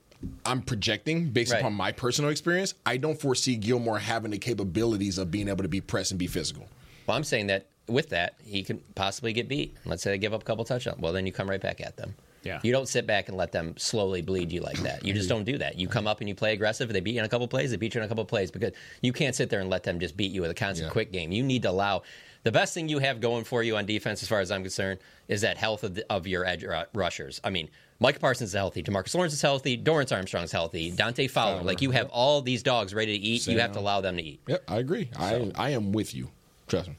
I'm 0.46 0.62
projecting 0.62 1.30
based 1.30 1.52
Right. 1.52 1.60
upon 1.60 1.74
my 1.74 1.92
personal 1.92 2.30
experience, 2.30 2.74
I 2.86 2.96
don't 2.96 3.20
foresee 3.20 3.56
Gilmore 3.56 3.98
having 3.98 4.30
the 4.30 4.38
capabilities 4.38 5.18
of 5.18 5.30
being 5.30 5.48
able 5.48 5.62
to 5.62 5.68
be 5.68 5.80
press 5.80 6.10
and 6.10 6.18
be 6.18 6.26
physical. 6.26 6.66
Well, 7.06 7.16
I'm 7.16 7.24
saying 7.24 7.48
that 7.48 7.66
with 7.86 8.08
that, 8.10 8.34
he 8.42 8.62
could 8.62 8.82
possibly 8.94 9.32
get 9.34 9.48
beat. 9.48 9.76
Let's 9.84 10.02
say 10.02 10.10
they 10.10 10.18
give 10.18 10.32
up 10.32 10.40
a 10.42 10.44
couple 10.44 10.64
touchdowns. 10.64 10.98
Well, 10.98 11.12
then 11.12 11.26
you 11.26 11.32
come 11.32 11.48
right 11.50 11.60
back 11.60 11.80
at 11.82 11.96
them. 11.96 12.14
Yeah. 12.42 12.60
You 12.62 12.72
don't 12.72 12.88
sit 12.88 13.06
back 13.06 13.28
and 13.28 13.36
let 13.38 13.52
them 13.52 13.74
slowly 13.78 14.20
bleed 14.20 14.52
you 14.52 14.60
like 14.60 14.78
that. 14.80 15.04
You 15.04 15.14
just 15.14 15.28
don't 15.30 15.44
do 15.44 15.56
that. 15.58 15.78
You 15.78 15.88
come 15.88 16.06
up 16.06 16.20
and 16.20 16.28
you 16.28 16.34
play 16.34 16.52
aggressive. 16.52 16.92
They 16.92 17.00
beat 17.00 17.12
you 17.14 17.20
in 17.20 17.24
a 17.24 17.28
couple 17.28 17.48
plays. 17.48 17.70
They 17.70 17.78
beat 17.78 17.94
you 17.94 18.00
in 18.00 18.04
a 18.04 18.08
couple 18.08 18.24
plays 18.26 18.50
because 18.50 18.72
you 19.00 19.12
can't 19.14 19.34
sit 19.34 19.48
there 19.48 19.60
and 19.60 19.70
let 19.70 19.82
them 19.82 19.98
just 19.98 20.14
beat 20.16 20.30
you 20.30 20.42
with 20.42 20.50
a 20.50 20.54
constant 20.54 20.90
quick 20.90 21.10
game. 21.12 21.32
You 21.32 21.42
need 21.42 21.62
to 21.62 21.70
allow. 21.70 22.02
The 22.44 22.52
best 22.52 22.74
thing 22.74 22.88
you 22.88 22.98
have 22.98 23.20
going 23.20 23.44
for 23.44 23.62
you 23.62 23.76
on 23.76 23.86
defense, 23.86 24.22
as 24.22 24.28
far 24.28 24.40
as 24.40 24.50
I'm 24.50 24.62
concerned, 24.62 25.00
is 25.28 25.40
that 25.40 25.56
health 25.56 25.82
of, 25.82 25.94
the, 25.94 26.06
of 26.10 26.26
your 26.26 26.44
edge 26.44 26.64
rushers. 26.92 27.40
I 27.42 27.50
mean, 27.50 27.70
Micah 28.00 28.20
Parsons 28.20 28.50
is 28.50 28.54
healthy. 28.54 28.82
Demarcus 28.82 29.14
Lawrence 29.14 29.32
is 29.32 29.40
healthy. 29.40 29.78
Dorance 29.78 30.14
Armstrong's 30.14 30.52
healthy. 30.52 30.90
Dante 30.90 31.26
Fowler. 31.26 31.62
Like 31.62 31.80
you 31.80 31.90
have 31.92 32.10
all 32.10 32.42
these 32.42 32.62
dogs 32.62 32.92
ready 32.92 33.18
to 33.18 33.24
eat. 33.24 33.46
You 33.46 33.58
have 33.60 33.72
to 33.72 33.78
allow 33.78 34.00
them 34.00 34.18
to 34.18 34.22
eat. 34.22 34.40
Yep, 34.46 34.62
I 34.68 34.76
agree. 34.76 35.10
I 35.16 35.50
I 35.54 35.70
am 35.70 35.92
with 35.92 36.14
you. 36.14 36.30
Trust 36.68 36.88
me. 36.88 36.96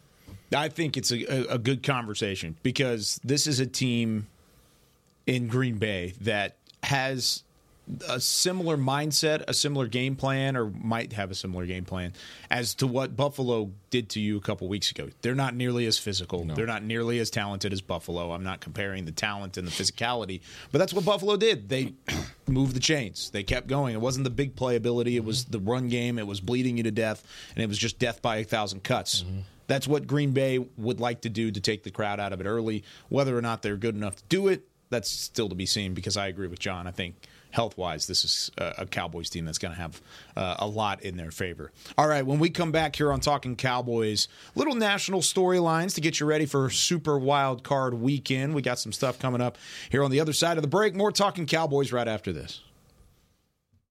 I 0.55 0.69
think 0.69 0.97
it's 0.97 1.11
a, 1.11 1.51
a, 1.51 1.55
a 1.55 1.57
good 1.57 1.83
conversation 1.83 2.55
because 2.63 3.19
this 3.23 3.45
is 3.45 3.59
a 3.59 3.65
team 3.65 4.27
in 5.27 5.47
Green 5.47 5.77
Bay 5.77 6.13
that 6.21 6.55
has 6.83 7.43
a 8.07 8.19
similar 8.19 8.77
mindset, 8.77 9.43
a 9.47 9.53
similar 9.53 9.87
game 9.87 10.15
plan, 10.15 10.57
or 10.57 10.69
might 10.69 11.13
have 11.13 11.31
a 11.31 11.35
similar 11.35 11.65
game 11.65 11.85
plan 11.85 12.13
as 12.49 12.73
to 12.75 12.87
what 12.87 13.15
Buffalo 13.15 13.71
did 13.89 14.09
to 14.09 14.19
you 14.19 14.37
a 14.37 14.41
couple 14.41 14.67
weeks 14.67 14.91
ago. 14.91 15.09
They're 15.21 15.35
not 15.35 15.55
nearly 15.55 15.85
as 15.85 15.97
physical. 15.97 16.43
They're 16.45 16.65
not 16.65 16.83
nearly 16.83 17.19
as 17.19 17.29
talented 17.29 17.73
as 17.73 17.81
Buffalo. 17.81 18.31
I'm 18.31 18.43
not 18.43 18.59
comparing 18.59 19.05
the 19.05 19.11
talent 19.11 19.57
and 19.57 19.67
the 19.67 19.71
physicality, 19.71 20.41
but 20.71 20.79
that's 20.79 20.93
what 20.93 21.05
Buffalo 21.05 21.37
did. 21.37 21.69
They 21.69 21.93
moved 22.47 22.75
the 22.75 22.79
chains. 22.79 23.29
They 23.29 23.43
kept 23.43 23.67
going. 23.67 23.93
It 23.93 24.01
wasn't 24.01 24.23
the 24.23 24.31
big 24.31 24.55
playability. 24.55 25.15
It 25.15 25.23
was 25.23 25.45
the 25.45 25.59
run 25.59 25.87
game. 25.87 26.17
It 26.17 26.27
was 26.27 26.41
bleeding 26.41 26.77
you 26.77 26.83
to 26.83 26.91
death, 26.91 27.23
and 27.55 27.63
it 27.63 27.67
was 27.67 27.77
just 27.77 27.99
death 27.99 28.21
by 28.21 28.37
a 28.37 28.43
thousand 28.43 28.83
cuts. 28.83 29.21
Mm-hmm. 29.21 29.39
That's 29.67 29.87
what 29.87 30.07
Green 30.07 30.31
Bay 30.31 30.59
would 30.77 30.99
like 30.99 31.21
to 31.21 31.29
do 31.29 31.51
to 31.51 31.59
take 31.59 31.83
the 31.83 31.91
crowd 31.91 32.19
out 32.19 32.33
of 32.33 32.41
it 32.41 32.45
early. 32.45 32.83
Whether 33.09 33.37
or 33.37 33.41
not 33.41 33.61
they're 33.61 33.77
good 33.77 33.95
enough 33.95 34.15
to 34.17 34.23
do 34.29 34.47
it, 34.47 34.67
that's 34.89 35.09
still 35.09 35.49
to 35.49 35.55
be 35.55 35.65
seen 35.65 35.93
because 35.93 36.17
I 36.17 36.27
agree 36.27 36.47
with 36.47 36.59
John. 36.59 36.87
I 36.87 36.91
think 36.91 37.15
health 37.55 37.77
wise, 37.77 38.05
this 38.05 38.25
is 38.25 38.51
a, 38.57 38.85
Cowboys 38.85 39.29
team 39.29 39.45
that's 39.45 39.57
going 39.57 39.73
to 39.73 39.79
have 39.79 40.01
uh, 40.35 40.55
a 40.59 40.67
lot 40.67 41.01
in 41.03 41.15
their 41.15 41.31
favor. 41.31 41.71
All 41.97 42.07
right, 42.07 42.25
when 42.25 42.37
we 42.37 42.49
come 42.49 42.71
back 42.71 42.95
here 42.95 43.11
on 43.13 43.21
Talking 43.21 43.55
Cowboys, 43.55 44.27
little 44.55 44.75
national 44.75 45.21
storylines 45.21 45.95
to 45.95 46.01
get 46.01 46.19
you 46.19 46.25
ready 46.25 46.45
for 46.45 46.69
Super 46.69 47.17
Wild 47.17 47.63
Card 47.63 47.93
Weekend. 47.93 48.53
We 48.53 48.61
got 48.61 48.77
some 48.77 48.91
stuff 48.91 49.17
coming 49.19 49.41
up 49.41 49.57
here 49.89 50.03
on 50.03 50.11
the 50.11 50.19
other 50.19 50.33
side 50.33 50.57
of 50.57 50.63
the 50.63 50.67
break. 50.67 50.95
More 50.95 51.11
Talking 51.11 51.45
Cowboys 51.45 51.93
right 51.93 52.07
after 52.07 52.33
this. 52.33 52.61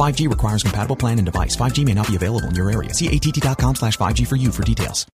5G 0.00 0.30
requires 0.30 0.62
compatible 0.62 0.96
plan 0.96 1.18
and 1.18 1.26
device. 1.26 1.54
5G 1.56 1.84
may 1.84 1.92
not 1.92 2.08
be 2.08 2.16
available 2.16 2.48
in 2.48 2.54
your 2.54 2.70
area. 2.70 2.94
See 2.94 3.08
att.com 3.08 3.74
slash 3.74 3.98
5G 3.98 4.26
for 4.26 4.36
you 4.36 4.50
for 4.50 4.62
details. 4.62 5.06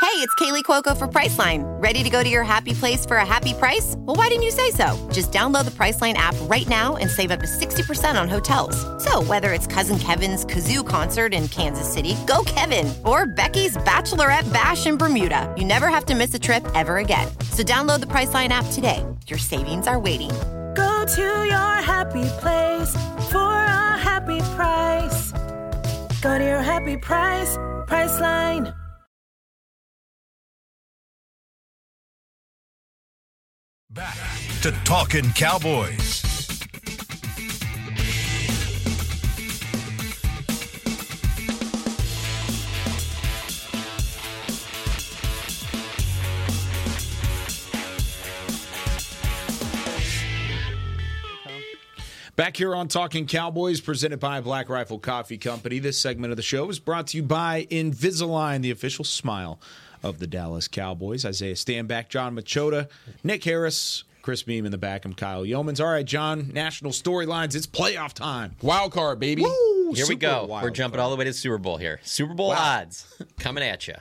Hey, 0.00 0.22
it's 0.22 0.34
Kaley 0.36 0.62
Cuoco 0.62 0.96
for 0.96 1.06
Priceline. 1.06 1.64
Ready 1.82 2.02
to 2.02 2.08
go 2.08 2.22
to 2.22 2.28
your 2.28 2.42
happy 2.42 2.72
place 2.72 3.04
for 3.04 3.18
a 3.18 3.26
happy 3.26 3.52
price? 3.52 3.94
Well, 3.98 4.16
why 4.16 4.28
didn't 4.28 4.44
you 4.44 4.50
say 4.50 4.70
so? 4.70 4.96
Just 5.12 5.30
download 5.30 5.66
the 5.66 5.70
Priceline 5.72 6.14
app 6.14 6.34
right 6.42 6.66
now 6.68 6.96
and 6.96 7.10
save 7.10 7.30
up 7.30 7.40
to 7.40 7.46
60% 7.46 8.20
on 8.20 8.28
hotels. 8.28 8.76
So, 9.04 9.22
whether 9.24 9.52
it's 9.52 9.66
Cousin 9.66 9.98
Kevin's 9.98 10.46
Kazoo 10.46 10.86
concert 10.86 11.34
in 11.34 11.48
Kansas 11.48 11.92
City, 11.92 12.16
go 12.26 12.44
Kevin, 12.46 12.94
or 13.04 13.26
Becky's 13.26 13.76
Bachelorette 13.78 14.50
Bash 14.52 14.86
in 14.86 14.96
Bermuda, 14.96 15.52
you 15.58 15.66
never 15.66 15.88
have 15.88 16.06
to 16.06 16.14
miss 16.14 16.32
a 16.32 16.38
trip 16.38 16.64
ever 16.74 16.98
again. 16.98 17.28
So, 17.50 17.62
download 17.62 18.00
the 18.00 18.06
Priceline 18.06 18.48
app 18.48 18.66
today. 18.72 19.04
Your 19.26 19.38
savings 19.38 19.86
are 19.86 19.98
waiting. 19.98 20.30
Go 20.76 21.04
to 21.06 21.22
your 21.22 21.74
happy 21.92 22.28
place 22.42 22.92
for 23.32 23.52
a 23.54 23.96
happy 23.96 24.40
price. 24.54 25.32
Go 26.20 26.38
to 26.38 26.44
your 26.44 26.60
happy 26.60 26.96
price, 26.98 27.56
Priceline. 27.86 28.74
Back 33.90 34.18
to 34.60 34.72
Talking 34.84 35.30
Cowboys. 35.30 36.35
Back 52.36 52.58
here 52.58 52.74
on 52.74 52.88
Talking 52.88 53.26
Cowboys, 53.26 53.80
presented 53.80 54.20
by 54.20 54.42
Black 54.42 54.68
Rifle 54.68 54.98
Coffee 54.98 55.38
Company. 55.38 55.78
This 55.78 55.98
segment 55.98 56.32
of 56.32 56.36
the 56.36 56.42
show 56.42 56.68
is 56.68 56.78
brought 56.78 57.06
to 57.08 57.16
you 57.16 57.22
by 57.22 57.66
Invisalign, 57.70 58.60
the 58.60 58.70
official 58.70 59.04
smile 59.06 59.58
of 60.02 60.18
the 60.18 60.26
Dallas 60.26 60.68
Cowboys. 60.68 61.24
Isaiah 61.24 61.54
Stanback, 61.54 62.10
John 62.10 62.36
Machota, 62.36 62.90
Nick 63.24 63.42
Harris, 63.44 64.04
Chris 64.20 64.42
Beam 64.42 64.66
in 64.66 64.70
the 64.70 64.76
back. 64.76 65.06
I'm 65.06 65.14
Kyle 65.14 65.44
Youmans. 65.44 65.80
All 65.82 65.90
right, 65.90 66.04
John, 66.04 66.50
national 66.52 66.92
storylines. 66.92 67.54
It's 67.54 67.66
playoff 67.66 68.12
time. 68.12 68.54
Wild 68.60 68.92
card, 68.92 69.18
baby. 69.18 69.40
Woo, 69.42 69.92
Here 69.94 70.06
we 70.06 70.16
go. 70.16 70.46
We're 70.46 70.68
jumping 70.68 70.98
card. 70.98 71.04
all 71.04 71.10
the 71.10 71.16
way 71.16 71.24
to 71.24 71.32
Super 71.32 71.56
Bowl 71.58 71.78
here. 71.78 72.00
Super 72.02 72.34
Bowl 72.34 72.48
Wow. 72.50 72.80
odds 72.80 73.06
coming 73.38 73.64
at 73.64 73.88
you. 73.88 73.94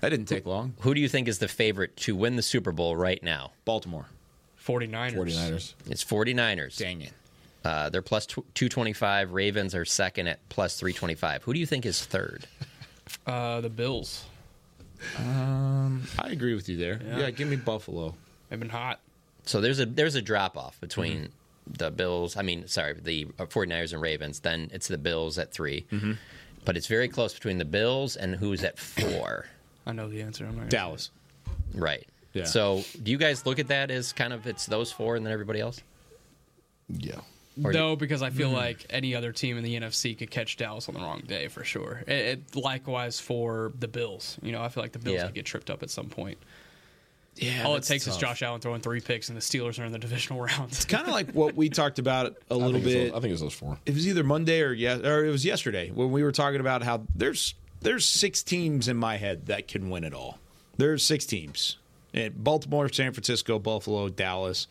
That 0.00 0.10
didn't 0.10 0.26
take 0.26 0.46
long. 0.46 0.74
Who 0.82 0.94
do 0.94 1.00
you 1.00 1.08
think 1.08 1.26
is 1.26 1.40
the 1.40 1.48
favorite 1.48 1.96
to 1.98 2.14
win 2.14 2.36
the 2.36 2.42
Super 2.42 2.70
Bowl 2.70 2.94
right 2.94 3.20
now? 3.20 3.50
Baltimore. 3.64 4.06
49ers. 4.64 5.14
49ers. 5.14 5.74
It's 5.88 6.04
49ers. 6.04 6.76
Dang 6.76 7.00
it. 7.00 7.12
Uh, 7.64 7.88
they're 7.90 8.02
plus 8.02 8.26
tw- 8.26 8.44
225. 8.54 9.32
Ravens 9.32 9.74
are 9.74 9.84
second 9.84 10.26
at 10.28 10.46
plus 10.48 10.78
325. 10.78 11.42
Who 11.44 11.52
do 11.52 11.58
you 11.60 11.66
think 11.66 11.84
is 11.86 12.04
third? 12.04 12.46
Uh, 13.26 13.60
the 13.60 13.68
Bills. 13.70 14.24
Um, 15.18 16.02
I 16.18 16.30
agree 16.30 16.54
with 16.54 16.68
you 16.68 16.76
there. 16.76 17.00
Yeah. 17.04 17.18
Yeah, 17.20 17.30
give 17.30 17.48
me 17.48 17.56
Buffalo. 17.56 18.14
They've 18.48 18.58
been 18.58 18.68
hot. 18.68 19.00
So 19.44 19.60
there's 19.60 19.80
a 19.80 19.86
there's 19.86 20.14
a 20.14 20.22
drop 20.22 20.56
off 20.56 20.80
between 20.80 21.16
Mm-hmm. 21.18 21.72
the 21.78 21.90
Bills. 21.90 22.36
I 22.36 22.42
mean, 22.42 22.66
sorry, 22.68 22.94
the 22.94 23.26
uh, 23.38 23.44
49ers 23.46 23.92
and 23.92 24.02
Ravens. 24.02 24.40
Then 24.40 24.70
it's 24.72 24.88
the 24.88 24.98
Bills 24.98 25.38
at 25.38 25.52
3 25.52 25.86
Mm-hmm. 25.90 26.12
But 26.64 26.76
it's 26.76 26.86
very 26.86 27.08
close 27.08 27.32
between 27.32 27.56
the 27.58 27.64
Bills 27.64 28.16
and 28.16 28.34
who's 28.34 28.62
at 28.64 28.78
four. 28.78 29.46
I 29.86 29.92
know 29.92 30.08
the 30.08 30.20
answer. 30.20 30.44
I'm 30.44 30.50
not 30.50 30.56
gonna 30.58 30.70
Dallas. 30.70 31.10
Right. 31.72 32.06
Yeah. 32.34 32.44
So 32.44 32.82
do 33.02 33.10
you 33.10 33.16
guys 33.16 33.46
look 33.46 33.58
at 33.58 33.68
that 33.68 33.90
as 33.90 34.12
kind 34.12 34.32
of 34.34 34.46
it's 34.46 34.66
those 34.66 34.92
four 34.92 35.16
and 35.16 35.24
then 35.24 35.32
everybody 35.32 35.60
else? 35.60 35.80
Yeah. 36.88 37.20
Or 37.64 37.72
do- 37.72 37.78
No, 37.78 37.96
because 37.96 38.22
I 38.22 38.30
feel 38.30 38.48
Mm-hmm. 38.48 38.56
Mhm. 38.56 38.60
like 38.60 38.86
any 38.90 39.14
other 39.14 39.32
team 39.32 39.56
in 39.56 39.64
the 39.64 39.74
NFC 39.78 40.14
could 40.16 40.30
catch 40.30 40.56
Dallas 40.56 40.88
on 40.88 40.94
the 40.94 41.00
wrong 41.00 41.22
day 41.26 41.48
for 41.48 41.64
sure. 41.64 42.02
It, 42.06 42.12
it, 42.12 42.56
likewise 42.56 43.18
for 43.20 43.72
the 43.78 43.88
Bills. 43.88 44.38
You 44.42 44.52
know, 44.52 44.62
I 44.62 44.68
feel 44.68 44.82
like 44.82 44.92
the 44.92 44.98
Bills 44.98 45.16
Yeah. 45.16 45.26
could 45.26 45.34
get 45.34 45.46
tripped 45.46 45.70
up 45.70 45.82
at 45.82 45.90
some 45.90 46.08
point. 46.08 46.38
Yeah, 47.36 47.64
All 47.64 47.76
it 47.76 47.84
takes 47.84 48.04
tough. 48.04 48.14
is 48.14 48.20
Josh 48.20 48.42
Allen 48.42 48.60
throwing 48.60 48.80
three 48.80 49.00
picks, 49.00 49.28
and 49.28 49.36
the 49.38 49.40
Steelers 49.42 49.78
are 49.80 49.84
in 49.84 49.92
the 49.92 49.98
divisional 49.98 50.40
round. 50.44 50.72
It's 50.72 50.84
kind 50.84 51.06
of 51.06 51.12
like 51.12 51.30
what 51.32 51.54
we 51.54 51.68
talked 51.68 52.00
about 52.00 52.36
a 52.50 52.54
little 52.56 52.72
think 52.72 52.84
it's 52.84 52.94
bit. 52.94 53.12
those- 53.12 53.16
I 53.18 53.20
think 53.20 53.32
it's 53.32 53.42
those 53.42 53.54
four. 53.54 53.78
It 53.86 53.94
was 53.94 54.08
either 54.08 54.24
Monday 54.24 54.60
or 54.60 54.72
yes, 54.72 55.00
or 55.02 55.24
it 55.24 55.30
was 55.30 55.44
yesterday 55.44 55.90
when 55.90 56.10
we 56.10 56.24
were 56.24 56.32
talking 56.32 56.58
about 56.60 56.82
how 56.82 57.02
there's 57.14 57.54
there's 57.80 58.04
six 58.04 58.42
teams 58.42 58.88
in 58.88 58.96
my 58.96 59.18
head 59.18 59.46
that 59.46 59.68
can 59.68 59.88
win 59.88 60.02
it 60.02 60.12
all. 60.12 60.38
There's 60.78 61.04
six 61.04 61.26
teams: 61.26 61.76
Eh, 62.12 62.30
Baltimore, 62.34 62.88
San 62.92 63.12
Francisco, 63.12 63.60
Buffalo, 63.60 64.08
Dallas. 64.08 64.66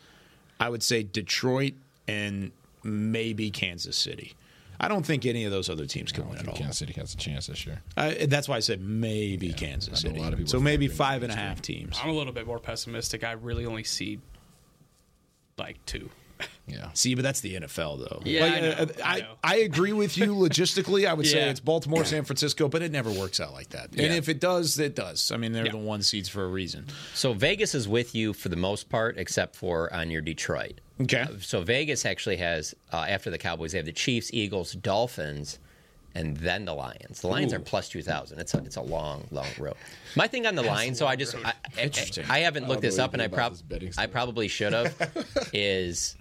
I 0.60 0.68
would 0.68 0.82
say 0.82 1.04
Detroit 1.04 1.72
and 2.06 2.50
maybe 2.82 3.50
Kansas 3.50 3.96
City. 3.96 4.34
I 4.80 4.86
don't 4.86 5.04
think 5.04 5.26
any 5.26 5.44
of 5.44 5.50
those 5.50 5.68
other 5.68 5.86
teams 5.86 6.12
can 6.12 6.28
win 6.28 6.38
it 6.38 6.48
all. 6.48 6.54
Kansas 6.54 6.78
City 6.78 6.92
has 6.94 7.12
a 7.12 7.16
chance 7.16 7.48
this 7.48 7.66
year. 7.66 7.82
I, 7.96 8.26
that's 8.26 8.48
why 8.48 8.56
I 8.56 8.60
said 8.60 8.80
maybe 8.80 9.52
Kansas 9.52 10.04
I 10.04 10.08
know 10.08 10.16
a 10.16 10.22
lot 10.22 10.32
of 10.32 10.38
people 10.38 10.50
so 10.50 10.60
maybe 10.60 10.86
favoring 10.86 10.96
five 10.96 11.22
and 11.24 11.32
a 11.32 11.34
Kansas 11.34 11.48
half 11.48 11.62
teams. 11.62 11.98
I'm 12.02 12.10
a 12.10 12.12
little 12.12 12.32
bit 12.32 12.46
more 12.46 12.60
pessimistic. 12.60 13.24
I 13.24 13.32
really 13.32 13.66
only 13.66 13.84
see 13.84 14.20
like 15.56 15.84
two. 15.84 16.10
Yeah. 16.70 16.90
See, 16.92 17.14
but 17.14 17.22
that's 17.24 17.40
the 17.40 17.54
NFL, 17.54 18.06
though. 18.06 18.20
Yeah, 18.26 18.42
Like, 18.42 18.52
I 18.52 18.60
know, 18.60 18.68
uh, 18.72 18.86
I 19.02 19.14
I, 19.16 19.18
know. 19.20 19.34
I 19.42 19.56
agree 19.60 19.94
with 19.94 20.18
you 20.18 20.26
logistically. 20.34 21.08
I 21.08 21.14
would 21.14 21.26
say 21.26 21.48
it's 21.48 21.60
Baltimore, 21.60 22.04
San 22.04 22.24
Francisco, 22.24 22.68
but 22.68 22.82
it 22.82 22.92
never 22.92 23.10
works 23.10 23.40
out 23.40 23.54
like 23.54 23.70
that. 23.70 23.86
And 23.92 24.00
Yeah. 24.00 24.12
if 24.12 24.28
it 24.28 24.38
does, 24.38 24.78
it 24.78 24.94
does. 24.94 25.32
I 25.32 25.38
mean, 25.38 25.52
they're 25.52 25.70
the 25.70 25.78
one 25.78 26.02
seeds 26.02 26.28
for 26.28 26.44
a 26.44 26.48
reason. 26.48 26.84
So 27.14 27.32
Vegas 27.32 27.74
is 27.74 27.88
with 27.88 28.14
you 28.14 28.34
for 28.34 28.50
the 28.50 28.56
most 28.56 28.90
part, 28.90 29.16
except 29.16 29.56
for 29.56 29.90
on 29.94 30.10
your 30.10 30.20
Detroit. 30.20 30.82
Okay. 31.00 31.24
So 31.40 31.62
Vegas 31.62 32.04
actually 32.04 32.36
has 32.36 32.74
uh, 32.92 33.06
after 33.08 33.30
the 33.30 33.38
Cowboys, 33.38 33.72
they 33.72 33.78
have 33.78 33.86
the 33.86 33.92
Chiefs, 33.92 34.28
Eagles, 34.34 34.72
Dolphins, 34.74 35.58
and 36.14 36.36
then 36.36 36.66
the 36.66 36.74
Lions. 36.74 37.20
The 37.22 37.28
Lions 37.28 37.52
Ooh. 37.54 37.56
are 37.56 37.60
plus 37.60 37.88
two 37.88 38.02
thousand. 38.02 38.40
It's 38.40 38.52
a 38.52 38.58
it's 38.58 38.76
a 38.76 38.82
long, 38.82 39.26
long 39.30 39.46
road. 39.58 39.74
My 40.16 40.26
thing 40.26 40.46
on 40.46 40.54
the 40.54 40.62
Lions, 40.62 40.98
so 40.98 41.06
I 41.06 41.16
just 41.16 41.34
I, 41.36 41.54
I, 41.78 41.90
I 42.28 42.38
haven't 42.40 42.68
looked 42.68 42.82
don't 42.82 42.90
this 42.90 42.98
up, 42.98 43.12
and 43.14 43.22
I 43.22 43.26
anything 43.26 43.38
prob 43.38 43.56
I 43.96 44.06
probably 44.06 44.48
should 44.48 44.72
have. 44.72 45.48
is 45.52 46.16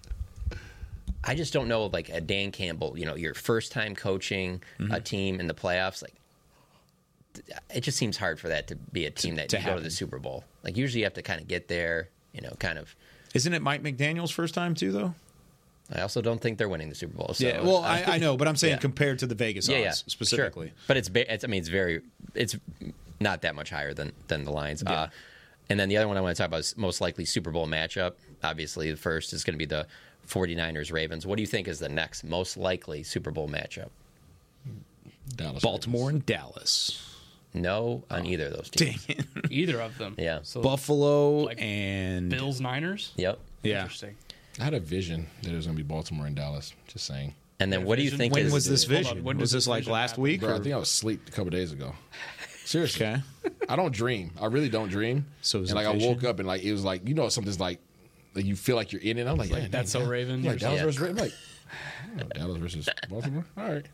I 1.24 1.36
just 1.36 1.52
don't 1.54 1.68
know 1.68 1.86
like 1.88 2.10
a 2.10 2.22
Dan 2.22 2.52
Campbell. 2.52 2.98
You 2.98 3.06
know, 3.06 3.16
your 3.16 3.34
first 3.34 3.72
time 3.72 3.96
coaching 3.96 4.62
Mm-hmm. 4.80 4.92
a 4.94 5.02
team 5.02 5.40
in 5.40 5.48
the 5.48 5.54
playoffs, 5.54 6.02
like 6.02 6.14
it 7.74 7.82
just 7.82 7.98
seems 7.98 8.18
hard 8.18 8.40
for 8.40 8.48
that 8.50 8.68
to 8.68 8.76
be 8.76 9.06
a 9.06 9.12
team 9.12 9.36
that 9.36 9.50
to 9.50 9.60
you 9.60 9.66
go 9.66 9.76
to 9.76 9.82
the 9.82 9.92
Super 9.92 10.18
Bowl. 10.20 10.44
Like 10.64 10.76
usually 10.78 11.00
you 11.02 11.06
have 11.06 11.14
to 11.16 11.22
kind 11.22 11.40
of 11.42 11.48
get 11.48 11.68
there. 11.68 12.10
You 12.34 12.42
know, 12.42 12.54
kind 12.60 12.78
of. 12.78 12.96
Isn't 13.34 13.54
it 13.54 13.62
Mike 13.62 13.84
McDaniel's 13.84 14.32
first 14.32 14.54
time, 14.54 14.74
too, 14.76 14.92
though? 14.92 15.14
I 15.94 16.02
also 16.02 16.22
don't 16.22 16.40
think 16.42 16.58
they're 16.58 16.70
winning 16.70 16.90
the 16.90 16.96
Super 16.96 17.18
Bowl. 17.18 17.34
So, 17.34 17.48
yeah, 17.48 17.62
well, 17.62 17.78
I, 17.84 18.04
I 18.06 18.18
know, 18.20 18.38
but 18.38 18.48
I'm 18.48 18.56
saying 18.56 18.74
Yeah. 18.76 18.80
compared 18.80 19.20
to 19.20 19.28
the 19.28 19.36
Vegas 19.36 19.68
yeah, 19.68 19.78
odds 19.78 19.84
yeah, 19.84 19.92
sure. 19.92 20.04
specifically. 20.08 20.74
But 20.88 20.98
it's, 20.98 21.10
it's, 21.14 21.44
I 21.44 21.48
mean, 21.48 21.60
it's 21.60 21.70
very, 21.70 22.02
it's 22.36 22.58
not 23.20 23.42
that 23.42 23.56
much 23.56 23.70
higher 23.70 23.94
than 23.94 24.12
than 24.28 24.44
the 24.46 24.52
Lions. 24.52 24.84
Uh, 24.84 25.08
and 25.70 25.80
then 25.80 25.90
the 25.90 25.98
other 25.98 26.08
one 26.08 26.18
I 26.18 26.22
want 26.22 26.36
to 26.36 26.42
talk 26.42 26.48
about 26.50 26.60
is 26.62 26.78
most 26.78 27.02
likely 27.02 27.26
Super 27.26 27.52
Bowl 27.52 27.68
matchup. 27.68 28.14
Obviously, 28.44 28.92
the 28.92 28.98
first 28.98 29.34
is 29.34 29.44
going 29.44 29.54
to 29.56 29.58
be 29.58 29.66
the 29.66 29.88
49ers 30.28 30.92
Ravens. 30.92 31.26
What 31.26 31.38
do 31.38 31.42
you 31.42 31.48
think 31.48 31.68
is 31.68 31.80
the 31.80 31.90
next 31.90 32.24
most 32.24 32.58
likely 32.58 33.04
Super 33.04 33.32
Bowl 33.32 33.48
matchup? 33.48 33.90
Dallas. 35.36 35.64
Baltimore 35.64 36.10
and 36.10 36.26
Dallas. 36.26 37.04
No, 37.54 38.04
on 38.10 38.22
oh. 38.22 38.30
either 38.30 38.46
of 38.48 38.54
those 38.54 38.70
teams. 38.70 39.06
Dang 39.06 39.18
it. 39.18 39.26
Either 39.52 39.82
of 39.82 39.98
them. 39.98 40.16
Yeah. 40.18 40.40
So 40.44 40.62
Buffalo 40.62 41.48
and 41.48 42.30
Bills 42.30 42.62
Niners. 42.62 43.14
Yep. 43.16 43.40
Yeah. 43.64 43.82
Interesting. 43.82 44.16
I 44.60 44.64
had 44.64 44.74
a 44.74 44.80
vision 44.80 45.28
that 45.42 45.52
it 45.52 45.56
was 45.56 45.66
going 45.66 45.78
to 45.78 45.84
be 45.84 45.88
Baltimore 45.88 46.28
and 46.28 46.36
Dallas. 46.36 46.74
Just 46.88 47.06
saying. 47.06 47.34
And 47.60 47.74
then 47.74 47.86
what 47.86 47.98
do 47.98 48.04
you 48.04 48.12
think 48.12 48.34
When 48.34 48.46
is 48.46 48.54
was 48.54 48.66
this 48.66 48.86
Hold 48.86 48.98
on, 48.98 49.04
vision? 49.04 49.24
when 49.24 49.38
was 49.38 49.52
this 49.52 49.64
this 49.64 49.68
like 49.68 49.88
last 49.88 50.12
happen? 50.12 50.24
week? 50.24 50.42
Bro, 50.42 50.56
I 50.56 50.60
think 50.60 50.76
I 50.76 50.78
was 50.78 50.90
asleep 50.90 51.22
a 51.28 51.32
couple 51.32 51.50
days 51.50 51.72
ago. 51.72 51.96
Seriously. 52.66 53.06
Okay. 53.06 53.22
I 53.70 53.76
don't 53.76 53.94
dream. 53.94 54.32
I 54.40 54.48
really 54.48 54.70
don't 54.70 54.90
dream. 54.90 55.26
So 55.42 55.60
it 55.60 55.62
was 55.62 55.72
and 55.72 55.80
a 55.80 55.84
like 55.84 56.02
I 56.02 56.06
woke 56.06 56.24
up 56.24 56.40
and 56.40 56.48
like 56.48 56.64
it 56.64 56.72
was 56.72 56.84
like 56.84 57.08
you 57.08 57.16
know 57.16 57.30
something's 57.30 57.60
like 57.60 57.80
like 58.38 58.46
you 58.46 58.56
feel 58.56 58.76
like 58.78 58.92
you're 58.94 59.02
in 59.02 59.18
it. 59.18 59.28
I'm 59.28 59.38
like, 59.38 59.50
yeah, 59.50 59.68
That's 59.70 59.92
dang, 59.92 60.04
so 60.04 60.08
Raven. 60.08 60.44
Yeah, 60.44 60.56
Dallas 60.56 60.80
Yeah. 60.80 60.86
versus 60.86 61.00
Raven. 61.02 61.18
Like 61.18 61.34
oh, 62.20 62.24
Dallas 62.36 62.58
versus 62.58 62.90
Baltimore. 63.10 63.46
All 63.58 63.68
right, 63.68 63.86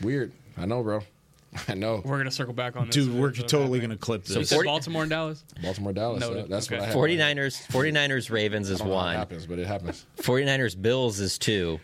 weird. 0.00 0.32
I 0.56 0.64
know, 0.66 0.82
bro. 0.82 1.02
I 1.68 1.74
know. 1.74 2.00
We're 2.04 2.18
gonna 2.18 2.30
circle 2.30 2.54
back 2.54 2.76
on 2.76 2.86
this. 2.86 2.94
Dude, 2.94 3.12
we're 3.14 3.30
it 3.30 3.48
totally 3.48 3.80
going 3.80 3.90
to 3.90 3.96
clip 3.96 4.24
this. 4.24 4.48
said 4.48 4.54
40 4.56 4.66
Baltimore 4.68 5.02
and 5.02 5.10
Dallas. 5.10 5.44
Baltimore, 5.62 5.92
Dallas. 5.92 6.20
Noted. 6.20 6.44
uh, 6.44 6.46
that's 6.48 6.66
Okay. 6.68 6.76
what 6.76 6.84
I 6.84 6.86
have. 6.86 6.94
49ers 7.36 7.66
49ers 7.72 8.30
Ravens 8.30 8.70
I 8.70 8.74
is 8.74 8.78
don't 8.78 8.88
know 8.88 8.94
how 8.94 9.00
it 9.00 9.04
one. 9.06 9.16
happens, 9.16 9.46
but 9.46 9.58
it 9.58 9.66
happens. 9.66 10.06
49ers 10.18 10.80
Bills 10.80 11.18
is 11.18 11.38
two. 11.38 11.80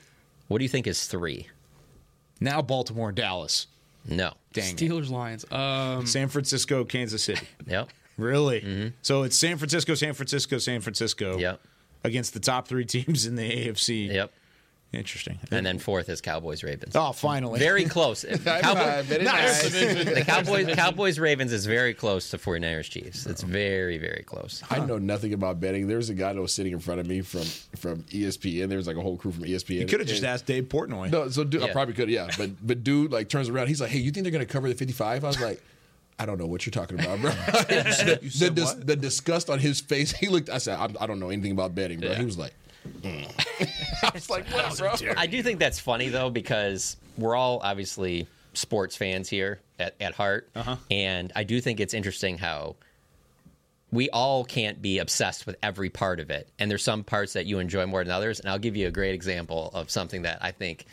What 0.49 0.59
do 0.59 0.65
you 0.65 0.69
think 0.69 0.87
is 0.87 1.07
three? 1.07 1.49
now 2.41 2.63
Baltimore 2.63 3.09
and 3.09 3.17
Dallas. 3.17 3.67
No. 4.09 4.35
Dang 4.53 4.71
it. 4.73 4.77
Steelers 4.77 5.11
Lions. 5.11 5.51
Um, 5.51 6.07
San 6.07 6.29
Francisco, 6.29 6.85
Kansas 6.85 7.23
City. 7.25 7.45
Yep. 7.67 7.89
Really? 8.19 8.93
So 9.03 9.25
it's 9.25 9.37
San 9.37 9.59
Francisco, 9.59 9.95
San 9.97 10.15
Francisco, 10.15 10.59
San 10.59 10.81
Francisco 10.81 11.39
Yep. 11.39 11.61
Against 12.07 12.33
the 12.35 12.41
top 12.41 12.67
three 12.69 12.85
teams 12.97 13.27
in 13.27 13.37
the 13.37 13.43
AFC. 13.69 14.09
Yep. 14.13 14.33
Interesting. 14.93 15.39
And 15.51 15.67
then 15.67 15.79
fourth 15.79 16.09
is 16.09 16.21
Cowboys 16.23 16.63
Ravens. 16.63 16.95
oh, 16.97 17.13
finally. 17.13 17.59
Very 17.59 17.85
close. 17.97 18.25
Cowboy- 18.25 19.03
Very 19.03 19.25
Nice. 19.25 19.65
nice. 19.65 20.05
the 20.05 20.23
Cowboys 20.25 20.75
Cowboys 20.75 21.19
Ravens 21.19 21.53
is 21.53 21.67
very 21.67 21.93
close 21.93 22.31
to 22.31 22.39
49ers 22.39 22.89
Chiefs. 22.89 23.27
It's 23.27 23.43
very 23.43 23.99
very 23.99 24.23
close. 24.25 24.63
I 24.71 24.79
know 24.79 24.97
nothing 24.97 25.35
about 25.35 25.61
betting. 25.61 25.89
There 25.89 25.97
was 25.99 26.09
a 26.09 26.15
guy 26.15 26.33
that 26.33 26.41
was 26.41 26.55
sitting 26.55 26.73
in 26.73 26.79
front 26.79 27.01
of 27.01 27.07
me 27.09 27.21
from 27.21 27.43
from 27.77 28.05
ESPN. 28.05 28.69
There 28.69 28.79
was 28.79 28.87
like 28.87 28.97
a 28.97 29.03
whole 29.03 29.17
crew 29.17 29.33
from 29.33 29.43
ESPN. 29.45 29.81
You 29.81 29.87
could 29.87 30.01
have 30.01 30.09
just 30.09 30.23
And- 30.23 30.31
asked 30.31 30.47
Dave 30.47 30.65
Portnoy. 30.69 31.11
No, 31.11 31.29
so 31.29 31.43
dude, 31.45 31.63
I 31.63 31.73
probably 31.73 31.93
could, 31.95 32.09
yeah. 32.09 32.29
But 32.39 32.51
but 32.65 32.85
dude 32.85 33.11
like 33.13 33.29
turns 33.29 33.49
around. 33.49 33.67
He's 33.67 33.81
like, 33.81 33.91
"Hey, 33.91 33.99
you 33.99 34.13
think 34.13 34.23
they're 34.25 34.33
gonna 34.33 34.47
cover 34.47 34.69
the 34.69 34.75
55?" 34.77 35.25
I 35.25 35.27
was 35.27 35.41
like, 35.41 35.63
I 36.19 36.25
don't 36.27 36.39
know 36.39 36.47
what 36.47 36.64
you're 36.64 36.71
talking 36.73 36.99
about, 36.99 37.21
bro. 37.21 37.31
the, 37.69 38.19
the, 38.39 38.51
dis- 38.51 38.73
the 38.75 38.97
disgust 38.97 39.51
on 39.51 39.59
his 39.59 39.81
face. 39.81 40.12
He 40.12 40.29
looked. 40.29 40.49
I 40.49 40.59
said, 40.59 40.79
I, 40.79 40.89
I 41.03 41.07
don't 41.07 41.21
know 41.21 41.29
anything 41.31 41.53
about 41.53 41.75
betting, 41.75 42.01
bro. 42.01 42.11
Yeah. 42.11 42.14
He 42.19 42.25
was 42.25 42.39
like, 42.39 42.55
mm. 43.03 43.29
I 44.03 44.11
was 44.14 44.31
like, 44.31 44.47
what, 44.49 44.79
bro? 44.79 44.95
I 45.17 45.27
do 45.27 45.43
think 45.43 45.59
that's 45.59 45.79
funny 45.79 46.09
though 46.09 46.31
because 46.31 46.97
we're 47.19 47.35
all 47.37 47.61
obviously 47.62 48.27
sports 48.55 48.97
fans 48.97 49.29
here 49.29 49.61
at, 49.79 49.95
at 50.01 50.14
heart, 50.14 50.49
Uh-huh. 50.55 50.77
and 50.91 51.31
I 51.37 51.45
do 51.45 51.61
think 51.61 51.81
it's 51.81 51.93
interesting 51.93 52.39
how 52.39 52.77
we 53.93 54.09
all 54.11 54.45
can't 54.45 54.81
be 54.83 54.99
obsessed 54.99 55.47
with 55.47 55.57
every 55.62 55.91
part 55.91 56.19
of 56.21 56.31
it, 56.31 56.49
and 56.59 56.71
there's 56.71 56.83
some 56.83 57.05
parts 57.05 57.35
that 57.35 57.47
you 57.47 57.59
enjoy 57.59 57.87
more 57.87 58.03
than 58.03 58.11
others. 58.12 58.41
And 58.41 58.49
I'll 58.49 58.59
give 58.59 58.75
you 58.77 58.89
a 58.89 58.91
great 58.91 59.14
example 59.14 59.71
of 59.75 59.91
something 59.91 60.23
that 60.23 60.39
I 60.43 60.51
think 60.51 60.87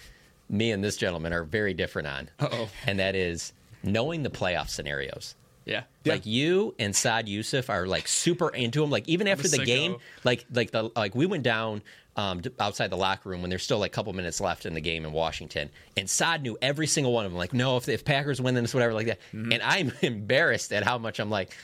me 0.49 0.71
and 0.71 0.83
this 0.83 0.97
gentleman 0.97 1.31
are 1.33 1.43
very 1.43 1.73
different 1.73 2.07
on, 2.09 2.29
Uh-oh. 2.39 2.69
and 2.85 2.99
that 2.99 3.15
is 3.15 3.53
knowing 3.83 4.23
the 4.23 4.29
playoff 4.29 4.69
scenarios. 4.69 5.35
Yeah. 5.65 5.83
Like 6.05 6.25
you 6.25 6.75
and 6.77 6.95
Saad 6.95 7.27
Yousuf 7.27 7.69
are 7.69 7.87
like 7.87 8.07
super 8.07 8.49
into 8.49 8.81
them. 8.81 8.89
Like 8.89 9.07
even 9.07 9.27
after 9.27 9.47
a 9.47 9.51
the 9.51 9.57
sicko. 9.59 9.65
game, 9.65 9.95
like 10.23 10.45
like 10.51 10.71
the 10.71 10.91
like 10.95 11.15
we 11.15 11.25
went 11.25 11.43
down 11.43 11.81
um, 12.15 12.41
outside 12.59 12.89
the 12.89 12.97
locker 12.97 13.29
room 13.29 13.41
when 13.41 13.49
there's 13.49 13.63
still 13.63 13.79
like 13.79 13.91
a 13.91 13.95
couple 13.95 14.13
minutes 14.13 14.39
left 14.41 14.65
in 14.65 14.73
the 14.73 14.81
game 14.81 15.05
in 15.05 15.11
Washington, 15.11 15.69
and 15.97 16.09
Saad 16.09 16.43
knew 16.43 16.57
every 16.61 16.87
single 16.87 17.13
one 17.13 17.25
of 17.25 17.31
them. 17.31 17.37
Like, 17.37 17.53
no, 17.53 17.77
if 17.77 17.87
if 17.87 18.03
Packers 18.05 18.41
win, 18.41 18.55
then 18.55 18.63
it's 18.65 18.73
whatever 18.73 18.93
like 18.93 19.07
that. 19.07 19.19
Mm-hmm. 19.33 19.51
And 19.53 19.63
I'm 19.63 19.91
embarrassed 20.01 20.73
at 20.73 20.83
how 20.83 20.97
much 20.97 21.19
I'm 21.19 21.29
like. 21.29 21.55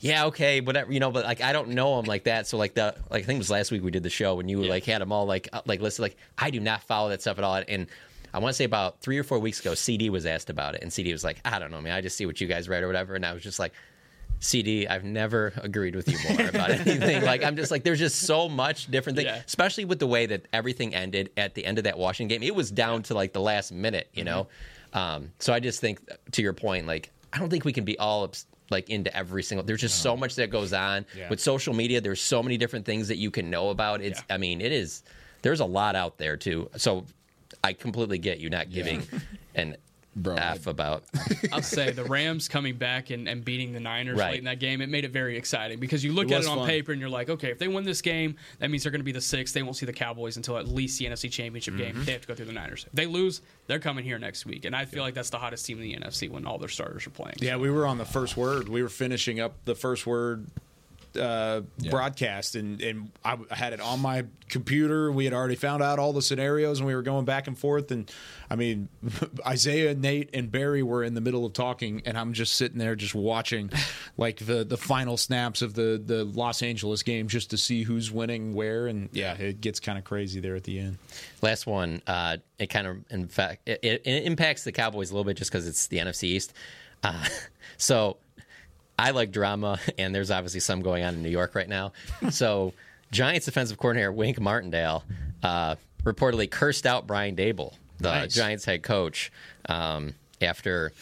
Yeah, 0.00 0.26
okay, 0.26 0.60
whatever, 0.60 0.92
you 0.92 1.00
know, 1.00 1.10
but 1.10 1.24
like 1.24 1.40
I 1.40 1.52
don't 1.52 1.70
know 1.70 1.98
him 1.98 2.04
like 2.04 2.22
that. 2.22 2.46
So 2.46 2.56
like 2.56 2.74
the 2.74 2.94
like 3.10 3.24
I 3.24 3.26
think 3.26 3.38
it 3.38 3.40
was 3.40 3.50
last 3.50 3.72
week 3.72 3.82
we 3.82 3.90
did 3.90 4.04
the 4.04 4.10
show 4.10 4.36
when 4.36 4.48
you 4.48 4.62
like 4.62 4.84
had 4.84 5.02
them 5.02 5.10
all 5.10 5.26
like 5.26 5.48
uh, 5.52 5.62
like 5.66 5.80
listed. 5.80 6.02
Like 6.02 6.16
I 6.38 6.50
do 6.50 6.60
not 6.60 6.84
follow 6.84 7.08
that 7.08 7.20
stuff 7.20 7.36
at 7.36 7.42
all. 7.42 7.60
And 7.66 7.88
I 8.38 8.40
want 8.40 8.52
to 8.52 8.56
say 8.56 8.64
about 8.64 9.00
three 9.00 9.18
or 9.18 9.24
four 9.24 9.40
weeks 9.40 9.58
ago, 9.58 9.74
CD 9.74 10.10
was 10.10 10.24
asked 10.26 10.48
about 10.48 10.76
it, 10.76 10.82
and 10.82 10.92
CD 10.92 11.10
was 11.12 11.24
like, 11.24 11.40
I 11.44 11.58
don't 11.58 11.72
know, 11.72 11.80
man, 11.80 11.92
I 11.92 12.00
just 12.00 12.16
see 12.16 12.24
what 12.24 12.40
you 12.40 12.46
guys 12.46 12.68
write 12.68 12.84
or 12.84 12.86
whatever. 12.86 13.16
And 13.16 13.26
I 13.26 13.32
was 13.32 13.42
just 13.42 13.58
like, 13.58 13.72
CD, 14.40 14.86
I've 14.86 15.02
never 15.02 15.52
agreed 15.56 15.96
with 15.96 16.08
you 16.08 16.16
more 16.36 16.48
about 16.48 16.70
anything. 16.86 17.24
like 17.24 17.42
I'm 17.42 17.56
just 17.56 17.72
like, 17.72 17.82
there's 17.82 17.98
just 17.98 18.20
so 18.20 18.48
much 18.48 18.88
different 18.88 19.16
things, 19.16 19.26
Yeah. 19.26 19.42
especially 19.44 19.84
with 19.84 19.98
the 19.98 20.06
way 20.06 20.26
that 20.26 20.46
everything 20.52 20.94
ended 20.94 21.30
at 21.36 21.54
the 21.56 21.64
end 21.66 21.78
of 21.78 21.84
that 21.84 21.98
Washington 21.98 22.28
game. 22.38 22.46
It 22.46 22.54
was 22.54 22.70
down 22.70 23.02
to 23.04 23.14
like 23.14 23.32
the 23.32 23.40
last 23.40 23.72
minute, 23.72 24.08
you 24.14 24.22
know. 24.22 24.46
Um, 24.92 25.32
so 25.40 25.52
I 25.52 25.58
just 25.58 25.80
think, 25.80 26.00
to 26.32 26.42
your 26.42 26.52
point, 26.52 26.86
like 26.86 27.10
I 27.32 27.38
don't 27.38 27.50
think 27.50 27.64
we 27.64 27.72
can 27.72 27.84
be 27.84 27.98
all 27.98 28.22
obs- 28.22 28.46
like 28.70 28.88
into 28.90 29.14
every 29.16 29.42
single. 29.42 29.64
There's 29.66 29.80
just 29.80 30.00
so 30.02 30.16
much 30.16 30.36
that 30.36 30.50
goes 30.50 30.72
on 30.72 31.04
Yeah. 31.16 31.28
with 31.30 31.40
social 31.40 31.74
media. 31.74 32.00
There's 32.00 32.20
so 32.20 32.40
many 32.42 32.56
different 32.58 32.86
things 32.86 33.08
that 33.08 33.16
you 33.16 33.30
can 33.32 33.50
know 33.50 33.70
about. 33.70 34.00
It's, 34.02 34.22
I 34.30 34.36
mean, 34.38 34.60
it 34.60 34.70
is. 34.72 35.02
There's 35.42 35.60
a 35.60 35.64
lot 35.64 35.96
out 35.96 36.18
there 36.18 36.36
too. 36.36 36.70
So 36.76 37.06
I 37.64 37.72
completely 37.72 38.18
get 38.18 38.38
you 38.38 38.50
not 38.50 38.70
giving 38.70 39.02
an 39.54 39.76
F 40.26 40.66
about. 40.66 41.04
I'll 41.52 41.62
say 41.62 41.92
the 41.92 42.02
Rams 42.04 42.48
coming 42.48 42.76
back 42.76 43.10
and, 43.10 43.28
and 43.28 43.44
beating 43.44 43.72
the 43.72 43.78
Niners 43.78 44.18
Right. 44.18 44.30
late 44.32 44.38
in 44.38 44.46
that 44.46 44.58
game, 44.58 44.80
it 44.80 44.88
made 44.88 45.04
it 45.04 45.12
very 45.12 45.36
exciting 45.36 45.78
because 45.78 46.02
you 46.02 46.12
look 46.12 46.26
It 46.28 46.32
at 46.32 46.38
was 46.38 46.46
it 46.46 46.50
on 46.50 46.58
fun. 46.58 46.66
paper 46.66 46.90
and 46.92 47.00
you're 47.00 47.10
like, 47.10 47.28
okay, 47.28 47.50
if 47.50 47.58
they 47.60 47.68
win 47.68 47.84
this 47.84 48.02
game, 48.02 48.34
that 48.58 48.68
means 48.70 48.82
they're 48.82 48.90
going 48.90 49.00
to 49.00 49.04
be 49.04 49.12
the 49.12 49.20
sixth. 49.20 49.54
They 49.54 49.62
won't 49.62 49.76
see 49.76 49.86
the 49.86 49.92
Cowboys 49.92 50.36
until 50.36 50.56
at 50.58 50.66
least 50.66 50.98
the 50.98 51.04
NFC 51.06 51.30
Championship 51.30 51.74
Mm-hmm. 51.74 51.82
game. 51.98 52.04
They 52.04 52.12
have 52.12 52.22
to 52.22 52.26
go 52.28 52.34
through 52.34 52.46
the 52.46 52.52
Niners. 52.52 52.84
If 52.86 52.92
they 52.94 53.06
lose, 53.06 53.42
they're 53.68 53.78
coming 53.78 54.04
here 54.04 54.18
next 54.18 54.44
week. 54.44 54.64
And 54.64 54.74
I 54.74 54.86
feel 54.86 55.02
like 55.04 55.14
that's 55.14 55.30
the 55.30 55.38
hottest 55.38 55.66
team 55.66 55.80
in 55.80 55.84
the 55.84 55.94
NFC 55.96 56.28
when 56.28 56.46
all 56.46 56.58
their 56.58 56.68
starters 56.68 57.06
are 57.06 57.10
playing. 57.10 57.36
Yeah, 57.40 57.56
we 57.56 57.70
were 57.70 57.86
on 57.86 57.98
the 57.98 58.04
first 58.04 58.36
word. 58.36 58.68
We 58.68 58.82
were 58.82 58.88
finishing 58.88 59.38
up 59.38 59.64
the 59.66 59.74
first 59.76 60.04
word 60.04 60.46
uh, 61.16 61.62
Yeah. 61.78 61.90
broadcast, 61.90 62.54
and 62.54 62.80
and 62.80 63.10
I 63.24 63.36
I 63.50 63.54
had 63.54 63.72
it 63.72 63.80
on 63.80 64.00
my 64.00 64.24
computer. 64.48 65.12
We 65.12 65.24
had 65.24 65.34
already 65.34 65.54
found 65.56 65.82
out 65.82 65.98
all 65.98 66.12
the 66.12 66.22
scenarios, 66.22 66.78
and 66.78 66.86
we 66.86 66.94
were 66.94 67.02
going 67.02 67.24
back 67.24 67.46
and 67.46 67.58
forth. 67.58 67.90
And 67.90 68.10
I 68.50 68.56
mean, 68.56 68.88
Isaiah, 69.46 69.94
Nate, 69.94 70.30
and 70.32 70.50
Barry 70.50 70.82
were 70.82 71.04
in 71.04 71.14
the 71.14 71.20
middle 71.20 71.44
of 71.44 71.52
talking, 71.52 72.02
and 72.06 72.16
I'm 72.18 72.32
just 72.32 72.54
sitting 72.54 72.78
there, 72.78 72.96
just 72.96 73.14
watching, 73.14 73.70
like 74.16 74.38
the 74.38 74.64
the 74.64 74.76
final 74.76 75.16
snaps 75.16 75.62
of 75.62 75.74
the 75.74 76.02
the 76.04 76.24
Los 76.24 76.62
Angeles 76.62 77.02
game, 77.02 77.28
just 77.28 77.50
to 77.50 77.58
see 77.58 77.82
who's 77.82 78.10
winning 78.10 78.54
where. 78.54 78.86
And 78.86 79.08
yeah, 79.12 79.34
it 79.34 79.60
gets 79.60 79.80
kind 79.80 79.98
of 79.98 80.04
crazy 80.04 80.40
there 80.40 80.56
at 80.56 80.64
the 80.64 80.78
end. 80.78 80.98
Last 81.42 81.66
one, 81.66 82.02
uh, 82.06 82.38
it 82.58 82.68
kind 82.68 82.86
of 82.86 82.96
in 83.10 83.28
fact 83.28 83.68
it, 83.68 83.80
it, 83.82 84.02
it 84.06 84.24
impacts 84.24 84.64
the 84.64 84.72
Cowboys 84.72 85.10
a 85.10 85.14
little 85.14 85.24
bit 85.24 85.36
just 85.36 85.50
because 85.50 85.66
it's 85.68 85.86
the 85.88 85.98
NFC 85.98 86.24
East. 86.24 86.52
Uh, 87.02 87.24
so 87.76 88.16
I 88.98 89.10
like 89.12 89.30
drama, 89.30 89.78
and 89.98 90.14
there's 90.14 90.30
obviously 90.30 90.60
some 90.60 90.80
going 90.82 91.04
on 91.04 91.14
in 91.14 91.22
New 91.22 91.28
York 91.30 91.54
right 91.54 91.68
now. 91.68 91.92
So 92.30 92.72
Giants 93.12 93.46
defensive 93.46 93.78
coordinator 93.78 94.12
Wink 94.12 94.40
Martindale 94.40 95.04
uh, 95.42 95.76
reportedly 96.04 96.50
cursed 96.50 96.86
out 96.86 97.06
Brian 97.06 97.36
Daboll, 97.36 97.74
the 97.98 98.10
Nice. 98.10 98.34
Giants 98.34 98.64
head 98.64 98.82
coach, 98.82 99.30
um, 99.68 100.14
after. 100.42 100.92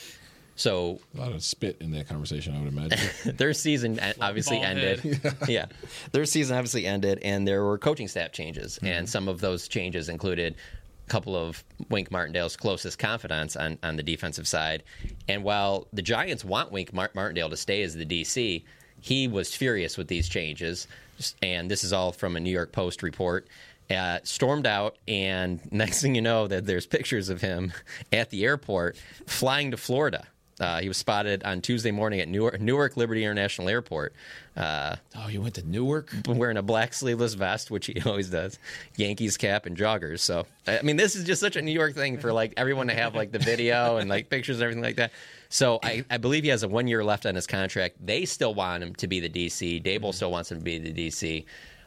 So 0.59 1.01
A 1.15 1.19
lot 1.21 1.33
of 1.33 1.43
spit 1.43 1.77
in 1.81 1.91
that 1.93 2.09
conversation, 2.09 2.57
I 2.57 2.61
would 2.61 2.73
imagine. 2.73 3.35
their 3.37 3.53
season 3.53 4.01
obviously 4.21 4.57
Bald 4.57 4.69
ended. 4.69 5.21
yeah, 5.49 5.67
their 6.13 6.25
season 6.25 6.57
obviously 6.57 6.87
ended, 6.87 7.19
and 7.23 7.47
there 7.47 7.63
were 7.63 7.77
coaching 7.77 8.09
staff 8.09 8.33
changes, 8.33 8.77
Mm-hmm. 8.77 8.87
and 8.87 9.09
some 9.09 9.29
of 9.29 9.41
those 9.41 9.69
changes 9.69 10.09
included 10.09 10.55
a 10.55 10.86
couple 11.07 11.37
of 11.37 11.65
Wink 11.89 12.11
Martindale's 12.11 12.57
closest 12.57 12.99
confidants 12.99 13.57
on, 13.57 13.79
on 13.83 13.97
the 13.97 14.03
defensive 14.03 14.47
side. 14.49 14.83
And 15.29 15.45
while 15.45 15.87
the 15.93 16.03
Giants 16.03 16.45
want 16.45 16.73
Wink 16.73 16.93
Mar- 16.93 17.11
Martindale 17.15 17.51
to 17.51 17.57
stay 17.57 17.83
as 17.83 17.95
the 17.95 18.07
DC, 18.07 18.63
he 19.01 19.29
was 19.29 19.55
furious 19.55 19.97
with 19.97 20.09
these 20.09 20.29
changes, 20.29 20.89
and 21.43 21.71
this 21.71 21.85
is 21.85 21.93
all 21.93 22.13
from 22.13 22.37
a 22.37 22.41
New 22.41 22.51
York 22.51 22.73
Post 22.73 23.03
report. 23.03 23.47
Uh, 23.89 24.19
stormed 24.25 24.67
out, 24.67 24.97
and 25.07 25.61
next 25.73 26.03
thing 26.03 26.17
you 26.17 26.23
know, 26.23 26.49
that 26.49 26.67
there's 26.67 26.87
pictures 26.87 27.29
of 27.29 27.41
him 27.41 27.73
at 28.13 28.31
the 28.31 28.45
airport 28.45 28.97
flying 29.27 29.71
to 29.71 29.77
Florida. 29.77 30.27
Uh, 30.59 30.81
he 30.81 30.89
was 30.89 30.97
spotted 30.97 31.43
on 31.45 31.61
Tuesday 31.61 31.91
morning 31.91 32.21
at 32.21 32.29
Newark, 32.29 32.61
Newark 32.61 32.97
Liberty 32.97 33.23
International 33.23 33.69
Airport. 33.69 34.15
Uh, 34.57 34.97
oh, 35.15 35.29
you 35.29 35.43
went 35.43 35.55
to 35.57 35.69
Newark 35.69 36.11
wearing 36.27 36.57
a 36.57 36.63
black 36.63 36.95
sleeveless 36.95 37.35
vest, 37.35 37.71
which 37.71 37.87
he 37.87 38.01
always 38.07 38.31
does, 38.31 38.59
Yankees 38.97 39.37
cap 39.37 39.67
and 39.67 39.77
joggers. 39.77 40.21
So, 40.21 40.47
I 40.67 40.81
mean, 40.83 40.97
this 40.97 41.15
is 41.15 41.25
just 41.25 41.43
such 41.43 41.57
a 41.57 41.63
New 41.63 41.73
York 41.73 41.95
thing 41.95 42.19
for 42.19 42.33
like 42.33 42.55
everyone 42.57 42.87
to 42.89 42.95
have 42.95 43.15
like 43.15 43.33
the 43.33 43.39
video 43.39 43.97
and 43.99 44.09
like 44.09 44.31
pictures 44.31 44.57
and 44.57 44.63
everything 44.65 44.83
like 44.83 44.97
that. 44.97 45.13
So, 45.51 45.79
I, 45.83 46.05
I 46.11 46.17
believe 46.17 46.45
he 46.45 46.51
has 46.51 46.63
a 46.63 46.69
one 46.69 46.89
year 46.89 47.05
left 47.05 47.27
on 47.27 47.35
his 47.35 47.47
contract. 47.47 48.05
They 48.05 48.25
still 48.25 48.55
want 48.55 48.83
him 48.83 48.95
to 48.95 49.07
be 49.07 49.21
the 49.21 49.29
DC. 49.29 49.83
Daboll 49.83 50.15
still 50.15 50.31
wants 50.31 50.51
him 50.51 50.59
to 50.59 50.65
be 50.65 50.79
the 50.79 50.93
DC. 50.93 51.45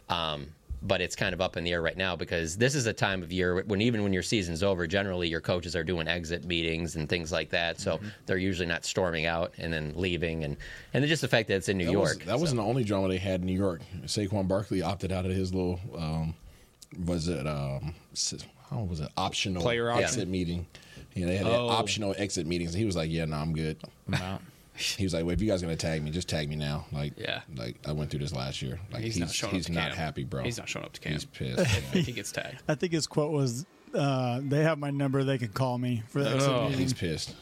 Um, 0.10 0.48
but 0.82 1.02
it's 1.02 1.16
kind 1.16 1.34
of 1.34 1.42
up 1.42 1.58
in 1.58 1.64
the 1.64 1.72
air 1.74 1.82
right 1.82 1.98
now 1.98 2.16
because 2.16 2.56
this 2.58 2.74
is 2.74 2.86
a 2.86 2.94
time 2.94 3.22
of 3.22 3.32
year 3.32 3.64
when 3.68 3.82
even 3.82 4.02
when 4.04 4.14
your 4.14 4.24
season's 4.24 4.64
over, 4.64 4.88
generally 4.88 5.28
your 5.28 5.42
coaches 5.42 5.76
are 5.76 5.84
doing 5.84 6.08
exit 6.08 6.46
meetings 6.46 6.96
and 6.96 7.10
things 7.10 7.32
like 7.32 7.50
that. 7.50 7.80
So 7.80 8.00
they're 8.26 8.38
usually 8.38 8.68
not 8.68 8.86
storming 8.86 9.26
out 9.26 9.54
and 9.58 9.72
then 9.74 9.94
leaving, 9.96 10.44
and 10.46 10.56
and 10.94 11.06
just 11.06 11.22
the 11.22 11.28
fact 11.28 11.48
that 11.50 11.56
it's 11.56 11.70
in 11.70 11.78
New 11.78 11.86
that 11.86 11.92
York. 11.92 12.18
Was, 12.20 12.26
that 12.28 12.40
wasn't 12.40 12.62
the 12.62 12.66
only 12.68 12.84
drama 12.84 13.10
they 13.10 13.18
had 13.18 13.42
in 13.42 13.48
New 13.48 13.58
York. 13.58 13.82
Saquon 14.06 14.48
Barkley 14.48 14.82
opted 14.82 15.12
out 15.12 15.26
of 15.26 15.32
his 15.32 15.54
little, 15.54 15.80
um, 15.98 16.34
was 17.06 17.28
it, 17.28 17.46
um, 17.46 17.94
how 18.70 18.80
was 18.84 19.00
it, 19.00 19.10
optional 19.18 19.62
Player 19.62 19.92
option? 19.92 20.04
exit 20.06 20.28
meeting. 20.28 20.66
Yeah, 21.16 21.26
they 21.26 21.38
had 21.38 21.48
Oh. 21.48 21.70
optional 21.70 22.16
exit 22.18 22.46
meetings. 22.48 22.74
He 22.74 22.86
was 22.86 22.96
like, 22.96 23.10
"Yeah, 23.12 23.26
no, 23.26 23.36
I'm 23.38 23.54
good." 23.54 23.78
I'm 24.08 24.14
out. 24.14 24.42
He 24.80 25.04
was 25.04 25.14
like, 25.14 25.26
"Well, 25.26 25.34
if 25.34 25.42
you 25.42 25.48
guys 25.48 25.62
are 25.62 25.66
gonna 25.66 25.76
tag 25.76 26.02
me, 26.04 26.10
just 26.12 26.30
tag 26.30 26.50
me 26.50 26.56
now." 26.56 26.86
Like, 26.92 27.14
Yeah. 27.18 27.42
like 27.56 27.78
I 27.86 27.92
went 27.92 28.10
through 28.12 28.22
this 28.22 28.34
last 28.34 28.62
year. 28.62 28.80
Like 28.92 29.04
He's 29.04 29.16
he's 29.16 29.20
not 29.22 29.30
showing 29.32 29.50
up 29.52 29.56
he's 29.56 29.66
to 29.68 29.72
not 29.74 29.84
camp. 29.90 29.96
happy, 29.96 30.24
bro. 30.24 30.44
He's 30.44 30.58
not 30.58 30.70
showing 30.70 30.86
up 30.86 30.94
to 30.94 31.02
camp. 31.02 31.14
He's 31.16 31.26
pissed. 31.26 31.58
yeah. 31.60 32.02
he 32.02 32.12
gets 32.12 32.32
tagged. 32.32 32.62
I 32.68 32.76
think 32.76 32.94
his 32.94 33.06
quote 33.08 33.32
was, 33.32 33.66
uh, 33.94 34.40
"They 34.44 34.64
have 34.64 34.80
my 34.80 34.90
number. 34.92 35.24
They 35.24 35.38
can 35.38 35.50
call 35.50 35.78
me 35.78 36.04
for 36.08 36.24
that." 36.24 36.40
Oh. 36.42 36.70
he's 36.70 36.94
pissed. 36.94 37.36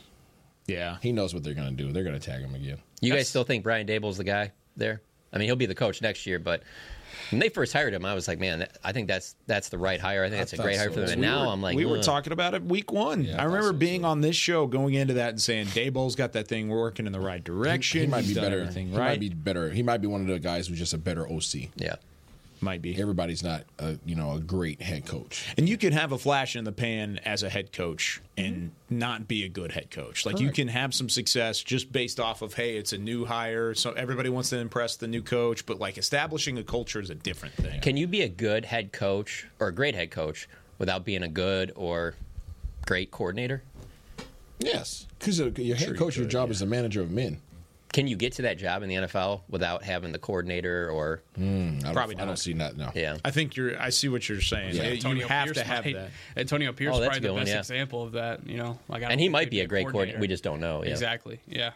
Yeah, 0.65 0.97
he 1.01 1.11
knows 1.11 1.33
what 1.33 1.43
they're 1.43 1.53
gonna 1.53 1.71
do. 1.71 1.91
They're 1.91 2.03
gonna 2.03 2.19
tag 2.19 2.41
him 2.41 2.55
again. 2.55 2.79
You 3.01 3.13
guys 3.13 3.29
still 3.29 3.43
think 3.43 3.63
Brian 3.63 3.85
Daboll's 3.88 4.17
the 4.17 4.23
guy 4.23 4.51
there? 4.75 5.01
I 5.31 5.38
mean, 5.38 5.47
he'll 5.47 5.55
be 5.55 5.65
the 5.65 5.75
coach 5.75 6.01
next 6.01 6.25
year, 6.25 6.39
but 6.39 6.63
when 7.32 7.39
they 7.39 7.49
first 7.49 7.74
hired 7.74 7.93
him, 7.93 8.05
I 8.05 8.13
was 8.13 8.28
like, 8.28 8.39
man, 8.39 8.68
I 8.84 8.91
think 8.91 9.07
that's 9.07 9.36
that's 9.47 9.70
the 9.70 9.78
right 9.78 9.99
hire. 9.99 10.24
I 10.24 10.30
think 10.30 10.39
that's 10.39 10.53
a 10.53 10.57
thought 10.57 10.63
great 10.63 10.78
hire 10.78 10.89
for 10.89 11.01
them. 11.01 11.09
And 11.09 11.22
We 11.22 11.28
now 11.28 11.45
were- 11.45 11.51
I'm 11.53 11.61
like, 11.61 11.76
we 11.76 11.86
were 11.86 12.01
talking 12.01 12.34
about 12.34 12.53
it 12.53 12.63
week 12.63 12.91
one. 12.91 13.24
Yeah, 13.24 13.38
I 13.38 13.41
I 13.41 13.45
remember 13.45 13.68
so, 13.70 13.74
being 13.74 14.05
on 14.05 14.22
this 14.22 14.36
show 14.36 14.68
going 14.68 14.93
into 14.93 15.15
that 15.15 15.30
and 15.30 15.41
saying 15.41 15.68
Daboll's 15.68 16.15
got 16.15 16.34
that 16.34 16.47
thing 16.47 16.70
we're 16.70 16.80
working 16.80 17.05
in 17.05 17.11
the 17.11 17.20
right 17.20 17.43
direction. 17.43 18.01
He 18.01 18.07
might 18.07 18.24
He's 18.26 18.36
be 18.36 18.41
better. 18.41 18.61
Everything 18.61 18.89
He 18.89 18.97
might 18.97 19.20
be 19.20 19.30
better. 19.30 19.70
He 19.70 19.84
might 19.84 19.97
be 20.01 20.07
one 20.07 20.22
of 20.22 20.28
the 20.28 20.39
guys 20.39 20.68
who's 20.68 20.78
just 20.80 20.93
a 20.93 20.97
better 20.97 21.28
OC. 21.30 21.70
Yeah. 21.76 21.95
Might 22.59 22.81
be. 22.81 22.99
Everybody's 22.99 23.43
not, 23.43 23.63
a, 23.77 23.97
you 24.05 24.15
know, 24.15 24.33
a 24.33 24.39
great 24.39 24.81
head 24.81 25.05
coach. 25.05 25.45
And 25.57 25.69
you 25.69 25.77
can 25.77 25.93
have 25.93 26.11
a 26.11 26.17
flash 26.17 26.55
in 26.55 26.63
the 26.63 26.71
pan 26.71 27.19
as 27.23 27.43
a 27.43 27.49
head 27.49 27.71
coach 27.71 28.21
and 28.35 28.71
not 28.89 29.27
be 29.27 29.43
a 29.43 29.49
good 29.49 29.71
head 29.71 29.91
coach. 29.91 30.25
Like 30.25 30.39
you 30.39 30.51
can 30.51 30.67
have 30.67 30.93
some 30.93 31.09
success 31.09 31.61
just 31.61 31.91
based 31.91 32.19
off 32.19 32.41
of 32.41 32.53
hey, 32.55 32.77
it's 32.77 32.93
a 32.93 32.97
new 32.97 33.25
hire, 33.25 33.73
so 33.73 33.91
everybody 33.91 34.29
wants 34.29 34.49
to 34.49 34.57
impress 34.57 34.95
the 34.95 35.07
new 35.07 35.21
coach. 35.21 35.65
But 35.65 35.79
like 35.79 35.97
establishing 35.97 36.57
a 36.57 36.63
culture 36.63 36.99
is 36.99 37.09
a 37.09 37.15
different 37.15 37.55
thing. 37.55 37.79
Can 37.81 37.95
you 37.97 38.07
be 38.07 38.21
a 38.21 38.29
good 38.29 38.65
head 38.65 38.91
coach 38.91 39.47
or 39.59 39.67
a 39.67 39.73
great 39.73 39.93
head 39.95 40.11
coach 40.11 40.49
without 40.79 41.05
being 41.05 41.23
a 41.23 41.27
good 41.27 41.71
or 41.75 42.15
great 42.85 43.11
coordinator? 43.11 43.61
Yes, 44.59 45.05
because 45.19 45.39
uh, 45.39 45.51
your 45.55 45.75
head 45.75 45.85
Sure 45.85 45.93
you 45.93 45.99
coach, 45.99 46.15
your 46.15 46.25
could, 46.25 46.31
job 46.31 46.49
is 46.49 46.61
a 46.61 46.65
manager 46.65 47.01
of 47.01 47.11
men. 47.11 47.39
Can 47.93 48.05
you 48.07 48.15
get 48.17 48.33
to 48.33 48.41
that 48.43 48.57
job 48.57 48.83
in 48.83 48.89
the 48.89 48.95
NFL 48.95 49.41
without 49.49 49.81
having 49.83 50.11
the 50.11 50.19
coordinator 50.19 50.89
or 50.89 51.21
Mm, 51.39 51.77
I 51.79 51.81
don't, 51.83 51.93
Probably 51.93 52.17
I 52.17 52.25
don't 52.25 52.38
see 52.38 52.53
that. 52.53 52.75
No. 52.77 52.91
yeah? 52.93 53.17
I 53.23 53.31
think 53.31 53.55
you're. 53.55 53.79
I 53.81 53.89
see 53.89 54.09
what 54.09 54.27
you're 54.27 54.41
saying. 54.41 54.75
Yeah. 54.75 54.83
You 54.83 54.93
Antonio 54.95 55.27
have 55.27 55.45
Pierce 55.45 55.57
to 55.57 55.63
have 55.63 55.85
might- 55.85 55.95
that. 55.95 56.09
Antonio 56.35 56.73
Pierce 56.73 56.93
Oh, 56.95 56.97
is 57.01 57.07
probably 57.07 57.17
a 57.17 57.21
good 57.21 57.29
the 57.29 57.33
one, 57.33 57.41
best 57.43 57.51
yeah. 57.53 57.59
example 57.59 58.03
of 58.03 58.11
that. 58.13 58.45
You 58.45 58.57
know, 58.57 58.77
like 58.89 59.03
I 59.03 59.11
And 59.11 59.19
he 59.21 59.29
might 59.29 59.49
be 59.49 59.61
a 59.61 59.67
great 59.67 59.83
coordinator. 59.85 60.17
coordinator. 60.17 60.19
We 60.21 60.27
just 60.27 60.43
don't 60.43 60.59
know. 60.59 60.83
Yeah. 60.83 60.89
Exactly. 60.91 61.39
Yeah. 61.47 61.71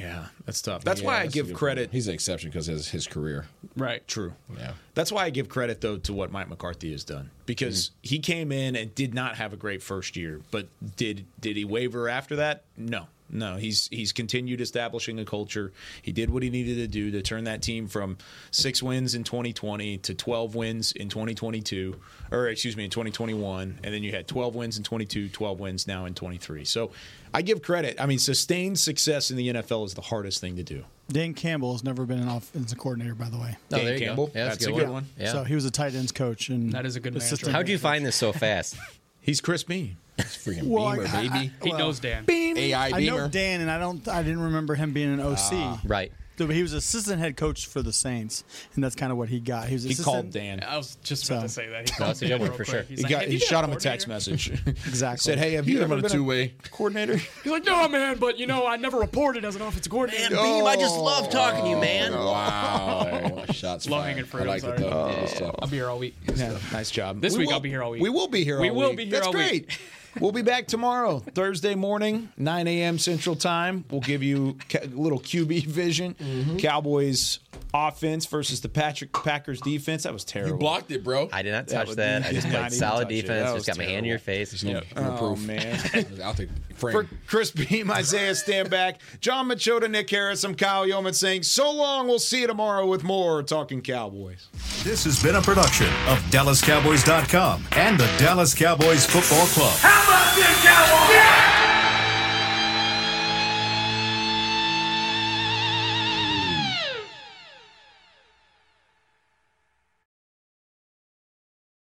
Yeah, 0.00 0.26
that's 0.44 0.60
tough. 0.62 0.82
That's 0.84 1.00
Yeah, 1.00 1.06
why 1.06 1.16
I 1.20 1.22
that's 1.22 1.34
a 1.36 1.42
give 1.44 1.54
credit. 1.54 1.82
point. 1.86 1.92
He's 1.94 2.08
an 2.08 2.14
exception 2.14 2.50
because 2.50 2.66
his, 2.66 2.88
his 2.88 3.06
career. 3.06 3.46
Right. 3.76 4.06
True. 4.08 4.34
Yeah. 4.58 4.72
That's 4.94 5.12
why 5.12 5.24
I 5.24 5.30
give 5.30 5.48
credit 5.48 5.80
though 5.80 5.96
to 5.98 6.12
what 6.12 6.32
Mike 6.32 6.48
McCarthy 6.48 6.90
has 6.92 7.04
done 7.04 7.30
because 7.46 7.92
he 8.02 8.18
came 8.18 8.50
in 8.52 8.74
and 8.76 8.94
did 8.94 9.14
not 9.14 9.36
have 9.36 9.52
a 9.52 9.56
great 9.56 9.82
first 9.82 10.16
year, 10.16 10.40
but 10.50 10.66
did 10.96 11.24
did 11.40 11.56
he 11.56 11.64
waver 11.64 12.08
after 12.08 12.36
that? 12.36 12.64
No. 12.76 13.06
No, 13.28 13.56
he's 13.56 13.88
he's 13.88 14.12
continued 14.12 14.60
establishing 14.60 15.18
a 15.18 15.24
culture. 15.24 15.72
He 16.02 16.12
did 16.12 16.30
what 16.30 16.42
he 16.42 16.50
needed 16.50 16.76
to 16.76 16.86
do 16.86 17.10
to 17.10 17.22
turn 17.22 17.44
that 17.44 17.62
team 17.62 17.88
from 17.88 18.18
6 18.52 18.82
wins 18.82 19.14
in 19.14 19.24
2020 19.24 19.98
to 19.98 20.14
12 20.14 20.54
wins 20.54 20.92
in 20.92 21.08
2022 21.08 21.96
or 22.30 22.48
excuse 22.48 22.76
me 22.76 22.84
in 22.84 22.90
2021 22.90 23.80
and 23.82 23.94
then 23.94 24.02
you 24.02 24.12
had 24.12 24.28
12 24.28 24.54
wins 24.54 24.76
in 24.78 24.84
22, 24.84 25.28
12 25.28 25.60
wins 25.60 25.86
now 25.86 26.04
in 26.04 26.14
23. 26.14 26.64
So 26.64 26.92
I 27.34 27.42
give 27.42 27.62
credit. 27.62 28.00
I 28.00 28.06
mean 28.06 28.18
sustained 28.18 28.78
success 28.78 29.30
in 29.30 29.36
the 29.36 29.48
NFL 29.48 29.86
is 29.86 29.94
the 29.94 30.02
hardest 30.02 30.40
thing 30.40 30.56
to 30.56 30.62
do. 30.62 30.84
Dan 31.08 31.34
Campbell 31.34 31.72
has 31.72 31.84
never 31.84 32.04
been 32.04 32.18
an 32.18 32.28
offensive 32.28 32.78
coordinator, 32.78 33.14
by 33.14 33.28
the 33.28 33.38
way. 33.38 33.56
Oh, 33.72 33.76
there 33.76 33.94
you 33.94 34.00
go. 34.00 34.06
Campbell? 34.06 34.30
Yeah, 34.34 34.48
That's 34.48 34.66
a 34.66 34.72
good 34.72 34.88
one. 34.88 35.06
Yeah. 35.18 35.32
So 35.32 35.44
he 35.44 35.54
was 35.54 35.64
a 35.64 35.70
tight 35.70 35.94
ends 35.94 36.10
coach, 36.10 36.48
and 36.48 36.72
That 36.72 36.84
is 36.84 36.96
a 36.96 37.00
good 37.00 37.14
assistant 37.16 37.52
How'd 37.52 37.68
you 37.68 37.78
find 37.78 38.04
this 38.04 38.16
so 38.16 38.32
fast? 38.32 38.76
He's 39.20 39.40
Chris 39.40 39.62
Beam. 39.62 39.98
It's 40.18 40.36
freaking 40.36 40.64
Well, 40.64 40.92
Beamer, 40.92 41.06
I- 41.08 41.18
I- 41.20 41.28
baby. 41.28 41.52
He 41.62 41.70
Well, 41.70 41.78
knows 41.78 42.00
Dan. 42.00 42.24
AI 42.26 42.26
Beamer. 42.26 42.76
I 42.76 42.98
Beamer. 42.98 43.16
know 43.18 43.28
Dan, 43.28 43.60
and 43.60 43.70
I 43.70 43.78
don't. 43.78 44.06
I 44.08 44.22
didn't 44.22 44.40
remember 44.40 44.74
him 44.74 44.92
being 44.92 45.12
an 45.12 45.20
OC. 45.20 45.52
Ah. 45.54 45.80
Right. 45.84 46.12
But 46.38 46.50
he 46.50 46.60
was 46.60 46.74
assistant 46.74 47.18
head 47.18 47.34
coach 47.38 47.64
for 47.66 47.80
the 47.80 47.94
Saints, 47.94 48.44
and 48.74 48.84
that's 48.84 48.94
kind 48.94 49.10
of 49.10 49.16
what 49.16 49.30
he 49.30 49.40
got. 49.40 49.68
He 49.68 49.72
was 49.74 49.84
He 49.84 49.92
assistant, 49.92 50.04
called 50.04 50.30
Dan. 50.32 50.62
I 50.62 50.76
was 50.76 50.98
just 51.02 51.26
about 51.30 51.40
So- 51.40 51.46
to 51.46 51.48
say 51.48 51.68
that. 51.68 51.88
He 51.88 51.92
No, 51.92 51.96
called 51.96 52.08
that's 52.10 52.20
a 52.20 52.26
good 52.28 52.40
one 52.40 52.50
for 52.50 52.56
quick. 52.56 52.68
sure. 52.68 52.82
He's 52.82 52.98
He 52.98 53.02
like, 53.04 53.10
got 53.10 53.24
he 53.24 53.38
shot 53.38 53.64
him 53.64 53.72
a 53.72 53.76
text 53.76 54.06
message. 54.06 54.50
Exactly. 54.66 55.22
Said, 55.32 55.38
"Hey, 55.38 55.52
have 55.54 55.64
Hit 55.64 55.72
you 55.76 55.80
ever 55.80 55.94
on 55.94 56.04
a 56.04 56.08
two-way. 56.10 56.52
coordinator?" 56.70 57.16
He's 57.42 57.50
like, 57.52 57.64
no, 57.64 57.88
man, 57.88 58.18
but 58.18 58.38
you 58.38 58.46
know, 58.46 58.66
I 58.66 58.76
never 58.76 58.98
reported 58.98 59.46
as 59.46 59.56
an 59.56 59.62
offensive 59.62 59.90
coordinator. 59.90 60.34
Man, 60.34 60.44
Beam, 60.58 60.66
I 60.66 60.76
just 60.76 60.98
love 60.98 61.30
talking 61.30 61.64
to 61.64 61.70
you, 61.70 61.76
man. 61.78 62.12
Wow. 62.12 63.44
Shots 63.52 63.88
Low 63.88 63.98
fired. 63.98 64.08
hanging 64.10 64.24
fruit. 64.26 64.42
I 64.42 64.44
like 64.44 64.64
I'm 64.64 64.70
it 64.72 64.78
sorry. 64.78 64.90
though. 64.90 65.08
Yeah, 65.08 65.38
Good. 65.38 65.54
I'll 65.60 65.68
be 65.68 65.76
here 65.76 65.88
all 65.88 65.98
week. 65.98 66.16
Yeah, 66.34 66.58
nice 66.70 66.90
job. 66.90 67.22
This 67.22 67.32
We 67.32 67.40
week 67.40 67.46
will- 67.48 67.54
I'll 67.54 67.60
be 67.60 67.70
here 67.70 67.82
all 67.82 67.92
week. 67.92 68.02
We 68.02 68.10
will 68.10 68.28
be 68.28 68.44
here. 68.44 68.60
We 68.60 68.70
will 68.70 68.92
be 68.94 69.06
here 69.06 69.22
all 69.22 69.32
week. 69.32 69.66
That's 69.68 69.76
great. 69.76 69.78
week. 70.16 70.22
we'll 70.22 70.32
be 70.32 70.42
back 70.42 70.66
tomorrow, 70.66 71.20
Thursday 71.20 71.74
morning, 71.74 72.28
9 72.36 72.66
a.m. 72.68 72.98
Central 72.98 73.36
Time. 73.36 73.84
We'll 73.90 74.00
give 74.00 74.22
you 74.22 74.56
a 74.74 74.86
little 74.88 75.20
QB 75.20 75.66
vision. 75.66 76.14
Mm-hmm. 76.14 76.56
Cowboys 76.58 77.38
offense 77.74 78.26
versus 78.26 78.60
the 78.60 78.68
Patrick 78.68 79.12
Packers 79.12 79.60
defense. 79.60 80.04
That 80.04 80.12
was 80.12 80.24
terrible. 80.24 80.52
You 80.52 80.58
blocked 80.58 80.90
it, 80.90 81.04
bro. 81.04 81.28
I 81.32 81.42
did 81.42 81.52
not 81.52 81.66
That 81.68 81.74
touch 81.74 81.86
was- 81.88 81.96
that. 81.96 82.22
I 82.26 82.32
just 82.32 82.48
played 82.48 82.72
solid 82.72 83.08
defense. 83.08 83.44
Just 83.46 83.54
was 83.54 83.66
got 83.66 83.78
my 83.78 83.84
hand 83.84 83.98
in 83.98 84.04
your 84.06 84.18
terrible. 84.18 84.46
face. 84.46 84.64
No, 84.64 84.80
no 84.96 85.16
Oh 85.20 85.36
man. 85.36 85.78
I'll 86.24 86.34
take 86.34 86.48
frame. 86.74 86.92
For 86.92 87.08
Chris 87.26 87.50
Beam, 87.50 87.90
Isaiah 88.02 88.32
Stanback. 88.32 88.96
John 89.20 89.48
Machota, 89.48 89.90
Nick 89.90 90.08
Harris, 90.10 90.44
I'm 90.44 90.54
Kyle 90.54 90.86
Yeoman 90.86 91.12
saying 91.14 91.42
so 91.44 91.70
long. 91.70 92.06
We'll 92.06 92.18
see 92.18 92.42
you 92.42 92.46
tomorrow 92.46 92.86
with 92.86 93.02
more 93.04 93.42
Talking 93.42 93.80
Cowboys. 93.82 94.48
This 94.84 95.04
has 95.04 95.22
been 95.22 95.34
a 95.36 95.42
production 95.42 95.86
of 96.08 96.18
DallasCowboys.com 96.30 97.64
and 97.72 97.98
the 97.98 98.06
Dallas 98.18 98.54
Cowboys 98.54 99.04
Football 99.06 99.46
Club. 99.48 99.76
How 99.80 100.05
Come 100.06 100.14
up 100.14 100.36
here, 100.36 100.46
cowboy! 100.62 101.14
Yeah! 101.14 101.75